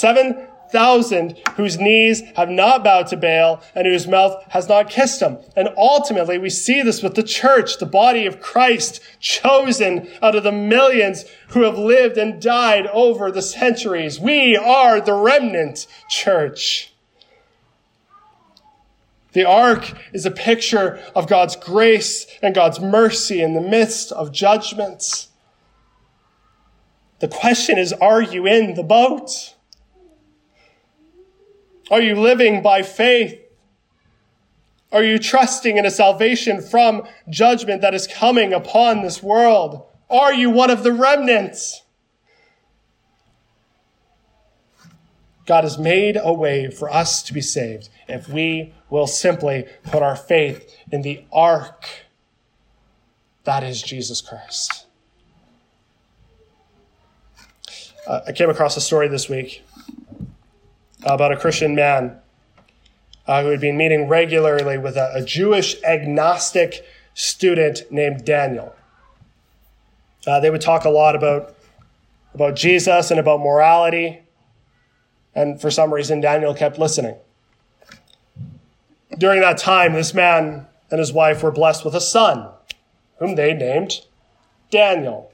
7,000 0.71 1.37
whose 1.55 1.79
knees 1.79 2.21
have 2.35 2.49
not 2.49 2.83
bowed 2.83 3.07
to 3.07 3.17
Baal 3.17 3.61
and 3.73 3.87
whose 3.87 4.07
mouth 4.07 4.43
has 4.49 4.69
not 4.69 4.89
kissed 4.89 5.21
him. 5.21 5.37
And 5.55 5.69
ultimately, 5.77 6.37
we 6.37 6.49
see 6.49 6.81
this 6.81 7.01
with 7.01 7.15
the 7.15 7.23
church, 7.23 7.79
the 7.79 7.85
body 7.85 8.25
of 8.25 8.39
Christ, 8.39 9.01
chosen 9.19 10.07
out 10.21 10.35
of 10.35 10.43
the 10.43 10.51
millions 10.51 11.25
who 11.49 11.63
have 11.63 11.77
lived 11.77 12.17
and 12.17 12.41
died 12.41 12.85
over 12.87 13.31
the 13.31 13.41
centuries. 13.41 14.19
We 14.19 14.55
are 14.55 15.01
the 15.01 15.13
remnant 15.13 15.87
church. 16.09 16.93
The 19.33 19.45
ark 19.45 19.93
is 20.13 20.25
a 20.25 20.31
picture 20.31 21.03
of 21.15 21.27
God's 21.27 21.55
grace 21.55 22.27
and 22.41 22.53
God's 22.53 22.79
mercy 22.79 23.41
in 23.41 23.53
the 23.53 23.61
midst 23.61 24.11
of 24.11 24.31
judgments. 24.31 25.29
The 27.19 27.27
question 27.27 27.77
is, 27.77 27.91
are 27.93 28.21
you 28.21 28.47
in 28.47 28.75
the 28.75 28.83
boat? 28.83 29.55
Are 31.89 32.01
you 32.01 32.15
living 32.15 32.61
by 32.61 32.83
faith? 32.83 33.39
Are 34.91 35.03
you 35.03 35.19
trusting 35.19 35.77
in 35.77 35.85
a 35.85 35.91
salvation 35.91 36.61
from 36.61 37.03
judgment 37.29 37.81
that 37.81 37.93
is 37.93 38.07
coming 38.07 38.53
upon 38.53 39.01
this 39.01 39.21
world? 39.21 39.83
Are 40.09 40.33
you 40.33 40.49
one 40.49 40.71
of 40.71 40.83
the 40.83 40.91
remnants? 40.91 41.83
God 45.45 45.63
has 45.63 45.79
made 45.79 46.17
a 46.21 46.31
way 46.31 46.69
for 46.69 46.91
us 46.91 47.23
to 47.23 47.33
be 47.33 47.41
saved 47.41 47.89
if 48.07 48.29
we 48.29 48.73
will 48.89 49.07
simply 49.07 49.65
put 49.83 50.03
our 50.03 50.15
faith 50.15 50.75
in 50.91 51.01
the 51.01 51.23
ark. 51.31 51.85
That 53.45 53.63
is 53.63 53.81
Jesus 53.81 54.21
Christ. 54.21 54.85
Uh, 58.07 58.21
I 58.27 58.31
came 58.31 58.49
across 58.49 58.77
a 58.77 58.81
story 58.81 59.07
this 59.07 59.27
week 59.29 59.63
about 61.03 61.31
a 61.31 61.37
Christian 61.37 61.75
man 61.75 62.19
uh, 63.27 63.43
who 63.43 63.49
had 63.49 63.61
been 63.61 63.77
meeting 63.77 64.07
regularly 64.07 64.77
with 64.77 64.97
a, 64.97 65.11
a, 65.13 65.23
Jewish 65.23 65.81
agnostic 65.83 66.85
student 67.13 67.83
named 67.91 68.25
Daniel. 68.25 68.75
Uh, 70.25 70.39
they 70.39 70.49
would 70.49 70.61
talk 70.61 70.83
a 70.83 70.89
lot 70.89 71.15
about, 71.15 71.55
about 72.33 72.55
Jesus 72.55 73.11
and 73.11 73.19
about 73.19 73.39
morality. 73.39 74.21
And 75.35 75.61
for 75.61 75.69
some 75.69 75.93
reason, 75.93 76.21
Daniel 76.21 76.53
kept 76.53 76.79
listening. 76.79 77.15
During 79.17 79.41
that 79.41 79.57
time, 79.57 79.93
this 79.93 80.13
man 80.13 80.65
and 80.91 80.99
his 80.99 81.13
wife 81.13 81.43
were 81.43 81.51
blessed 81.51 81.85
with 81.85 81.93
a 81.93 82.01
son, 82.01 82.49
whom 83.19 83.35
they 83.35 83.53
named 83.53 84.05
Daniel. 84.71 85.31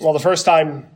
Well, 0.00 0.12
the 0.12 0.20
first 0.20 0.44
time 0.44 0.86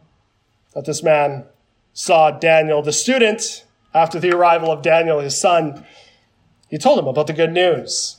that 0.75 0.85
this 0.85 1.03
man 1.03 1.45
saw 1.93 2.31
Daniel, 2.31 2.83
the 2.83 2.93
student, 2.93 3.64
after 3.93 4.21
the 4.21 4.31
arrival 4.31 4.71
of 4.71 4.83
Daniel, 4.83 5.21
his 5.21 5.39
son, 5.39 5.85
he 6.68 6.79
told 6.79 6.99
him 6.99 7.09
about 7.09 7.27
the 7.27 7.33
good 7.33 7.53
news. 7.53 8.18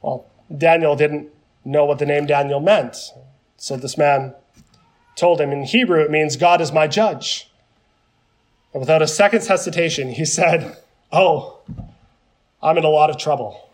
Well, 0.00 0.26
Daniel 0.56 0.96
didn't 0.96 1.30
know 1.64 1.84
what 1.84 1.98
the 1.98 2.06
name 2.06 2.26
Daniel 2.26 2.60
meant. 2.60 2.96
So 3.56 3.76
this 3.76 3.98
man 3.98 4.34
told 5.16 5.40
him 5.40 5.50
in 5.52 5.64
Hebrew, 5.64 6.00
it 6.00 6.10
means 6.10 6.36
God 6.36 6.60
is 6.60 6.72
my 6.72 6.86
judge. 6.86 7.50
And 8.72 8.80
without 8.80 9.02
a 9.02 9.06
second's 9.06 9.48
hesitation, 9.48 10.12
he 10.12 10.24
said, 10.38 10.76
Oh, 11.12 11.60
I'm 12.62 12.78
in 12.78 12.84
a 12.84 12.88
lot 12.88 13.10
of 13.10 13.18
trouble. 13.18 13.70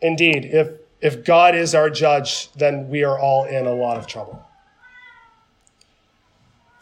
Indeed, 0.00 0.44
if 0.44 0.68
if 1.00 1.24
God 1.24 1.54
is 1.54 1.74
our 1.74 1.90
judge, 1.90 2.50
then 2.52 2.88
we 2.88 3.04
are 3.04 3.18
all 3.18 3.44
in 3.44 3.66
a 3.66 3.74
lot 3.74 3.98
of 3.98 4.06
trouble. 4.06 4.45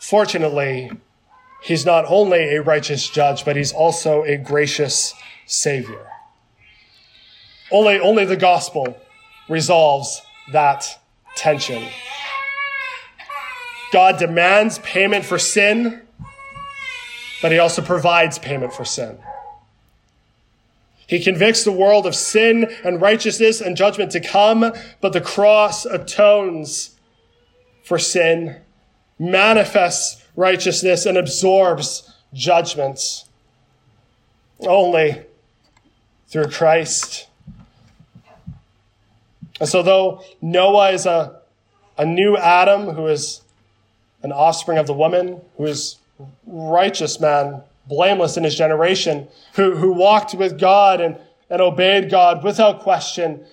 Fortunately, 0.05 0.91
he's 1.63 1.87
not 1.87 2.05
only 2.09 2.55
a 2.55 2.61
righteous 2.61 3.09
judge, 3.09 3.43
but 3.47 3.57
he's 3.57 3.73
also 3.73 4.23
a 4.25 4.37
gracious 4.37 5.15
savior. 5.47 6.07
Only, 7.73 7.99
only 7.99 8.27
the 8.27 8.37
gospel 8.37 8.99
resolves 9.49 10.21
that 10.53 11.01
tension. 11.37 11.89
God 13.95 14.19
demands 14.19 14.79
payment 14.81 15.25
for 15.25 15.39
sin, 15.39 16.03
but 17.41 17.51
he 17.51 17.59
also 17.59 17.81
provides 17.81 18.39
payment 18.39 18.75
for 18.75 18.85
sin. 18.85 19.17
He 21.07 21.25
convicts 21.25 21.65
the 21.65 21.73
world 21.73 22.05
of 22.05 22.15
sin 22.15 22.71
and 22.85 23.01
righteousness 23.01 23.63
and 23.63 23.75
judgment 23.75 24.13
to 24.13 24.21
come, 24.21 24.71
but 25.01 25.15
the 25.15 25.23
cross 25.23 25.87
atones 25.87 26.95
for 27.85 27.99
sin, 27.99 28.61
manifests 29.19 30.25
righteousness, 30.37 31.07
and 31.07 31.17
absorbs 31.17 32.13
judgments 32.33 33.27
only 34.61 35.23
through 36.29 36.49
Christ. 36.49 37.29
And 39.61 39.69
so, 39.69 39.83
though 39.83 40.25
Noah 40.43 40.91
is 40.91 41.07
a, 41.07 41.41
a 41.97 42.05
new 42.05 42.37
Adam 42.37 42.95
who 42.95 43.07
is 43.07 43.43
an 44.23 44.33
offspring 44.33 44.79
of 44.79 44.87
the 44.87 44.95
woman, 44.95 45.41
who 45.57 45.67
is 45.67 45.97
righteous 46.47 47.21
man, 47.21 47.63
blameless 47.87 48.37
in 48.37 48.45
his 48.45 48.57
generation, 48.57 49.29
who, 49.55 49.77
who 49.77 49.93
walked 49.93 50.35
with 50.35 50.59
God 50.59 51.01
and, 51.01 51.17
and 51.51 51.61
obeyed 51.61 52.11
God 52.11 52.43
without 52.43 52.81
question. 52.81 53.45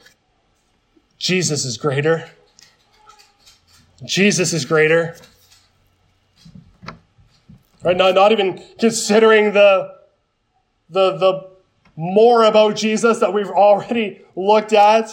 Jesus 1.20 1.66
is 1.66 1.78
greater. 1.78 2.30
Jesus 4.04 4.54
is 4.54 4.66
greater. 4.66 5.16
Right 7.84 7.98
now, 7.98 8.12
not 8.12 8.32
even 8.32 8.64
considering 8.78 9.54
the, 9.54 9.96
the, 10.90 11.18
the 11.18 11.52
more 11.96 12.44
about 12.44 12.76
Jesus 12.76 13.20
that 13.20 13.34
we've 13.34 13.50
already 13.50 14.22
looked 14.36 14.74
at. 14.74 15.10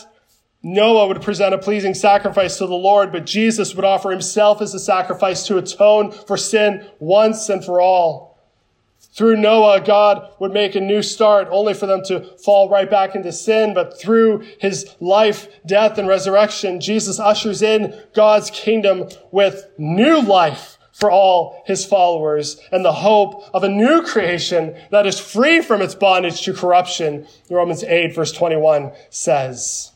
Noah 0.63 1.07
would 1.07 1.23
present 1.23 1.55
a 1.55 1.59
pleasing 1.59 1.95
sacrifice 1.95 2.59
to 2.59 2.67
the 2.67 2.75
Lord, 2.75 3.13
but 3.13 3.25
Jesus 3.25 3.75
would 3.75 3.85
offer 3.85 4.11
himself 4.11 4.61
as 4.61 4.75
a 4.75 4.79
sacrifice 4.79 5.47
to 5.47 5.57
atone 5.57 6.11
for 6.11 6.37
sin 6.37 6.87
once 6.99 7.49
and 7.49 7.65
for 7.65 7.81
all. 7.81 8.39
Through 9.13 9.37
Noah, 9.37 9.81
God 9.81 10.33
would 10.39 10.53
make 10.53 10.75
a 10.75 10.81
new 10.81 11.03
start 11.03 11.49
only 11.51 11.75
for 11.75 11.87
them 11.87 12.03
to 12.07 12.37
fall 12.39 12.69
right 12.69 12.91
back 12.91 13.15
into 13.15 13.33
sin. 13.33 13.73
But 13.73 13.99
through 13.99 14.45
his 14.61 14.95
life, 15.01 15.49
death, 15.65 15.99
and 15.99 16.07
resurrection, 16.07 16.81
Jesus 16.81 17.19
ushers 17.19 17.63
in 17.63 18.01
God's 18.15 18.51
kingdom 18.51 19.09
with 19.31 19.67
new 19.79 20.21
life 20.21 20.78
for 20.99 21.11
all 21.11 21.63
his 21.65 21.85
followers 21.85 22.61
and 22.73 22.85
the 22.85 22.93
hope 22.93 23.45
of 23.55 23.63
a 23.63 23.69
new 23.69 24.03
creation 24.03 24.75
that 24.91 25.07
is 25.07 25.21
free 25.21 25.63
from 25.63 25.81
its 25.81 25.95
bondage 25.95 26.43
to 26.43 26.53
corruption. 26.53 27.27
Romans 27.49 27.85
8 27.85 28.15
verse 28.15 28.33
21 28.33 28.93
says. 29.09 29.93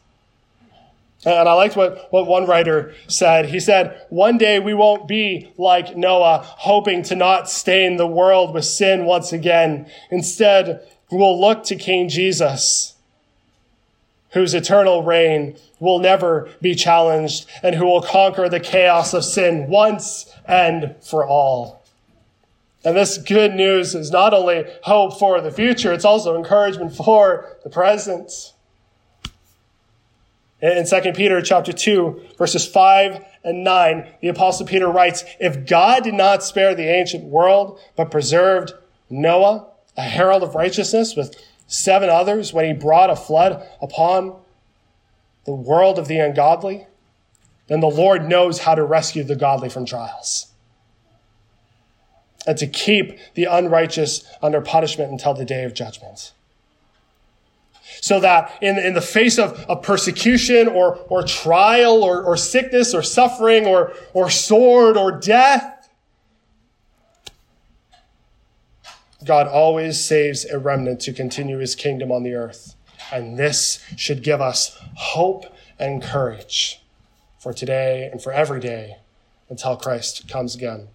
And 1.25 1.49
I 1.49 1.53
liked 1.53 1.77
what, 1.77 2.13
what 2.13 2.27
one 2.27 2.47
writer 2.47 2.95
said. 3.07 3.47
He 3.47 3.61
said, 3.61 4.07
one 4.11 4.39
day 4.39 4.59
we 4.59 4.75
won't 4.75 5.07
be 5.07 5.53
like 5.57 5.97
Noah, 5.97 6.41
hoping 6.43 7.03
to 7.05 7.17
not 7.17 7.49
stain 7.49 7.97
the 7.97 8.07
world 8.07 8.55
with 8.55 8.65
sin 8.65 9.05
once 9.05 9.33
again. 9.33 9.89
Instead, 10.11 10.85
we'll 11.13 11.41
look 11.41 11.63
to 11.65 11.77
King 11.77 12.09
Jesus, 12.09 12.92
whose 14.33 14.55
eternal 14.55 15.03
reign 15.03 15.57
will 15.79 15.99
never 15.99 16.49
be 16.61 16.75
challenged 16.75 17.47
and 17.63 17.75
who 17.75 17.85
will 17.85 18.03
conquer 18.03 18.49
the 18.49 18.61
chaos 18.61 19.15
of 19.15 19.25
sin 19.25 19.69
once 19.69 20.33
and 20.47 20.95
for 21.03 21.27
all. 21.27 21.83
And 22.85 22.97
this 22.97 23.19
good 23.19 23.55
news 23.55 23.95
is 23.95 24.11
not 24.11 24.35
only 24.35 24.65
hope 24.83 25.19
for 25.19 25.41
the 25.41 25.53
future, 25.53 25.93
it's 25.93 26.05
also 26.05 26.37
encouragement 26.37 26.97
for 26.97 27.57
the 27.63 27.71
present. 27.71 28.53
In 30.61 30.87
2 30.87 31.13
Peter 31.13 31.41
chapter 31.43 31.73
2, 31.73 32.31
verses 32.39 32.67
5 32.67 33.25
and 33.45 33.65
9, 33.65 34.09
the 34.21 34.29
apostle 34.29 34.67
Peter 34.67 34.89
writes, 34.89 35.25
If 35.41 35.67
God 35.67 36.05
did 36.05 36.15
not 36.15 36.43
spare 36.43 36.75
the 36.75 36.89
ancient 36.89 37.25
world, 37.25 37.81
but 37.97 38.11
preserved 38.11 38.73
Noah, 39.11 39.67
a 39.97 40.03
herald 40.03 40.43
of 40.43 40.55
righteousness, 40.55 41.17
with 41.17 41.37
seven 41.73 42.11
others 42.11 42.53
when 42.53 42.67
he 42.67 42.73
brought 42.75 43.09
a 43.09 43.17
flood 43.17 43.67
upon 43.81 44.37
the 45.47 45.55
world 45.55 45.99
of 45.99 46.07
the 46.07 46.19
ungodly, 46.19 46.87
then 47.69 47.81
the 47.81 47.89
Lord 47.89 48.29
knows 48.29 48.61
how 48.61 48.75
to 48.75 48.85
rescue 48.85 49.25
the 49.25 49.37
godly 49.37 49.71
from 49.71 49.87
trials 49.87 50.49
and 52.47 52.59
to 52.59 52.67
keep 52.67 53.19
the 53.35 53.45
unrighteous 53.45 54.27
under 54.43 54.61
punishment 54.61 55.11
until 55.11 55.33
the 55.33 55.45
day 55.45 55.65
of 55.65 55.73
judgment. 55.73 56.33
So 58.01 58.21
that 58.21 58.59
in, 58.61 58.79
in 58.79 58.95
the 58.95 59.01
face 59.01 59.39
of, 59.39 59.59
of 59.69 59.83
persecution 59.83 60.69
or, 60.69 60.97
or 61.09 61.23
trial 61.23 62.03
or, 62.03 62.23
or 62.23 62.37
sickness 62.37 62.95
or 62.95 63.03
suffering 63.03 63.67
or, 63.67 63.93
or 64.13 64.29
sword 64.29 64.97
or 64.97 65.13
death, 65.13 65.72
God 69.25 69.47
always 69.47 70.03
saves 70.03 70.45
a 70.45 70.59
remnant 70.59 71.01
to 71.01 71.13
continue 71.13 71.59
his 71.59 71.75
kingdom 71.75 72.11
on 72.11 72.23
the 72.23 72.35
earth. 72.35 72.75
And 73.13 73.39
this 73.39 73.85
should 73.97 74.23
give 74.23 74.41
us 74.41 74.79
hope 74.95 75.45
and 75.79 76.03
courage 76.03 76.83
for 77.39 77.53
today 77.53 78.09
and 78.11 78.23
for 78.23 78.33
every 78.33 78.61
day 78.61 78.97
until 79.49 79.77
Christ 79.77 80.29
comes 80.29 80.55
again. 80.55 80.89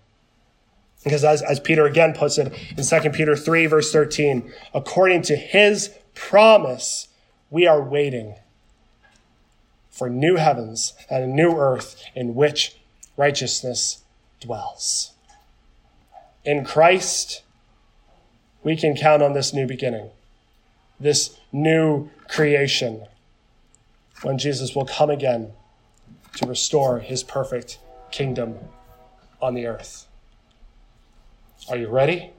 Because 1.03 1.23
as, 1.23 1.41
as 1.41 1.59
Peter 1.59 1.85
again 1.85 2.13
puts 2.13 2.37
it 2.37 2.53
in 2.75 2.83
2 2.83 3.09
Peter 3.11 3.35
3, 3.35 3.65
verse 3.67 3.91
13, 3.91 4.51
according 4.73 5.21
to 5.23 5.35
his 5.35 5.91
promise, 6.15 7.07
we 7.49 7.67
are 7.67 7.81
waiting 7.81 8.35
for 9.89 10.09
new 10.09 10.35
heavens 10.35 10.93
and 11.09 11.23
a 11.23 11.27
new 11.27 11.55
earth 11.57 12.01
in 12.15 12.35
which 12.35 12.77
righteousness 13.15 14.03
dwells. 14.39 15.13
In 16.43 16.63
Christ, 16.63 17.43
we 18.67 18.75
can 18.75 18.97
count 18.97 19.23
on 19.23 19.31
this 19.31 19.53
new 19.53 19.65
beginning, 19.65 20.09
this 20.99 21.37
new 21.53 22.09
creation, 22.27 23.01
when 24.23 24.37
Jesus 24.37 24.75
will 24.75 24.85
come 24.85 25.09
again 25.09 25.53
to 26.35 26.45
restore 26.45 26.99
his 26.99 27.23
perfect 27.23 27.79
kingdom 28.11 28.57
on 29.41 29.53
the 29.53 29.65
earth. 29.65 30.05
Are 31.69 31.77
you 31.77 31.87
ready? 31.87 32.31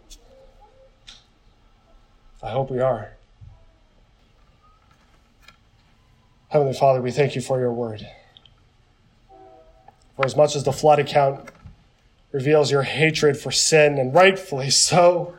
I 2.43 2.51
hope 2.51 2.71
we 2.71 2.81
are. 2.81 3.13
Heavenly 6.49 6.75
Father, 6.75 7.01
we 7.01 7.11
thank 7.11 7.37
you 7.37 7.41
for 7.41 7.59
your 7.59 7.73
word. 7.73 8.07
For 10.15 10.27
as 10.27 10.37
much 10.37 10.55
as 10.55 10.65
the 10.65 10.73
flood 10.73 10.99
account 10.99 11.49
reveals 12.33 12.71
your 12.71 12.83
hatred 12.83 13.39
for 13.39 13.51
sin, 13.51 13.97
and 13.97 14.13
rightfully 14.13 14.69
so, 14.69 15.35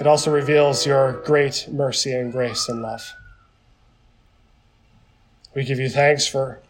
it 0.00 0.06
also 0.06 0.30
reveals 0.30 0.86
your 0.86 1.22
great 1.24 1.68
mercy 1.70 2.12
and 2.12 2.32
grace 2.32 2.68
and 2.68 2.82
love. 2.82 3.12
We 5.54 5.64
give 5.64 5.78
you 5.78 5.88
thanks 5.88 6.26
for 6.26 6.60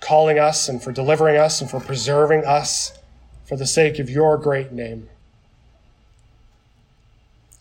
calling 0.00 0.38
us 0.38 0.68
and 0.68 0.82
for 0.82 0.92
delivering 0.92 1.36
us 1.36 1.60
and 1.60 1.70
for 1.70 1.80
preserving 1.80 2.44
us 2.44 2.92
for 3.44 3.56
the 3.56 3.66
sake 3.66 3.98
of 3.98 4.10
your 4.10 4.36
great 4.36 4.72
name. 4.72 5.08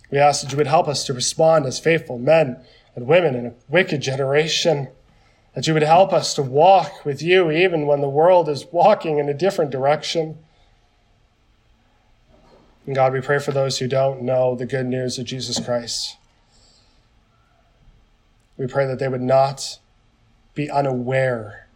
We 0.09 0.17
ask 0.17 0.41
that 0.41 0.51
you 0.51 0.57
would 0.57 0.67
help 0.67 0.87
us 0.87 1.05
to 1.05 1.13
respond 1.13 1.65
as 1.65 1.79
faithful 1.79 2.17
men 2.17 2.59
and 2.95 3.07
women 3.07 3.35
in 3.35 3.45
a 3.45 3.53
wicked 3.69 4.01
generation, 4.01 4.87
that 5.53 5.67
you 5.67 5.73
would 5.73 5.83
help 5.83 6.13
us 6.13 6.33
to 6.35 6.41
walk 6.41 7.05
with 7.05 7.21
you 7.21 7.51
even 7.51 7.85
when 7.85 8.01
the 8.01 8.09
world 8.09 8.49
is 8.49 8.65
walking 8.71 9.19
in 9.19 9.29
a 9.29 9.33
different 9.33 9.71
direction. 9.71 10.37
And 12.88 12.95
God, 12.95 13.13
we 13.13 13.21
pray 13.21 13.38
for 13.38 13.51
those 13.51 13.77
who 13.77 13.88
don't 13.88 14.23
know 14.23 14.55
the 14.55 14.65
good 14.65 14.88
news 14.88 15.19
of 15.19 15.25
Jesus 15.25 15.63
Christ. 15.63 16.17
We 18.57 18.65
pray 18.65 18.88
that 18.88 18.97
they 18.97 19.07
would 19.07 19.21
not 19.21 19.77
be 20.55 20.71
unaware 20.71 21.67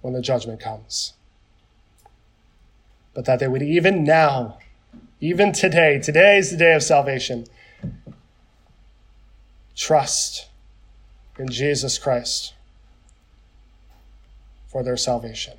when 0.00 0.14
the 0.14 0.22
judgment 0.22 0.60
comes 0.60 1.12
but 3.14 3.24
that 3.24 3.38
they 3.38 3.48
would 3.48 3.62
even 3.62 4.04
now, 4.04 4.58
even 5.20 5.52
today, 5.52 5.98
today 5.98 6.38
is 6.38 6.50
the 6.50 6.56
day 6.56 6.74
of 6.74 6.82
salvation, 6.82 7.46
trust 9.76 10.48
in 11.38 11.48
Jesus 11.48 11.98
Christ 11.98 12.54
for 14.68 14.82
their 14.82 14.96
salvation. 14.96 15.58